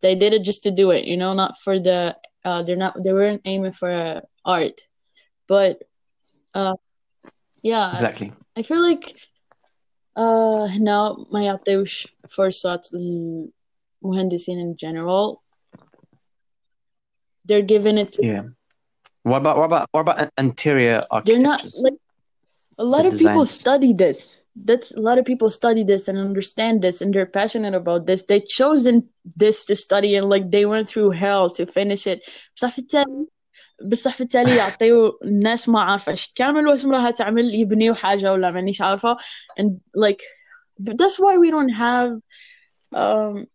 they 0.00 0.14
did 0.14 0.32
it 0.32 0.42
just 0.42 0.62
to 0.62 0.70
do 0.70 0.90
it, 0.90 1.04
you 1.04 1.16
know, 1.16 1.34
not 1.34 1.58
for 1.58 1.78
the 1.78 2.16
uh, 2.44 2.62
they're 2.62 2.76
not 2.76 2.96
they 3.02 3.12
weren't 3.12 3.42
aiming 3.44 3.72
for 3.72 3.90
uh, 3.90 4.20
art, 4.44 4.80
but 5.46 5.82
uh, 6.54 6.74
yeah, 7.62 7.94
exactly. 7.94 8.32
I, 8.56 8.60
I 8.60 8.62
feel 8.62 8.82
like 8.82 9.14
uh, 10.16 10.68
now 10.78 11.26
my 11.30 11.42
update 11.42 12.06
for 12.30 12.50
such 12.50 12.86
muhandising 12.92 14.60
in 14.60 14.76
general, 14.76 15.42
they're 17.44 17.62
giving 17.62 17.98
it. 17.98 18.12
To, 18.12 18.26
yeah. 18.26 18.42
What 19.22 19.38
about 19.38 19.58
what 19.58 19.64
about 19.64 19.88
what 19.92 20.00
about 20.00 20.30
interior 20.38 21.02
architecture? 21.10 21.40
They're 21.40 21.42
not 21.42 21.66
like 21.80 21.94
a 22.78 22.84
lot 22.84 23.02
the 23.02 23.08
of 23.08 23.18
people 23.18 23.46
study 23.46 23.92
this 23.92 24.37
That's 24.57 24.91
a 24.91 24.99
lot 24.99 25.17
of 25.17 25.25
people 25.25 25.49
study 25.49 25.83
this 25.83 26.07
and 26.07 26.17
understand 26.17 26.81
this 26.81 27.01
and 27.01 27.13
they're 27.13 27.25
passionate 27.25 27.73
about 27.73 28.05
this. 28.05 28.23
They 28.23 28.39
chosen 28.39 29.09
this 29.35 29.65
to 29.65 29.75
study 29.75 30.15
and 30.15 30.29
like 30.29 30.51
they 30.51 30.65
went 30.65 30.87
through 30.89 31.11
hell 31.11 31.49
to 31.51 31.65
finish 31.65 32.07
it. 32.07 32.19
بصح 32.55 32.71
في 32.71 32.79
التالي 32.79 33.27
بصح 33.85 34.15
في 34.15 34.21
التالي 34.21 34.57
يعطيو 34.57 35.19
الناس 35.23 35.69
ما 35.69 35.81
عارفة 35.81 36.11
ايش 36.11 36.33
كامل 36.35 36.67
واش 36.67 36.85
راها 36.85 37.11
تعمل 37.11 37.55
يبنيو 37.55 37.93
حاجة 37.95 38.31
ولا 38.31 38.51
مانيش 38.51 38.81
عارفة 38.81 39.17
and 39.59 39.71
like 39.97 40.21
that's 40.79 41.19
why 41.19 41.37
we 41.37 41.51
don't 41.51 41.73
have 41.73 42.11
um 42.95 43.47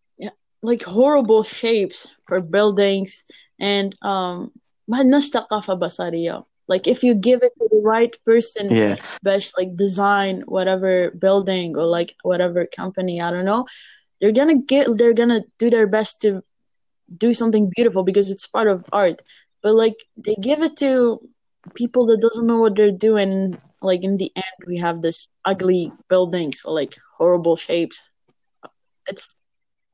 like 0.63 0.83
horrible 0.83 1.43
shapes 1.43 2.09
for 2.27 2.41
buildings 2.41 3.25
and 3.61 3.95
um 4.03 4.51
ما 4.89 4.99
عندناش 4.99 5.29
ثقافة 5.29 5.75
بصرية 5.75 6.45
like 6.68 6.88
if 6.88 7.04
you 7.04 7.14
give 7.16 7.42
it 7.44 7.52
to 7.60 7.68
the 7.70 7.82
right 7.84 8.16
person, 8.26 8.76
Yeah. 8.76 8.96
best 9.22 9.58
like 9.58 9.76
design 9.76 10.44
whatever 10.48 11.12
building 11.12 11.76
or 11.78 11.86
like 11.86 12.16
whatever 12.24 12.66
company, 12.66 13.22
I 13.22 13.32
don't 13.32 13.46
know, 13.46 13.66
they're 14.22 14.32
gonna 14.32 14.58
get 14.62 14.88
they're 14.98 15.14
gonna 15.14 15.42
do 15.60 15.70
their 15.70 15.88
best 15.88 16.22
to 16.22 16.42
do 17.18 17.34
something 17.34 17.70
beautiful 17.76 18.04
because 18.04 18.32
it's 18.32 18.48
part 18.48 18.68
of 18.68 18.86
art. 18.92 19.22
But 19.62 19.74
like 19.76 19.96
they 20.18 20.36
give 20.42 20.62
it 20.62 20.78
to 20.78 21.20
people 21.76 22.06
that 22.08 22.22
doesn't 22.22 22.48
know 22.48 22.60
what 22.60 22.76
they're 22.76 22.92
doing. 22.92 23.58
Like 23.82 24.04
in 24.04 24.18
the 24.18 24.32
end, 24.36 24.58
we 24.68 24.78
have 24.78 25.02
this 25.02 25.28
ugly 25.46 25.92
buildings 26.10 26.62
or 26.66 26.74
like 26.74 26.96
horrible 27.18 27.56
shapes. 27.56 28.10
It's 29.08 29.28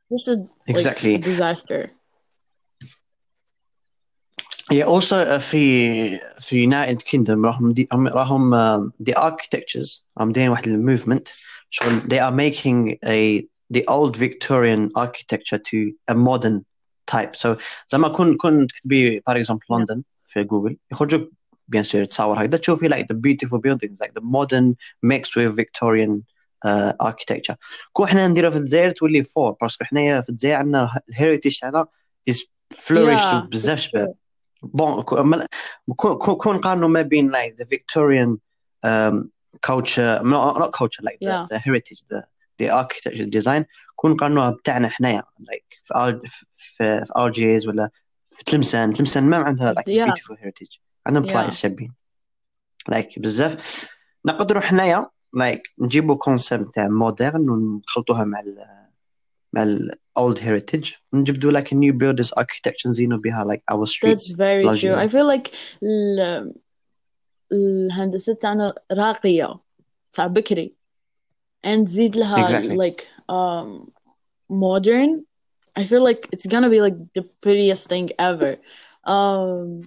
this 0.09 0.27
is 0.27 0.37
like, 0.37 0.49
Exactly. 0.67 1.15
a 1.15 1.17
disaster 1.17 1.91
Yeah, 4.72 4.84
also 4.86 5.16
uh, 5.16 5.38
في 5.38 6.18
في 6.38 6.66
United 6.66 7.02
Kingdom 7.02 7.44
راهم 7.44 7.72
دي 7.72 7.88
هم- 7.92 8.08
راهم 8.08 8.54
uh, 8.54 8.90
the 9.10 9.12
architectures 9.14 10.02
عاملين 10.16 10.48
واحد 10.48 10.66
الموفمنت 10.68 11.28
شغل 11.70 12.00
they 12.00 12.18
are 12.20 12.32
making 12.34 12.96
a 13.06 13.42
the 13.76 13.82
old 13.88 14.16
Victorian 14.16 14.90
architecture 14.96 15.58
to 15.58 15.92
a 16.10 16.14
modern 16.14 16.60
type 17.14 17.36
so 17.36 17.56
زعما 17.88 18.08
كون 18.08 18.36
كون 18.36 18.66
تكتبي 18.66 19.20
for 19.30 19.34
example 19.34 19.76
London 19.76 20.00
في 20.26 20.44
جوجل 20.44 20.76
يخرجوك 20.92 21.30
بيان 21.68 21.82
سور 21.82 22.04
تصور 22.04 22.40
هكذا 22.44 22.58
تشوفي 22.58 22.88
like 22.88 23.06
the 23.12 23.16
beautiful 23.16 23.58
buildings 23.58 23.98
like 24.02 24.12
the 24.14 24.24
modern 24.24 24.74
mixed 25.06 25.36
with 25.36 25.56
Victorian 25.56 26.22
uh, 26.66 26.92
architecture 27.08 27.54
كون 27.92 28.06
احنا 28.06 28.28
نديرها 28.28 28.50
في 28.50 28.56
الجزائر 28.56 28.90
تولي 28.90 29.22
فور 29.24 29.56
باسكو 29.60 29.84
حنايا 29.84 30.20
في 30.20 30.28
الجزائر 30.28 30.56
عندنا 30.56 31.00
الهيريتيج 31.08 31.58
تاعنا 31.58 31.86
is 32.30 32.34
flourished 32.74 33.30
Yeah, 33.32 33.34
بزاف 33.34 33.78
for 33.78 33.82
شباب 33.82 34.14
كو- 35.95 36.17
كون 36.37 36.55
نقارنوا 36.55 36.87
ما 36.89 37.01
بين 37.01 37.31
like 37.31 37.55
the 37.61 37.65
Victorian 37.65 38.37
um, 38.85 39.29
culture 39.69 40.21
not, 40.23 40.57
not 40.59 40.71
culture 40.79 41.03
like 41.03 41.17
the, 41.21 41.27
Yeah. 41.27 41.45
the 41.51 41.59
heritage 41.59 42.01
the 42.09 42.23
the 42.59 42.69
architecture 42.69 43.25
design 43.25 43.65
كون 43.95 44.11
نقارنوها 44.11 44.49
بتاعنا 44.51 44.89
حنايا 44.89 45.23
like 45.41 45.79
في 45.83 46.19
في 46.57 47.05
في 47.05 47.13
RGAs 47.17 47.67
ولا 47.67 47.89
في 48.31 48.43
تلمسان 48.43 48.93
تلمسان 48.93 49.23
ما 49.23 49.37
عندها 49.37 49.73
like 49.73 49.87
Yeah. 49.87 50.05
beautiful 50.11 50.35
heritage 50.35 50.79
عندهم 51.07 51.23
Yeah. 51.23 51.27
بلايص 51.31 51.57
شابين 51.59 51.93
like 52.91 53.19
بزاف 53.19 53.89
نقدروا 54.25 54.61
حنايا 54.61 55.09
like 55.37 55.61
نجيبوا 55.79 56.15
كونسيبت 56.15 56.75
تاع 56.75 56.87
مودرن 56.87 57.49
ونخلطوها 57.49 58.23
مع 58.23 58.39
ال 58.39 58.57
مع 59.53 59.63
ال 59.63 59.91
old 60.18 60.38
heritage 60.38 60.98
ونجبدوا 61.12 61.52
like 61.52 61.72
a 61.72 61.74
new 61.74 61.92
builders 61.92 62.30
architecture 62.32 62.86
نزينوا 62.88 63.18
بها 63.18 63.44
like 63.44 63.62
our 63.74 63.86
streets 63.86 64.10
That's 64.10 64.30
very 64.36 64.64
largely. 64.64 64.80
true. 64.90 64.94
I 65.04 65.08
feel 65.08 65.26
like 65.26 65.50
ال- 65.82 66.52
الهندسة 67.52 68.34
تاعنا 68.34 68.74
راقية 68.92 69.60
تاع 70.12 70.26
بكري 70.26 70.74
and 71.66 71.84
زيد 71.88 72.16
لها 72.16 72.46
Exactly. 72.46 72.76
like 72.76 73.08
um 73.28 73.88
modern 74.50 75.24
I 75.78 75.84
feel 75.84 76.02
like 76.08 76.28
it's 76.32 76.46
gonna 76.46 76.70
be 76.70 76.80
like 76.86 76.96
the 77.18 77.22
prettiest 77.44 77.84
thing 77.92 78.06
ever 78.30 78.52
um 79.16 79.82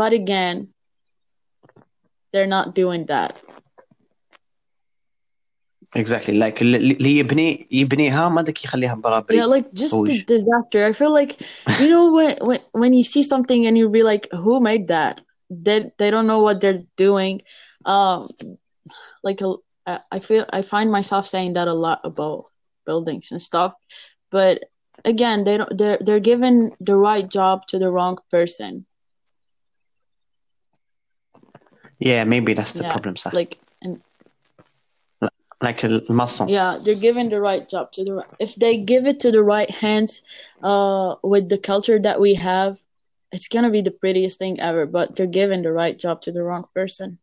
but 0.00 0.12
again 0.12 0.56
they're 2.32 2.52
not 2.58 2.74
doing 2.74 3.06
that 3.06 3.32
exactly 5.94 6.34
like 6.38 6.60
اللي 6.62 6.76
اللي 6.76 7.16
يبني 7.18 7.68
يبنيها 7.70 8.28
ما 8.28 8.42
داك 8.42 8.64
يخليها 8.64 8.94
برابري 8.94 9.40
yeah 9.40 9.46
like 9.46 9.72
just 9.72 9.94
a 9.94 9.96
Bullshit. 9.96 10.26
disaster 10.26 10.84
I 10.84 10.92
feel 10.92 11.12
like 11.12 11.32
you 11.80 11.88
know 11.88 12.12
when 12.16 12.36
when 12.48 12.60
when 12.72 12.92
you 12.94 13.04
see 13.04 13.22
something 13.22 13.66
and 13.66 13.76
you'll 13.78 13.96
be 14.00 14.02
like 14.02 14.28
who 14.32 14.60
made 14.60 14.88
that 14.88 15.20
they 15.50 15.90
they 15.98 16.10
don't 16.10 16.26
know 16.26 16.40
what 16.46 16.60
they're 16.60 16.82
doing 16.96 17.40
um 17.84 18.28
like 19.22 19.40
a, 19.40 19.48
I 19.86 19.98
I 20.16 20.18
feel 20.20 20.44
I 20.58 20.62
find 20.62 20.90
myself 20.90 21.26
saying 21.26 21.54
that 21.54 21.68
a 21.68 21.74
lot 21.86 22.00
about 22.04 22.44
buildings 22.86 23.26
and 23.32 23.40
stuff 23.40 23.72
but 24.30 24.54
again 25.04 25.44
they 25.44 25.56
don't 25.58 25.72
they're 25.78 25.98
they're 26.04 26.26
giving 26.32 26.56
the 26.80 26.96
right 26.96 27.28
job 27.38 27.66
to 27.70 27.78
the 27.78 27.90
wrong 27.90 28.18
person 28.30 28.86
yeah 31.98 32.24
maybe 32.24 32.54
that's 32.54 32.72
the 32.72 32.84
Yeah, 32.84 32.92
problem 32.92 33.14
صح 33.16 33.32
like 33.32 33.58
and 35.62 35.68
like 35.68 35.84
المصن 35.84 36.48
yeah 36.48 36.78
they're 36.84 37.02
giving 37.08 37.28
the 37.30 37.40
right 37.40 37.68
job 37.68 37.90
to 37.92 38.04
the 38.04 38.12
right 38.12 38.26
if 38.46 38.54
they 38.54 38.74
give 38.92 39.06
it 39.12 39.18
to 39.24 39.30
the 39.36 39.42
right 39.54 39.70
hands 39.84 40.22
uh 40.62 41.14
with 41.32 41.48
the 41.48 41.58
culture 41.70 41.98
that 42.06 42.20
we 42.20 42.34
have 42.34 42.72
it's 43.34 43.48
gonna 43.54 43.70
be 43.70 43.82
the 43.88 43.94
prettiest 44.02 44.38
thing 44.38 44.54
ever 44.60 44.84
but 44.86 45.06
they're 45.16 45.34
giving 45.40 45.60
the 45.62 45.72
right 45.82 45.96
job 46.04 46.16
to 46.24 46.30
the 46.36 46.42
wrong 46.46 46.64
person 46.78 47.18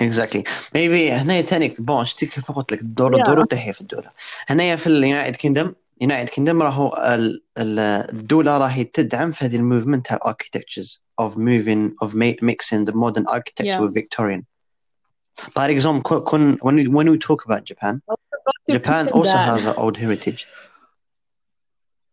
exactly 0.00 0.44
maybe 0.74 1.10
هنايا 1.12 1.40
تاني 1.42 1.74
بون 1.78 2.04
شتي 2.04 2.26
كيف 2.26 2.52
قلت 2.52 2.72
لك 2.72 2.80
الدور 2.80 3.16
Yeah. 3.16 3.28
الدور 3.28 3.44
تحية 3.44 3.72
في 3.72 3.80
الدولة 3.80 4.10
هنايا 4.46 4.76
في 4.76 4.86
اليونايتد 4.86 5.36
كيندم 5.36 5.74
يونايتد 6.00 6.28
كيندم 6.30 6.62
راهو 6.62 6.88
ال- 6.88 7.42
ال- 7.58 7.78
الدولة 8.18 8.58
راهي 8.58 8.84
تدعم 8.84 9.32
في 9.32 9.44
هذه 9.44 9.56
الموفمنت 9.56 10.06
تاع 10.06 10.18
architectures 10.18 10.98
of 11.22 11.30
moving 11.36 12.06
of 12.06 12.08
ma- 12.14 12.40
mixing 12.50 12.84
the 12.90 12.94
modern 12.94 13.26
architecture 13.26 13.64
Yeah. 13.66 13.80
with 13.80 13.94
Victorian 13.94 14.42
Par 15.53 15.69
example, 15.69 16.21
when 16.61 16.91
when 16.91 17.09
we 17.09 17.17
talk 17.17 17.45
about 17.45 17.63
Japan, 17.63 18.01
Japan 18.69 19.09
also 19.09 19.33
that. 19.33 19.45
has 19.45 19.65
an 19.65 19.75
old 19.77 19.97
heritage. 19.97 20.47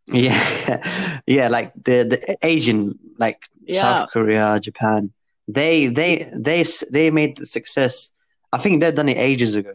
Yeah, 0.07 0.83
yeah, 1.27 1.49
like 1.49 1.73
the 1.73 2.05
the 2.05 2.37
Asian, 2.43 2.99
like 3.19 3.41
yeah. 3.65 3.81
South 3.81 4.11
Korea, 4.11 4.61
Japan, 4.61 5.15
they 5.49 5.87
they 5.87 6.31
they 6.35 6.63
they 6.93 7.11
made 7.11 7.47
success. 7.47 8.13
I 8.53 8.59
think 8.59 8.83
they've 8.83 8.95
done 8.95 9.09
it 9.09 9.17
ages 9.17 9.57
ago. 9.57 9.75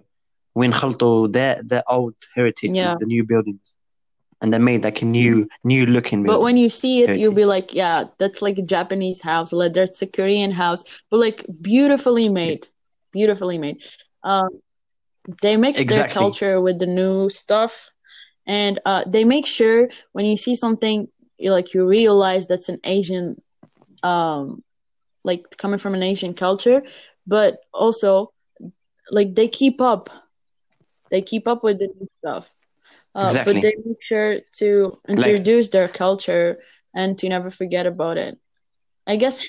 When 0.54 0.72
Khalto 0.72 1.32
their 1.32 1.64
their 1.64 1.84
old 1.88 2.14
heritage, 2.36 2.72
yeah. 2.72 2.94
the 3.00 3.08
new 3.08 3.24
buildings, 3.24 3.74
and 4.40 4.54
they 4.54 4.60
made 4.60 4.84
like 4.84 5.02
a 5.02 5.06
new 5.06 5.48
new 5.64 5.88
looking. 5.88 6.24
But 6.24 6.42
when 6.42 6.58
you 6.58 6.70
see 6.70 7.02
it, 7.02 7.08
heritage. 7.08 7.22
you'll 7.22 7.34
be 7.34 7.46
like, 7.46 7.74
yeah, 7.74 8.04
that's 8.20 8.42
like 8.42 8.58
a 8.58 8.64
Japanese 8.64 9.22
house, 9.22 9.52
like 9.52 9.74
that's 9.74 10.02
a 10.02 10.08
Korean 10.08 10.52
house, 10.52 11.02
but 11.10 11.20
like 11.20 11.46
beautifully 11.62 12.30
made 12.30 12.68
beautifully 13.12 13.58
made. 13.58 13.82
Um, 14.24 14.50
they 15.42 15.58
mix 15.58 15.84
their 15.86 16.04
culture 16.14 16.62
with 16.62 16.80
the 16.80 16.88
new 16.88 17.30
stuff, 17.30 17.92
and 18.48 18.80
uh, 18.86 19.04
they 19.08 19.24
make 19.26 19.46
sure 19.46 19.90
when 20.14 20.26
you 20.26 20.38
see 20.38 20.56
something, 20.56 21.08
you 21.38 21.52
like 21.52 21.74
you 21.74 21.86
realize 21.88 22.48
that's 22.48 22.70
an 22.70 22.80
Asian, 22.84 23.42
um, 24.04 24.64
like 25.24 25.44
coming 25.58 25.80
from 25.80 25.94
an 25.94 26.04
Asian 26.04 26.34
culture, 26.34 26.82
but 27.28 27.60
also 27.74 28.32
like 29.12 29.36
they 29.36 29.48
keep 29.48 29.82
up, 29.82 30.10
they 31.12 31.22
keep 31.22 31.48
up 31.48 31.64
with 31.64 31.80
the 31.80 31.88
new 31.88 32.08
stuff. 32.20 32.52
Uh, 33.16 33.26
Exactly. 33.28 33.54
But 33.54 33.62
they 33.62 33.74
make 33.86 33.98
sure 34.08 34.36
to 34.60 35.00
introduce 35.08 35.70
their 35.70 35.88
culture 35.88 36.58
and 36.96 37.18
to 37.20 37.30
never 37.30 37.50
forget 37.50 37.86
about 37.86 38.18
it. 38.18 38.38
I 39.08 39.16
guess 39.16 39.46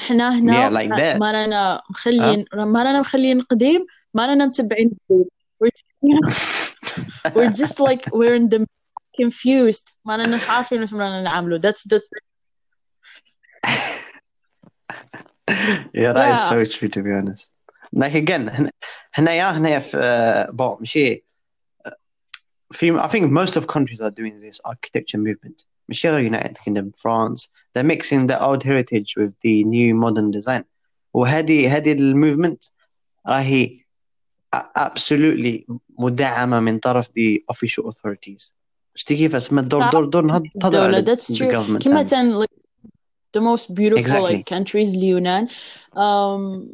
حنا- 0.00 0.30
حنا 0.30 0.38
هنا 0.38 0.68
Yeah, 0.70 0.72
like 0.72 0.96
that. 0.96 1.18
ما 1.20 1.32
رانا 1.32 1.82
مخلين 1.90 2.44
ما 2.54 2.82
رانا 2.82 3.00
مخلين 3.00 3.40
قديم 3.40 3.86
ما 4.14 4.26
رانا 4.26 4.46
متبعين 4.46 4.90
جديد. 5.10 5.26
We're 5.64 5.70
just, 5.78 6.76
we're 7.36 7.50
just 7.62 7.80
like 7.80 8.02
we're 8.12 8.34
in 8.34 8.48
the 8.48 8.66
confused 9.20 9.92
ما 10.04 10.16
راناش 10.16 10.48
عارفين 10.50 10.80
واش 10.80 10.94
رانا 10.94 11.22
نعملوا. 11.22 11.58
That's 11.58 11.82
the 11.88 12.00
yeah, 15.94 16.12
that 16.12 16.32
is 16.34 16.40
Yeah. 16.40 16.48
so 16.52 16.64
true 16.64 16.88
to 16.88 17.02
be 17.02 17.12
honest. 17.12 17.50
Like 17.92 18.14
again, 18.14 18.48
هن- 18.48 18.70
هنايا 19.14 19.50
هنايا 19.50 19.78
في 19.78 19.96
uh, 19.98 20.52
bon 20.52 20.78
ماشي 20.80 21.24
uh, 21.88 21.90
في 22.72 22.98
I 22.98 23.08
think 23.08 23.30
most 23.30 23.56
of 23.56 23.66
countries 23.66 24.00
are 24.00 24.10
doing 24.10 24.40
this 24.40 24.60
architecture 24.64 25.18
movement. 25.18 25.64
ماشي 25.88 26.08
غير 26.10 26.30
United 26.32 26.58
Kingdom, 26.64 26.92
France. 26.98 27.48
They're 27.74 27.86
mixing 27.96 28.26
the 28.26 28.42
old 28.46 28.62
heritage 28.62 29.14
with 29.16 29.32
the 29.44 29.64
new 29.64 29.94
modern 29.94 30.30
design. 30.30 30.64
وهذه 31.14 31.76
هذه 31.76 31.92
الموفمنت 31.92 32.64
راهي 33.26 33.84
a- 34.56 34.78
absolutely 34.78 35.64
مدعمة 35.98 36.60
من 36.60 36.78
طرف 36.78 37.06
the 37.08 37.38
official 37.52 37.88
authorities. 37.88 38.52
شتي 38.94 39.16
كيف 39.16 39.34
اسمها 39.36 39.62
دور 39.62 39.90
دور 39.90 40.04
دور 40.04 40.22
نهض 40.24 40.42
تهضر 40.60 40.78
الدولة. 40.78 40.96
على 40.96 41.04
That's 41.16 41.26
the 41.28 41.36
true. 41.36 41.52
government 41.52 41.84
كما 41.84 42.00
and- 42.02 42.06
تن 42.08 42.40
like 42.40 42.48
the 43.36 43.40
most 43.40 43.74
beautiful 43.74 43.98
Exactly. 43.98 44.36
like 44.36 44.46
countries 44.54 44.94
اليونان 44.94 45.48
um 45.96 46.68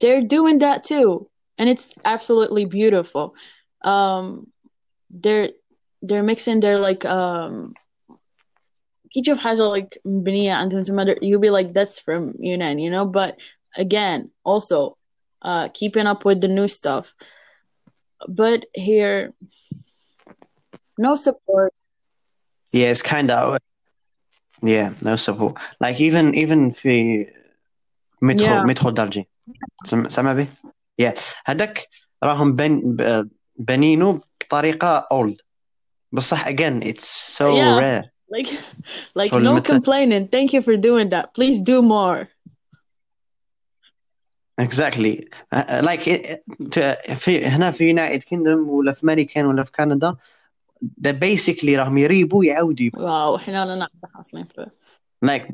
they're 0.00 0.22
doing 0.36 0.58
that 0.58 0.84
too 0.84 1.28
and 1.60 1.68
it's 1.68 1.92
absolutely 2.04 2.64
beautiful 2.64 3.34
um 3.84 4.46
they're 5.22 5.50
they're 6.08 6.22
mixing 6.32 6.60
their 6.60 6.78
like 6.88 7.04
um 7.04 7.74
كي 9.10 9.20
تشوف 9.22 9.38
حاجة 9.38 9.62
like 9.76 9.98
مبنية 10.04 10.52
عندهم 10.52 10.82
تما 10.82 11.14
you'll 11.14 11.40
be 11.40 11.50
like 11.50 11.72
that's 11.72 11.98
from 11.98 12.34
Yunnan 12.40 12.78
you 12.78 12.90
know 12.90 13.04
but 13.06 13.36
again 13.78 14.30
also 14.44 14.96
uh 15.44 15.68
keeping 15.74 16.06
up 16.06 16.24
with 16.24 16.40
the 16.40 16.48
new 16.48 16.68
stuff 16.68 17.14
but 18.28 18.64
here 18.74 19.32
no 20.98 21.14
support 21.14 21.72
Yeah, 22.72 22.88
it's 22.94 23.02
kind 23.02 23.30
of 23.30 23.58
yeah 24.62 24.88
no 25.02 25.16
support 25.16 25.54
like 25.80 26.00
even 26.00 26.34
even 26.34 26.70
في 26.70 27.26
مترو 28.22 28.46
Yeah. 28.56 28.66
مترو 28.66 28.90
درجي 28.90 29.28
سم- 29.84 30.08
سمع 30.08 30.32
به 30.32 30.46
yeah 31.02 31.18
هذاك 31.46 31.88
راهم 32.24 32.56
بن 32.56 32.96
ب- 32.96 33.30
بنينو 33.56 34.20
بطريقة 34.40 35.08
old 35.14 35.36
بصح 36.12 36.46
again 36.48 36.82
it's 36.82 37.06
so 37.38 37.42
Yeah. 37.42 37.78
rare 37.80 38.12
Like, 38.34 38.48
like 39.20 39.30
So 39.32 39.38
no 39.38 39.52
المت- 39.56 39.66
complaining. 39.72 40.22
Thank 40.34 40.48
you 40.54 40.62
for 40.66 40.74
doing 40.88 41.08
that. 41.14 41.24
Please 41.38 41.58
do 41.72 41.76
more. 41.82 42.20
exactly 44.58 45.14
Uh, 45.52 45.64
uh, 45.68 45.82
like 45.90 46.06
it- 46.06 46.42
to- 46.74 47.14
في 47.14 47.44
هنا 47.46 47.70
في 47.70 47.92
United 47.94 48.22
Kingdom 48.24 48.68
ولا 48.68 48.92
في 48.92 49.04
أمريكان 49.04 49.46
ولا 49.46 49.64
في 49.64 49.72
كندا 49.72 50.16
ده 50.82 51.12
basically 51.12 51.68
راهم 51.76 51.98
يريبوا 51.98 52.44
يعاودوا 52.44 52.86
يبنوا. 52.86 53.04
واو 53.10 53.36
احنا 53.36 53.66
لا 53.66 53.74
نعرف 53.74 54.14
حاصلين 54.14 54.44
في 54.44 54.66
like 55.26 55.46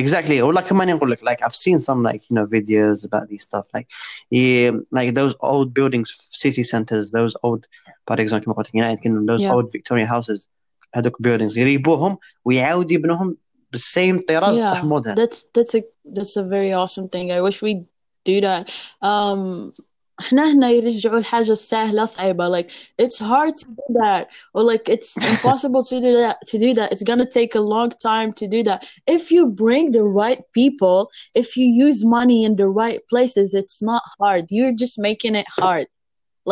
exactly 0.00 0.40
or 0.40 0.54
like 0.60 0.68
كمان 0.68 0.88
نقول 0.96 1.10
لك 1.10 1.18
like 1.24 1.42
I've 1.44 1.54
seen 1.54 1.78
some 1.78 2.02
like 2.12 2.20
you 2.30 2.36
know 2.36 2.46
videos 2.46 3.04
about 3.04 3.28
these 3.28 3.42
stuff 3.48 3.66
like 3.76 3.86
yeah, 4.34 4.72
like 4.98 5.14
those 5.14 5.34
old 5.40 5.68
buildings 5.74 6.08
city 6.44 6.62
centers 6.62 7.10
those 7.10 7.34
old 7.42 7.66
for 8.10 8.16
example 8.20 8.44
كما 8.44 8.54
قلت 8.54 8.66
لك 8.68 8.74
United 8.76 9.00
Kingdom 9.02 9.26
those 9.26 9.42
Yeah. 9.42 9.52
old 9.54 9.66
Victorian 9.72 10.06
houses 10.06 10.46
هذوك 10.94 11.16
buildings 11.22 11.56
يريبوهم 11.56 12.18
ويعاود 12.44 12.90
يبنوهم 12.90 13.36
بالسيم 13.72 14.20
طراز 14.20 14.56
Yeah. 14.56 14.64
بصح 14.64 14.84
modern 14.84 15.14
That's 15.14 15.44
that's 15.54 15.74
a 15.74 15.82
that's 16.14 16.36
a 16.36 16.42
very 16.42 16.72
awesome 16.72 17.08
thing. 17.08 17.32
I 17.32 17.40
wish 17.40 17.62
we 17.62 17.84
do 18.24 18.40
that. 18.40 18.70
Um 19.02 19.72
احنا 20.20 20.52
هنا 20.52 20.70
يرجعوا 20.70 21.18
الحاجة 21.18 21.52
السهلة 21.52 22.04
صعبة 22.04 22.48
like 22.50 22.66
it's 23.02 23.20
hard 23.20 23.54
to 23.56 23.66
do 23.66 23.94
that 24.02 24.26
or 24.54 24.62
like 24.64 24.88
it's 24.88 25.16
impossible 25.16 25.84
to 25.84 26.00
do 26.00 26.12
that 26.22 26.36
to 26.46 26.58
do 26.58 26.74
that 26.74 26.92
it's 26.92 27.04
gonna 27.04 27.30
take 27.40 27.54
a 27.54 27.60
long 27.60 27.90
time 27.90 28.32
to 28.32 28.48
do 28.48 28.62
that 28.64 28.78
if 29.06 29.30
you 29.30 29.46
bring 29.46 29.92
the 29.92 30.02
right 30.02 30.42
people 30.52 30.98
if 31.34 31.56
you 31.56 31.66
use 31.86 32.04
money 32.04 32.38
in 32.44 32.56
the 32.56 32.68
right 32.82 33.00
places 33.12 33.54
it's 33.54 33.80
not 33.90 34.02
hard 34.18 34.42
you're 34.50 34.74
just 34.84 34.98
making 34.98 35.34
it 35.36 35.46
hard 35.60 35.86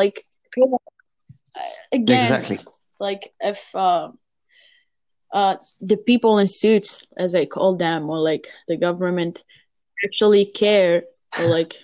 like 0.01 0.17
come 0.55 0.71
on. 0.77 0.85
again 1.93 2.23
exactly 2.23 2.59
like 3.07 3.23
if 3.53 3.61
uh, 3.75 4.09
uh, 5.34 5.56
the 5.80 5.98
people 5.98 6.38
in 6.38 6.48
suits, 6.48 7.06
as 7.18 7.36
I 7.36 7.46
call 7.46 7.76
them, 7.76 8.10
or 8.10 8.20
like 8.20 8.48
the 8.68 8.78
government, 8.78 9.44
actually 10.04 10.46
care 10.46 11.04
or 11.40 11.46
like 11.58 11.76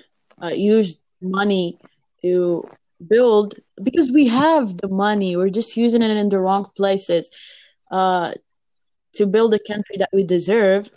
uh, 0.42 0.48
use 0.48 1.02
money 1.22 1.80
to 2.22 2.68
build 3.08 3.56
because 3.84 4.12
we 4.12 4.28
have 4.28 4.78
the 4.78 4.88
money. 4.88 5.38
We're 5.38 5.50
just 5.50 5.78
using 5.78 6.02
it 6.02 6.12
in 6.12 6.30
the 6.30 6.40
wrong 6.40 6.68
places 6.76 7.30
uh, 7.92 8.34
to 9.14 9.26
build 9.26 9.54
a 9.54 9.60
country 9.60 9.98
that 10.00 10.10
we 10.14 10.24
deserve. 10.24 10.90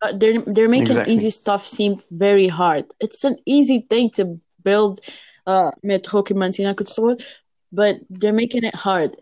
But 0.00 0.20
they're 0.20 0.42
they're 0.42 0.68
making 0.68 0.88
exactly. 0.88 1.14
easy 1.14 1.30
stuff 1.30 1.66
seem 1.66 1.96
very 2.10 2.48
hard. 2.48 2.84
It's 3.00 3.24
an 3.24 3.38
easy 3.46 3.86
thing 3.88 4.10
to 4.10 4.38
build 4.62 5.00
uh, 5.46 5.70
met 5.82 6.06
but 7.72 8.00
they're 8.10 8.32
making 8.32 8.64
it 8.64 8.74
hard. 8.74 9.12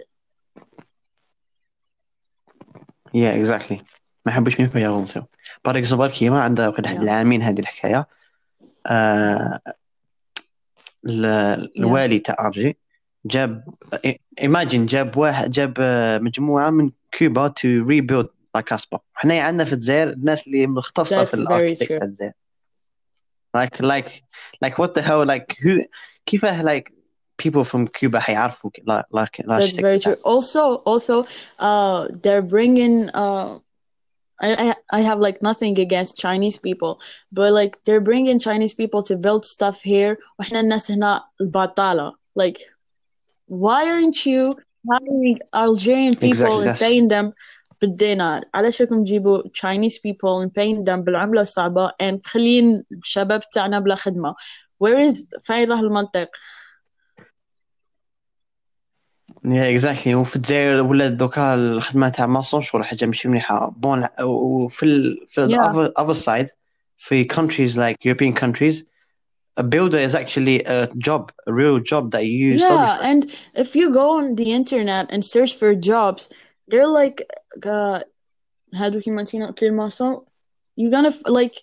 Yeah 3.14 3.34
exactly. 3.46 3.76
ما 4.26 4.32
حبش 4.32 4.60
مين 4.60 4.70
يغنسوا 4.74 5.22
بار 5.64 5.78
اكزومبل 5.78 6.08
كيما 6.08 6.42
عندها 6.42 6.68
واحد 6.68 6.86
Yeah. 6.86 6.90
العامين 7.02 7.42
هذه 7.42 7.60
الحكاية 7.60 8.06
آه 8.86 9.60
ال- 11.06 11.78
الوالي 11.78 12.18
تاع 12.18 12.36
ارجي 12.46 12.76
جاب 13.26 13.74
ايماجين 14.40 14.86
جاب 14.86 15.16
واحد 15.16 15.50
جاب 15.50 15.74
آه، 15.80 16.18
مجموعة 16.18 16.70
من 16.70 16.90
كوبا 17.18 17.48
تو 17.48 17.68
ريبيلد 17.68 18.28
لا 18.54 18.60
كاسبا 18.60 18.98
حنا 19.14 19.40
عندنا 19.42 19.64
في 19.64 19.72
الجزائر 19.72 20.08
الناس 20.10 20.46
اللي 20.46 20.66
مختصة 20.66 21.24
That's 21.24 21.28
في 21.28 21.34
الاركتيك. 21.34 21.88
تاع 21.88 21.96
الجزائر. 22.02 22.32
Like 23.56 23.76
like 23.82 24.10
like 24.64 24.74
what 24.78 24.90
the 24.98 25.02
hell 25.02 25.26
like 25.28 25.56
who 25.64 25.84
كيفاه 26.26 26.62
like 26.62 26.92
people 27.43 27.63
from 27.63 27.87
Cuba 27.87 28.19
حيعرفوا 28.19 28.69
لا 28.83 29.07
لا 29.11 29.27
لا 29.45 29.57
That's 29.57 29.75
very 29.75 29.99
true. 29.99 30.17
Also, 30.23 30.75
also, 30.91 31.25
uh, 31.59 32.07
they're 32.23 32.41
bringing. 32.41 33.09
Uh, 33.13 33.59
I, 34.41 34.49
I 34.65 34.73
I 34.97 35.01
have 35.09 35.19
like 35.27 35.37
nothing 35.49 35.73
against 35.85 36.17
Chinese 36.25 36.57
people, 36.67 36.93
but 37.37 37.49
like 37.59 37.73
they're 37.85 38.05
bringing 38.11 38.37
Chinese 38.39 38.73
people 38.81 39.01
to 39.09 39.15
build 39.25 39.45
stuff 39.45 39.81
here. 39.81 40.17
وإحنا 40.39 40.59
الناس 40.59 40.91
هنا 40.91 41.23
البطالة. 41.41 42.13
Like, 42.35 42.59
why 43.47 43.81
aren't 43.89 44.25
you 44.25 44.53
hiring 44.89 45.39
Algerian 45.53 46.15
people 46.15 46.29
Exactly, 46.29 46.57
and 46.57 46.67
that's- 46.67 46.79
paying 46.79 47.07
them 47.07 47.33
بالدينار؟ 47.81 48.41
علاش 48.53 48.81
راكم 48.81 49.03
تجيبوا 49.03 49.43
Chinese 49.53 49.97
people 49.99 50.41
and 50.41 50.53
paying 50.53 50.83
them 50.85 51.01
بالعملة 51.03 51.41
الصعبة 51.41 51.91
and 52.01 52.13
مخلين 52.25 52.83
الشباب 52.91 53.49
تاعنا 53.49 53.79
بلا 53.79 53.95
خدمة؟ 53.95 54.35
Where 54.83 54.99
is 54.99 55.25
فين 55.43 55.71
راه 55.71 55.79
المنطق؟ 55.79 56.29
Yeah, 59.43 59.67
exactly 59.77 60.07
وفي 60.07 60.35
الجزائر 60.35 60.81
ولات 60.83 61.11
دوكا 61.11 61.53
الخدمه 61.53 62.09
تاع 62.09 62.25
ماسون 62.25 62.61
شغل 62.61 62.85
حاجه 62.85 63.05
مش 63.05 63.25
مليحه 63.25 63.69
بون 63.77 64.07
وفي 64.23 64.83
ال 64.85 65.27
في 65.27 65.47
Yeah. 65.47 65.51
the 65.51 65.69
other, 65.69 65.91
other 66.03 66.19
side 66.27 66.47
في 66.97 67.25
countries 67.27 67.75
like 67.77 68.05
European 68.05 68.33
countries 68.33 68.83
a 69.59 69.63
builder 69.63 69.99
is 70.09 70.15
actually 70.15 70.57
a 70.65 70.87
job 71.07 71.31
a 71.47 71.53
real 71.53 71.79
job 71.91 72.11
that 72.11 72.25
you 72.25 72.57
study 72.59 72.85
Yeah, 72.85 72.97
for. 72.97 73.03
and 73.11 73.21
if 73.63 73.69
you 73.75 73.85
go 74.01 74.07
on 74.19 74.35
the 74.35 74.49
internet 74.59 75.05
and 75.13 75.21
search 75.35 75.51
for 75.59 75.69
jobs, 75.91 76.21
they're 76.69 76.93
like, 77.01 77.17
uh, 77.65 77.99
هادو 78.75 78.99
كيما 78.99 79.21
انتينا 79.21 79.47
قلت 79.47 79.63
الماسون, 79.63 80.25
you're 80.81 80.91
gonna 80.91 81.07
f- 81.11 81.31
like, 81.33 81.55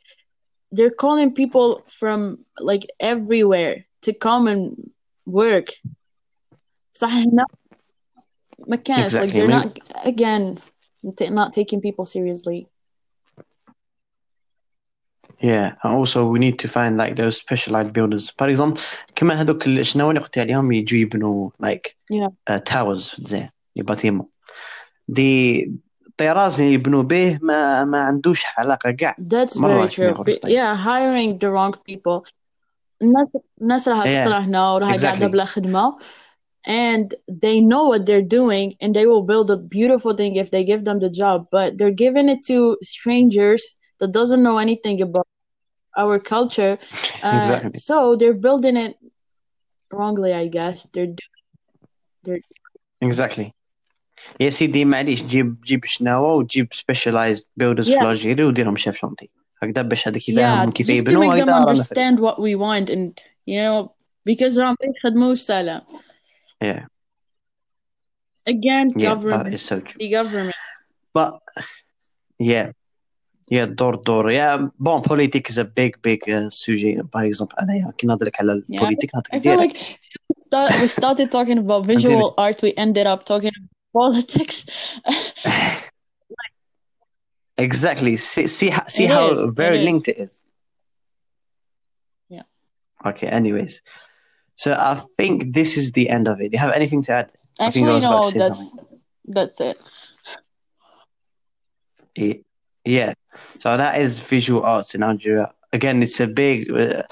they're 0.77 0.97
calling 1.05 1.31
people 1.35 1.83
from 2.01 2.21
like 2.61 2.85
everywhere 3.01 3.77
to 4.07 4.13
come 4.13 4.47
and 4.49 4.91
work. 5.27 5.69
صح 6.95 7.13
هنا 7.13 7.45
ما 8.69 8.77
كانش 8.77 9.17
like 9.17 9.19
Exactly, 9.19 9.33
they're 9.33 9.49
maybe- 9.49 9.65
not 9.65 10.07
again 10.07 10.59
t- 11.19 11.31
not 11.31 11.49
taking 11.53 11.81
people 11.81 12.05
seriously. 12.05 12.67
Yeah, 15.41 15.75
and 15.83 15.93
also 15.99 16.19
we 16.33 16.39
need 16.39 16.59
to 16.65 16.69
find 16.69 16.97
like 16.97 17.15
those 17.17 17.37
specialized 17.45 17.93
builders. 17.93 18.31
For 18.39 18.49
example, 18.49 18.81
كما 19.15 19.35
هذوك 19.35 19.67
ال- 19.67 19.87
شنو 19.87 20.11
اللي 20.11 20.21
قلت 20.21 20.39
عليهم 20.39 20.73
يجوا 20.73 20.99
يبنوا 20.99 21.51
like 21.63 21.97
Yeah. 22.13 22.29
uh, 22.51 22.59
towers 22.73 23.11
في 23.11 23.19
الجزائر 23.19 23.49
يباتيمو 23.77 24.31
دي 25.09 25.63
الطراز 26.07 26.61
اللي 26.61 26.73
يبنوا 26.75 27.03
به 27.03 27.39
ما 27.43 27.85
ما 27.85 28.01
عندوش 28.01 28.43
علاقة 28.59 28.91
كاع 28.91 29.17
That's 29.21 29.57
مرة 29.61 29.87
very 29.87 29.95
كما 29.97 30.07
true. 30.13 30.15
يقولوا 30.15 30.35
But 30.35 30.49
yeah, 30.49 30.77
hiring 30.77 31.39
the 31.39 31.51
wrong 31.51 31.75
people. 31.91 32.31
الناس 33.03 33.29
الناس 33.63 33.89
راح 33.89 34.05
Yeah, 34.05 34.25
تطلع 34.25 34.39
هنا 34.39 34.71
وراح 34.73 34.95
exactly. 34.97 35.03
قاعدة 35.05 35.27
بلا 35.27 35.45
خدمة 35.45 35.99
and 36.67 37.15
they 37.45 37.61
know 37.61 37.85
what 37.91 38.07
they're 38.07 38.29
doing 38.41 38.75
and 38.81 38.91
they 38.97 39.07
will 39.07 39.23
build 39.33 39.49
a 39.51 39.57
beautiful 39.79 40.13
thing 40.15 40.33
if 40.37 40.51
they 40.51 40.65
give 40.65 40.83
them 40.85 40.99
the 41.05 41.11
job 41.23 41.47
but 41.57 41.69
they're 41.79 41.99
giving 42.05 42.29
it 42.35 42.41
to 42.51 42.77
strangers 42.83 43.63
that 44.01 44.11
doesn't 44.19 44.43
know 44.43 44.59
anything 44.59 45.01
about 45.01 45.27
our 46.03 46.19
culture 46.19 46.73
uh, 47.23 47.39
Exactly. 47.41 47.73
so 47.89 47.97
they're 48.19 48.41
building 48.49 48.77
it 48.87 48.95
wrongly 49.93 50.33
I 50.35 50.49
guess 50.49 50.79
they're 50.93 51.13
do- 52.27 52.41
Exactly. 53.03 53.53
يا 54.41 54.51
سيدي 54.51 54.85
معليش 54.85 55.23
جيب 55.23 55.61
جيب 55.61 55.85
شناوة 55.85 56.35
وجيب 56.35 56.69
specialized 56.75 57.45
builders 57.63 57.85
في 57.85 57.97
Yeah. 57.99 58.03
الجيري 58.03 58.45
وديرهم 58.45 58.77
شاف 58.77 58.97
شونتي 58.97 59.31
هكذا 59.63 59.83
باش 59.83 60.09
هذاك 60.09 60.23
yeah 60.23 60.29
يفهمهم 60.29 60.71
كيف 60.71 60.87
just 60.87 60.91
to 60.91 60.93
يبنوا 60.97 61.25
make 61.25 61.33
them 61.33 61.49
هكذا 61.49 61.59
رانا 61.65 61.75
في- 61.75 61.81
understand 61.83 62.19
what 62.21 62.37
we 62.39 62.57
want 62.57 62.91
and 62.95 63.23
you 63.47 63.61
know 63.61 63.91
because 64.31 64.59
راهم 64.59 64.77
يخدموا 64.97 65.35
سلام 65.35 65.81
Yeah, 66.61 66.87
again 68.47 68.89
yeah, 68.97 69.15
that 69.15 69.23
government 69.23 69.55
is 69.55 69.63
so 69.63 69.81
true. 69.81 69.99
the 69.99 70.09
government 70.11 70.57
But 71.15 71.33
yeah, 72.39 72.73
yeah, 73.49 73.67
دور 73.67 73.95
دور. 74.05 74.31
Yeah, 74.33 74.69
bon, 74.79 75.03
politics 75.03 75.51
is 75.51 75.59
a 75.59 75.65
big, 75.65 76.01
big 76.03 76.29
uh, 76.29 76.51
sujet. 76.51 77.01
Par 77.11 77.25
exemple, 77.25 77.57
أنا 77.61 77.93
كي 77.99 78.07
نهضر 78.07 78.27
لك 78.27 78.41
على 78.41 78.53
البوليتيك 78.53 79.11
نهضر 79.15 79.29
I 79.33 79.41
feel 79.41 79.43
ديريكت. 79.43 79.77
like 79.77 79.99
we 80.29 80.43
start- 80.43 80.81
we 80.83 80.89
started 80.89 81.31
talking 81.31 81.59
about 81.59 81.87
visual 81.87 82.35
art 82.39 82.63
we 82.63 82.73
ended 82.77 83.07
up 83.07 83.25
talking 83.25 83.53
about 83.57 83.71
politics 83.93 84.65
Exactly. 87.59 88.17
See, 88.17 88.47
see, 88.47 88.69
how- 88.69 88.87
see 88.87 89.05
It 89.05 89.11
how 89.11 89.33
is, 89.33 89.39
it 89.41 89.51
very 89.63 89.79
is. 89.79 89.85
linked 89.85 90.09
it 90.09 90.19
is. 90.19 90.41
Yeah. 92.29 92.43
Okay. 93.05 93.29
Anyways, 93.29 93.81
so 94.55 94.73
I 94.73 94.95
think 95.19 95.55
this 95.55 95.77
is 95.77 95.93
the 95.93 96.09
end 96.09 96.29
of 96.29 96.41
it. 96.41 96.51
Do 96.51 96.55
you 96.57 96.59
have 96.59 96.73
anything 96.73 97.03
to 97.03 97.13
add? 97.13 97.33
I 97.61 97.71
think 97.71 97.87
I 97.87 97.91
actually 97.91 97.95
was 97.95 98.05
about 98.05 98.21
no 98.21 98.25
to 98.25 98.31
say 98.31 98.39
that's 98.39 98.59
something. 98.59 99.01
that's 99.37 99.61
it 99.61 99.79
Yeah. 102.17 102.35
Yeah. 102.85 103.13
So 103.59 103.77
that 103.77 104.01
is 104.01 104.21
visual 104.21 104.63
arts 104.63 104.95
in 104.95 105.03
Algeria. 105.03 105.53
Again, 105.73 106.03
it's 106.03 106.21
a 106.21 106.27
big 106.27 106.71
uh, 106.71 107.03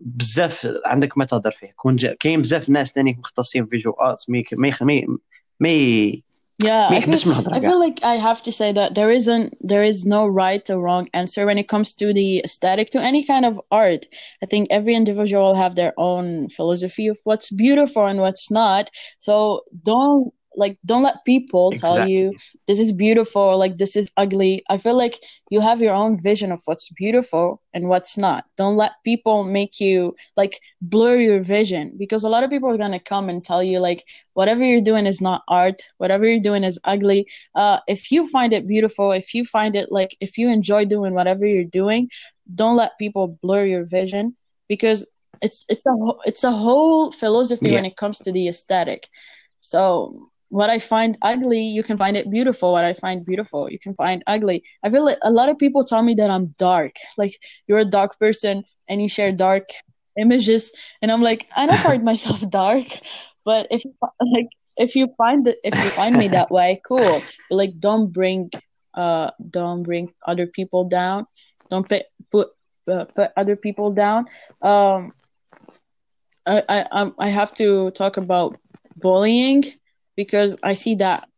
بزاف 0.00 0.68
عندك 0.86 1.18
ما 1.18 1.24
تهضر 1.24 1.50
فيه 1.50 1.72
كون 1.76 1.96
جا 1.96 2.14
كاين 2.20 2.42
بزاف 2.42 2.70
ناس 2.70 2.92
تاني 2.92 3.16
مختصين 3.18 3.64
في 3.64 3.70
فيجوال 3.70 4.00
ارتس 4.00 4.30
مي 4.30 4.44
مي 4.52 4.72
مي 4.80 5.06
مي 5.60 6.24
yeah, 6.59 6.87
I 6.89 7.01
feel, 7.01 7.15
I 7.51 7.59
feel, 7.59 7.79
like 7.79 8.03
I 8.03 8.13
have 8.13 8.43
to 8.43 8.51
say 8.51 8.71
that 8.73 8.93
there 8.93 9.09
isn't 9.09 9.55
there 9.59 9.81
is 9.81 10.05
no 10.05 10.27
right 10.27 10.67
or 10.69 10.79
wrong 10.79 11.09
answer 11.13 11.47
when 11.47 11.57
it 11.57 11.67
comes 11.67 11.95
to 11.95 12.13
the 12.13 12.41
aesthetic 12.45 12.91
to 12.91 13.01
any 13.01 13.23
kind 13.25 13.43
of 13.45 13.59
art. 13.71 14.05
I 14.43 14.45
think 14.45 14.67
every 14.69 14.93
individual 14.93 15.43
will 15.43 15.55
have 15.55 15.75
their 15.75 15.93
own 15.97 16.49
philosophy 16.49 17.07
of 17.07 17.17
what's 17.23 17.49
beautiful 17.49 18.05
and 18.05 18.19
what's 18.19 18.51
not. 18.51 18.89
So 19.17 19.63
don't 19.81 20.31
like 20.55 20.77
don't 20.85 21.03
let 21.03 21.25
people 21.25 21.71
tell 21.73 21.99
you 21.99 22.33
this 22.67 22.79
is 22.79 22.91
beautiful 22.91 23.41
or 23.41 23.55
like 23.55 23.77
this 23.77 23.95
is 23.95 24.11
ugly. 24.17 24.63
I 24.69 24.77
feel 24.77 24.97
like 24.97 25.19
you 25.49 25.61
have 25.61 25.81
your 25.81 25.93
own 25.93 26.21
vision 26.21 26.51
of 26.51 26.61
what's 26.65 26.89
beautiful 26.89 27.61
and 27.73 27.89
what's 27.89 28.17
not. 28.17 28.45
Don't 28.57 28.77
let 28.77 28.93
people 29.03 29.43
make 29.43 29.79
you 29.79 30.15
like 30.37 30.59
blur 30.81 31.17
your 31.17 31.41
vision 31.41 31.95
because 31.97 32.23
a 32.23 32.29
lot 32.29 32.43
of 32.43 32.49
people 32.49 32.69
are 32.69 32.77
gonna 32.77 32.99
come 32.99 33.29
and 33.29 33.43
tell 33.43 33.63
you 33.63 33.79
like 33.79 34.03
whatever 34.33 34.63
you're 34.63 34.81
doing 34.81 35.05
is 35.05 35.21
not 35.21 35.43
art, 35.47 35.81
whatever 35.97 36.25
you're 36.25 36.39
doing 36.39 36.63
is 36.63 36.79
ugly. 36.85 37.27
Uh, 37.55 37.79
if 37.87 38.11
you 38.11 38.27
find 38.29 38.53
it 38.53 38.67
beautiful, 38.67 39.11
if 39.11 39.33
you 39.33 39.45
find 39.45 39.75
it 39.75 39.91
like 39.91 40.15
if 40.19 40.37
you 40.37 40.49
enjoy 40.49 40.85
doing 40.85 41.13
whatever 41.13 41.45
you're 41.45 41.63
doing, 41.63 42.09
don't 42.53 42.75
let 42.75 42.97
people 42.97 43.37
blur 43.41 43.65
your 43.65 43.85
vision 43.85 44.35
because 44.67 45.09
it's 45.41 45.65
it's 45.69 45.85
a 45.85 45.95
it's 46.25 46.43
a 46.43 46.51
whole 46.51 47.11
philosophy 47.11 47.69
yeah 47.69 47.75
when 47.75 47.85
it 47.85 47.97
comes 47.97 48.19
to 48.19 48.31
the 48.31 48.47
aesthetic. 48.47 49.07
So 49.61 50.29
what 50.53 50.69
I 50.69 50.77
find 50.77 51.17
ugly, 51.23 51.63
you 51.63 51.81
can 51.81 51.97
find 51.97 52.15
it 52.15 52.29
beautiful. 52.29 52.73
What 52.73 52.85
I 52.85 52.93
find 52.93 53.25
beautiful, 53.25 53.71
you 53.71 53.79
can 53.79 53.95
find 53.95 54.23
ugly. 54.27 54.63
I 54.83 54.91
feel 54.91 55.03
like 55.03 55.17
a 55.23 55.31
lot 55.31 55.49
of 55.49 55.57
people 55.57 55.83
tell 55.83 56.03
me 56.03 56.13
that 56.13 56.29
I'm 56.29 56.53
dark. 56.59 56.95
Like 57.17 57.39
you're 57.65 57.79
a 57.79 57.85
dark 57.85 58.19
person 58.19 58.63
and 58.87 59.01
you 59.01 59.09
share 59.09 59.31
dark 59.31 59.69
images, 60.15 60.71
and 61.01 61.11
I'm 61.11 61.23
like, 61.23 61.47
I 61.57 61.65
don't 61.65 61.79
find 61.79 62.03
myself 62.11 62.47
dark, 62.51 62.85
but 63.43 63.65
if 63.71 63.83
you 63.83 63.95
like 64.31 64.49
if 64.77 64.95
you 64.95 65.07
find 65.17 65.47
it, 65.47 65.57
if 65.63 65.73
you 65.73 65.89
find 65.89 66.15
me 66.15 66.27
that 66.27 66.51
way, 66.51 66.79
cool. 66.87 67.23
But 67.49 67.55
like, 67.55 67.79
don't 67.79 68.13
bring 68.13 68.51
uh 68.93 69.31
don't 69.49 69.81
bring 69.81 70.13
other 70.27 70.45
people 70.45 70.83
down. 70.87 71.25
Don't 71.71 71.89
put 71.89 72.03
put 72.31 72.49
uh, 72.87 73.05
put 73.05 73.31
other 73.35 73.55
people 73.55 73.89
down. 73.89 74.25
Um, 74.61 75.13
I 76.45 76.61
I 76.69 76.85
um, 76.91 77.15
I 77.17 77.29
have 77.29 77.55
to 77.55 77.89
talk 77.89 78.17
about 78.17 78.59
bullying 78.95 79.63
because 80.16 80.56
I 80.62 80.74
see 80.74 80.94
that 80.96 81.28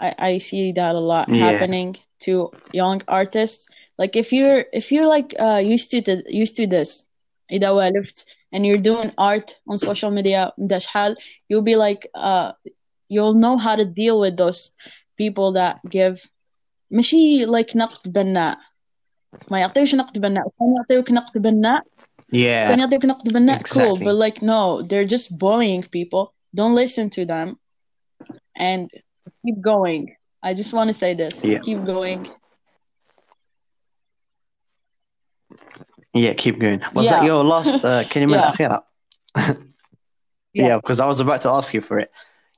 I, 0.00 0.14
I 0.18 0.38
see 0.38 0.72
that 0.72 0.94
a 0.94 1.00
lot 1.00 1.28
yeah 1.28 1.50
happening 1.50 1.96
to 2.20 2.50
young 2.72 3.02
artists. 3.08 3.68
Like 3.98 4.14
if 4.16 4.32
you're 4.32 4.64
if 4.72 4.92
you're 4.92 5.06
like 5.06 5.34
uh 5.38 5.60
used 5.74 5.90
to 5.92 6.00
the, 6.00 6.24
used 6.28 6.56
to 6.56 6.66
this 6.66 7.04
إذا 7.52 7.70
والفت 7.70 8.26
and 8.52 8.66
you're 8.66 8.78
doing 8.78 9.10
art 9.18 9.54
on 9.68 9.78
social 9.78 10.10
media 10.10 10.52
ده 10.58 10.78
شحال 10.78 11.16
you'll 11.48 11.62
be 11.62 11.76
like 11.76 12.06
uh 12.14 12.52
you'll 13.08 13.34
know 13.34 13.56
how 13.56 13.74
to 13.74 13.84
deal 13.84 14.20
with 14.20 14.36
those 14.36 14.70
people 15.16 15.52
that 15.52 15.78
give 15.88 16.30
ماشي 16.90 17.46
like 17.46 17.76
نقد 17.76 18.12
بناء 18.12 18.58
ما 19.50 19.60
يعطيوش 19.60 19.94
نقد 19.94 20.18
بناء 20.18 20.44
كان 20.58 20.74
يعطيوك 20.76 21.10
نقد 21.10 21.42
بناء 21.42 21.82
yeah 22.32 22.68
كان 22.68 22.78
يعطيوك 22.78 23.04
نقد 23.04 23.32
بناء 23.32 23.58
cool 23.58 23.60
exactly 23.60 24.04
but 24.04 24.14
like 24.14 24.42
no 24.42 24.82
they're 24.82 25.08
just 25.16 25.38
bullying 25.38 25.82
people 25.82 26.32
don't 26.54 26.74
listen 26.74 27.10
to 27.10 27.24
them 27.24 27.56
and 28.55 28.89
keep 29.45 29.61
going. 29.61 30.15
I 30.41 30.53
just 30.53 30.73
want 30.73 30.89
to 30.89 30.93
say 30.93 31.13
this. 31.13 31.43
Yeah. 31.43 31.59
Keep 31.59 31.85
going. 31.85 32.29
Yeah, 36.13 36.33
keep 36.33 36.59
going. 36.59 36.81
Was 36.93 37.05
yeah. 37.05 37.11
that 37.13 37.25
your 37.25 37.43
last 37.43 37.83
uh, 37.83 38.03
Kalimat 38.09 38.57
yeah. 38.59 38.81
Akhira? 39.35 39.57
yeah, 40.53 40.75
because 40.77 40.99
I 40.99 41.07
was 41.07 41.19
about 41.19 41.41
to 41.41 41.49
ask 41.49 41.73
you 41.73 41.81
for 41.81 41.97
it. 41.99 42.11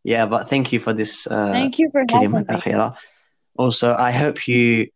Yeah, 0.04 0.26
but 0.26 0.50
thank 0.50 0.74
you 0.74 0.80
for 0.80 0.94
this. 0.94 1.26
Uh, 1.26 1.52
thank 1.52 1.80
you 1.80 1.90
for 1.92 2.06
Kalimat 2.06 2.48
Akhira. 2.48 2.96
Also, 3.58 3.94
I 3.94 4.12
hope 4.12 4.48
you. 4.48 4.90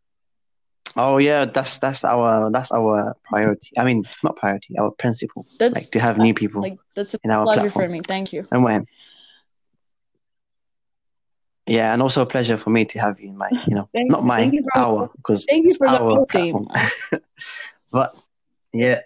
Oh 0.98 1.18
yeah, 1.18 1.46
that's 1.46 1.80
that's 1.80 2.04
our 2.04 2.52
that's 2.52 2.72
our 2.72 3.16
priority. 3.24 3.72
I 3.78 3.86
mean, 3.86 4.04
not 4.24 4.36
priority, 4.36 4.78
our 4.78 4.92
principle. 4.92 5.46
That's, 5.58 5.74
like 5.74 5.92
to 5.92 6.00
have 6.00 6.18
new 6.18 6.34
people. 6.34 6.62
Like, 6.62 6.80
that's 6.96 7.14
a 7.14 7.20
in 7.24 7.32
our 7.32 7.46
pleasure 7.46 7.62
platform. 7.62 7.86
for 7.86 7.92
me. 7.92 8.02
Thank 8.02 8.34
you. 8.34 8.48
And 8.52 8.64
when. 8.64 8.86
yeah 11.69 11.93
and 11.93 12.03
also 12.03 12.23
a 12.23 12.27
pleasure 12.27 12.57
for 12.57 12.71
me 12.77 12.85
to 12.85 12.99
have 13.05 13.15
you 13.21 13.29
in 13.33 13.37
my 13.37 13.51
you 13.69 13.75
know 13.77 13.87
thank 13.95 14.11
not 14.11 14.23
you 14.23 14.29
thank 14.31 14.53
my 14.53 14.57
you 14.57 14.63
for 14.73 14.79
our 14.87 15.09
because 15.17 15.41
thank 15.51 15.65
you 15.65 15.71
it's 15.71 15.79
for 15.79 15.89
the 15.89 16.01
our 16.01 16.11
whole 16.17 16.27
team 16.27 16.53
platform 16.53 16.67
but 17.97 18.11
yeah 18.73 18.99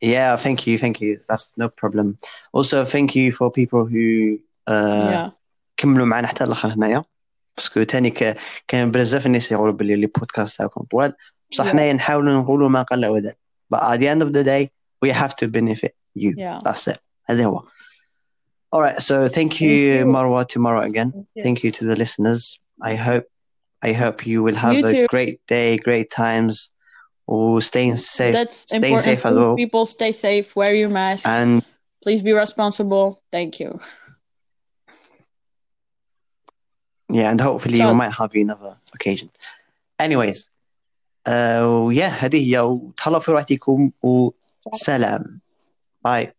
yeah 0.00 0.36
thank 0.36 0.66
you 0.66 0.78
thank 0.78 1.00
you 1.00 1.18
that's 1.28 1.52
no 1.56 1.68
problem 1.68 2.16
also 2.52 2.84
thank 2.84 3.14
you 3.14 3.32
for 3.32 3.50
people 3.50 3.84
who 3.84 4.38
uh, 4.66 5.10
yeah 5.12 5.30
كملوا 5.76 6.06
معنا 6.06 6.26
حتى 6.26 6.44
الاخر 6.44 6.72
هنايا 6.72 7.04
باسكو 7.56 7.82
تاني 7.82 8.10
ك- 8.10 8.36
كان 8.68 8.90
بزاف 8.90 9.26
الناس 9.26 9.52
يقولوا 9.52 9.72
باللي 9.72 9.96
لي 9.96 10.06
بودكاست 10.06 10.58
تاعكم 10.58 10.82
طوال 10.82 11.12
بصح 11.50 11.64
yeah 11.64 11.68
حنايا 11.68 11.92
نحاولوا 11.92 12.42
نقولوا 12.42 12.68
ما 12.68 12.82
قل 12.82 13.06
ودل 13.06 13.32
but 13.74 13.78
at 13.78 13.98
the 14.00 14.06
end 14.06 14.22
of 14.22 14.32
the 14.32 14.44
day 14.44 14.68
we 15.04 15.10
have 15.12 15.30
to 15.30 15.46
benefit 15.48 15.92
you 16.16 16.34
yeah 16.36 16.58
that's 16.68 16.92
it 16.92 16.98
هذا 17.26 17.44
هو 17.46 17.62
alright 18.74 19.00
so 19.02 19.22
thank 19.22 19.32
thank 19.32 19.60
you 19.60 19.70
you 19.70 20.04
Marwa 20.04 20.46
tomorrow 20.46 20.80
again 20.80 21.12
thank 21.12 21.26
you 21.34 21.42
thank 21.42 21.64
you 21.64 21.70
to 21.72 21.84
the 21.84 21.96
listeners 21.96 22.58
I 22.82 22.94
hope 22.94 23.24
I 23.82 23.92
hope 23.92 24.26
you 24.26 24.42
will 24.42 24.54
have 24.54 24.74
you 24.74 24.86
a 24.86 24.92
too 24.92 25.06
great 25.08 25.44
day 25.46 25.78
great 25.78 26.10
times 26.10 26.70
or 27.26 27.60
staying 27.62 27.96
safe 27.96 28.34
that's 28.34 28.58
staying 28.62 28.84
important 28.84 29.04
safe 29.04 29.26
as 29.26 29.32
please 29.32 29.36
well 29.36 29.56
people 29.56 29.86
stay 29.86 30.12
safe 30.12 30.54
wear 30.56 30.74
your 30.74 30.88
masks 30.88 31.26
and 31.26 31.64
please 32.02 32.22
be 32.22 32.32
responsible 32.32 33.22
thank 33.32 33.60
you 33.60 33.80
yeah 37.08 37.30
and 37.30 37.40
hopefully 37.40 37.78
we 37.78 37.78
ciao 37.78 37.92
might 37.92 38.12
have 38.12 38.34
you 38.34 38.42
another 38.42 38.76
occasion 38.94 39.30
anyways 39.98 40.50
uh, 41.26 41.88
yeah 41.92 42.08
هذه 42.08 42.48
هي 42.48 42.60
وتهلاو 42.60 43.20
في 43.20 43.32
راحتكم 43.32 43.90
وسلام 44.02 45.40
باي 46.04 46.34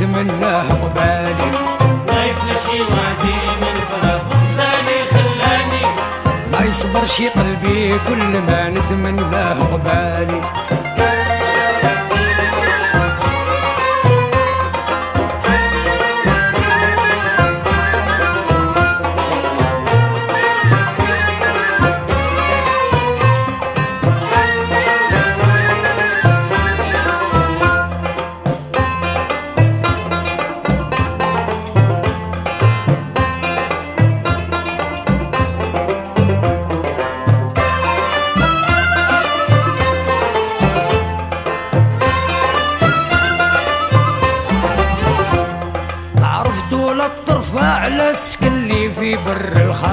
وعد 0.00 0.16
منه 0.16 0.58
قبالي 0.82 1.50
ما 2.08 2.24
لشي 2.48 2.80
وعدي 2.80 3.36
من 3.60 3.76
فراق 3.90 4.22
غزالي 4.32 4.98
خلاني. 5.12 5.84
ما 6.52 6.60
يصبر 6.64 7.04
شي 7.04 7.28
قلبي 7.28 7.98
كل 8.08 8.38
ما 8.48 8.68
ندمن 8.68 9.16
له 9.16 9.58
قبالي 9.72 10.40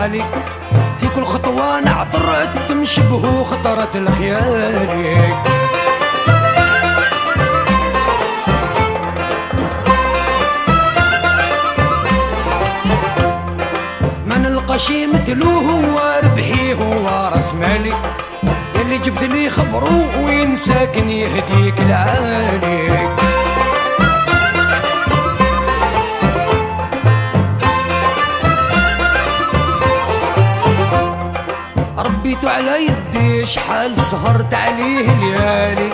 حالي 0.07 0.23
في 0.99 1.07
كل 1.15 1.23
خطوة 1.25 1.79
نعطر 1.79 2.47
تمشبه 2.69 3.43
خطرة 3.43 3.89
الخيال 3.95 5.33
ما 14.27 14.37
نلقاش 14.37 14.91
مثلو 14.91 15.49
هو 15.49 16.19
ربحي 16.23 16.73
هو 16.73 17.31
راس 17.35 17.53
مالي 17.53 17.93
اللي 18.81 18.97
جبت 18.97 19.23
لي 19.23 19.49
خبرو 19.49 20.25
وين 20.25 20.55
ساكن 20.55 21.09
يهديك 21.09 21.79
العالي 21.79 23.26
ربيتو 32.37 32.47
على 32.47 32.85
يدي 32.85 33.45
شحال 33.45 33.97
سهرت 33.97 34.53
عليه 34.53 35.11
ليالي. 35.11 35.89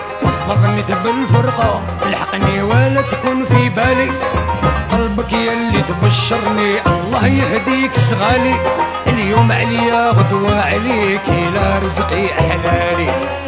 ظنيت 0.47 0.91
بالفرقة 0.91 1.81
تلحقني 2.01 2.61
ولا 2.61 3.01
تكون 3.01 3.45
في 3.45 3.69
بالي. 3.69 4.11
قلبك 4.91 5.33
يا 5.33 5.53
اللي 5.53 5.81
تبشرني 5.81 6.81
الله 6.87 7.27
يهديك 7.27 7.95
صغالي. 7.95 8.55
اليوم 9.07 9.51
عليا 9.51 10.09
غدوة 10.09 10.61
عليك 10.61 11.21
إلى 11.27 11.79
رزقي 11.83 12.25
أحلالي. 12.25 13.42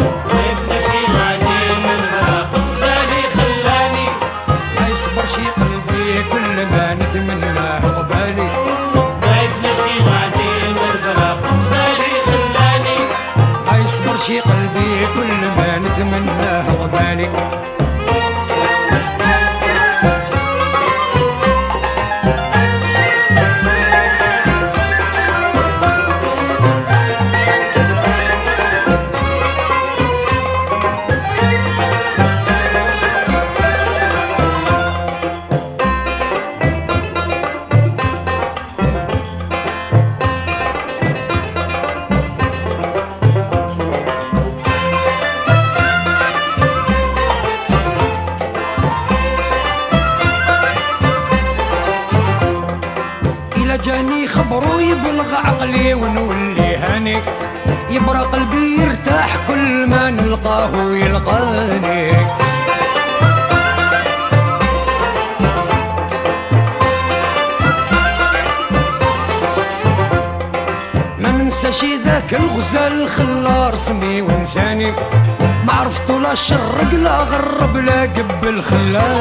الشرق 76.36 76.93
لا 76.93 77.17
غرب 77.31 77.77
لا 77.77 78.01
قبل 78.01 78.61
خلاه 78.61 79.14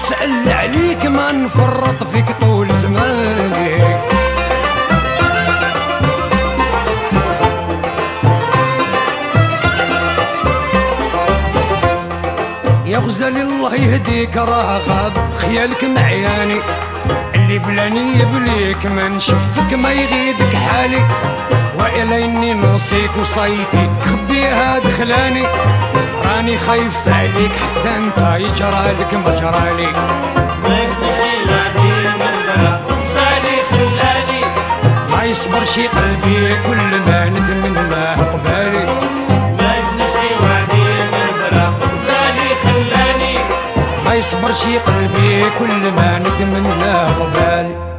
نسأل 0.00 0.52
عليك 0.52 1.06
ما 1.06 1.32
نفرط 1.32 2.04
فيك 2.12 2.24
طول 2.40 2.68
زماني. 2.68 3.70
يا 12.86 12.98
غزالي 12.98 13.42
الله 13.42 13.74
يهديك 13.74 14.36
راه 14.36 14.78
غاب 14.78 15.12
خيالك 15.38 15.84
معياني. 15.84 16.60
اللي 17.34 17.58
بلاني 17.58 18.20
يبليك 18.20 18.86
ما 18.86 19.08
نشفك 19.08 19.74
ما 19.74 19.92
يغيدك 19.92 20.54
حالي. 20.54 21.02
وإلا 21.94 22.24
إني 22.24 22.54
نوصيك 22.54 23.10
وصيتي 23.20 23.90
خبيها 24.04 24.78
دخلاني 24.78 25.46
راني 26.24 26.58
خايف 26.58 27.08
عليك 27.08 27.50
حتى 27.52 27.96
أنت 27.96 28.40
يجرى 28.40 28.94
لك 29.00 29.14
ما 29.14 29.34
جرالي 29.40 29.92
ما 35.10 35.24
يصبر 35.24 35.64
شي 35.64 35.88
قلبي 35.88 36.56
كل 36.66 37.00
ما 37.06 37.24
نتمناه 37.24 38.16
قبالي 38.32 38.86
ما 44.06 44.14
يصبر 44.14 44.52
شي 44.52 44.78
قلبي 44.78 45.44
كل 45.58 45.92
ما 45.92 46.18
نتمنى 46.18 47.89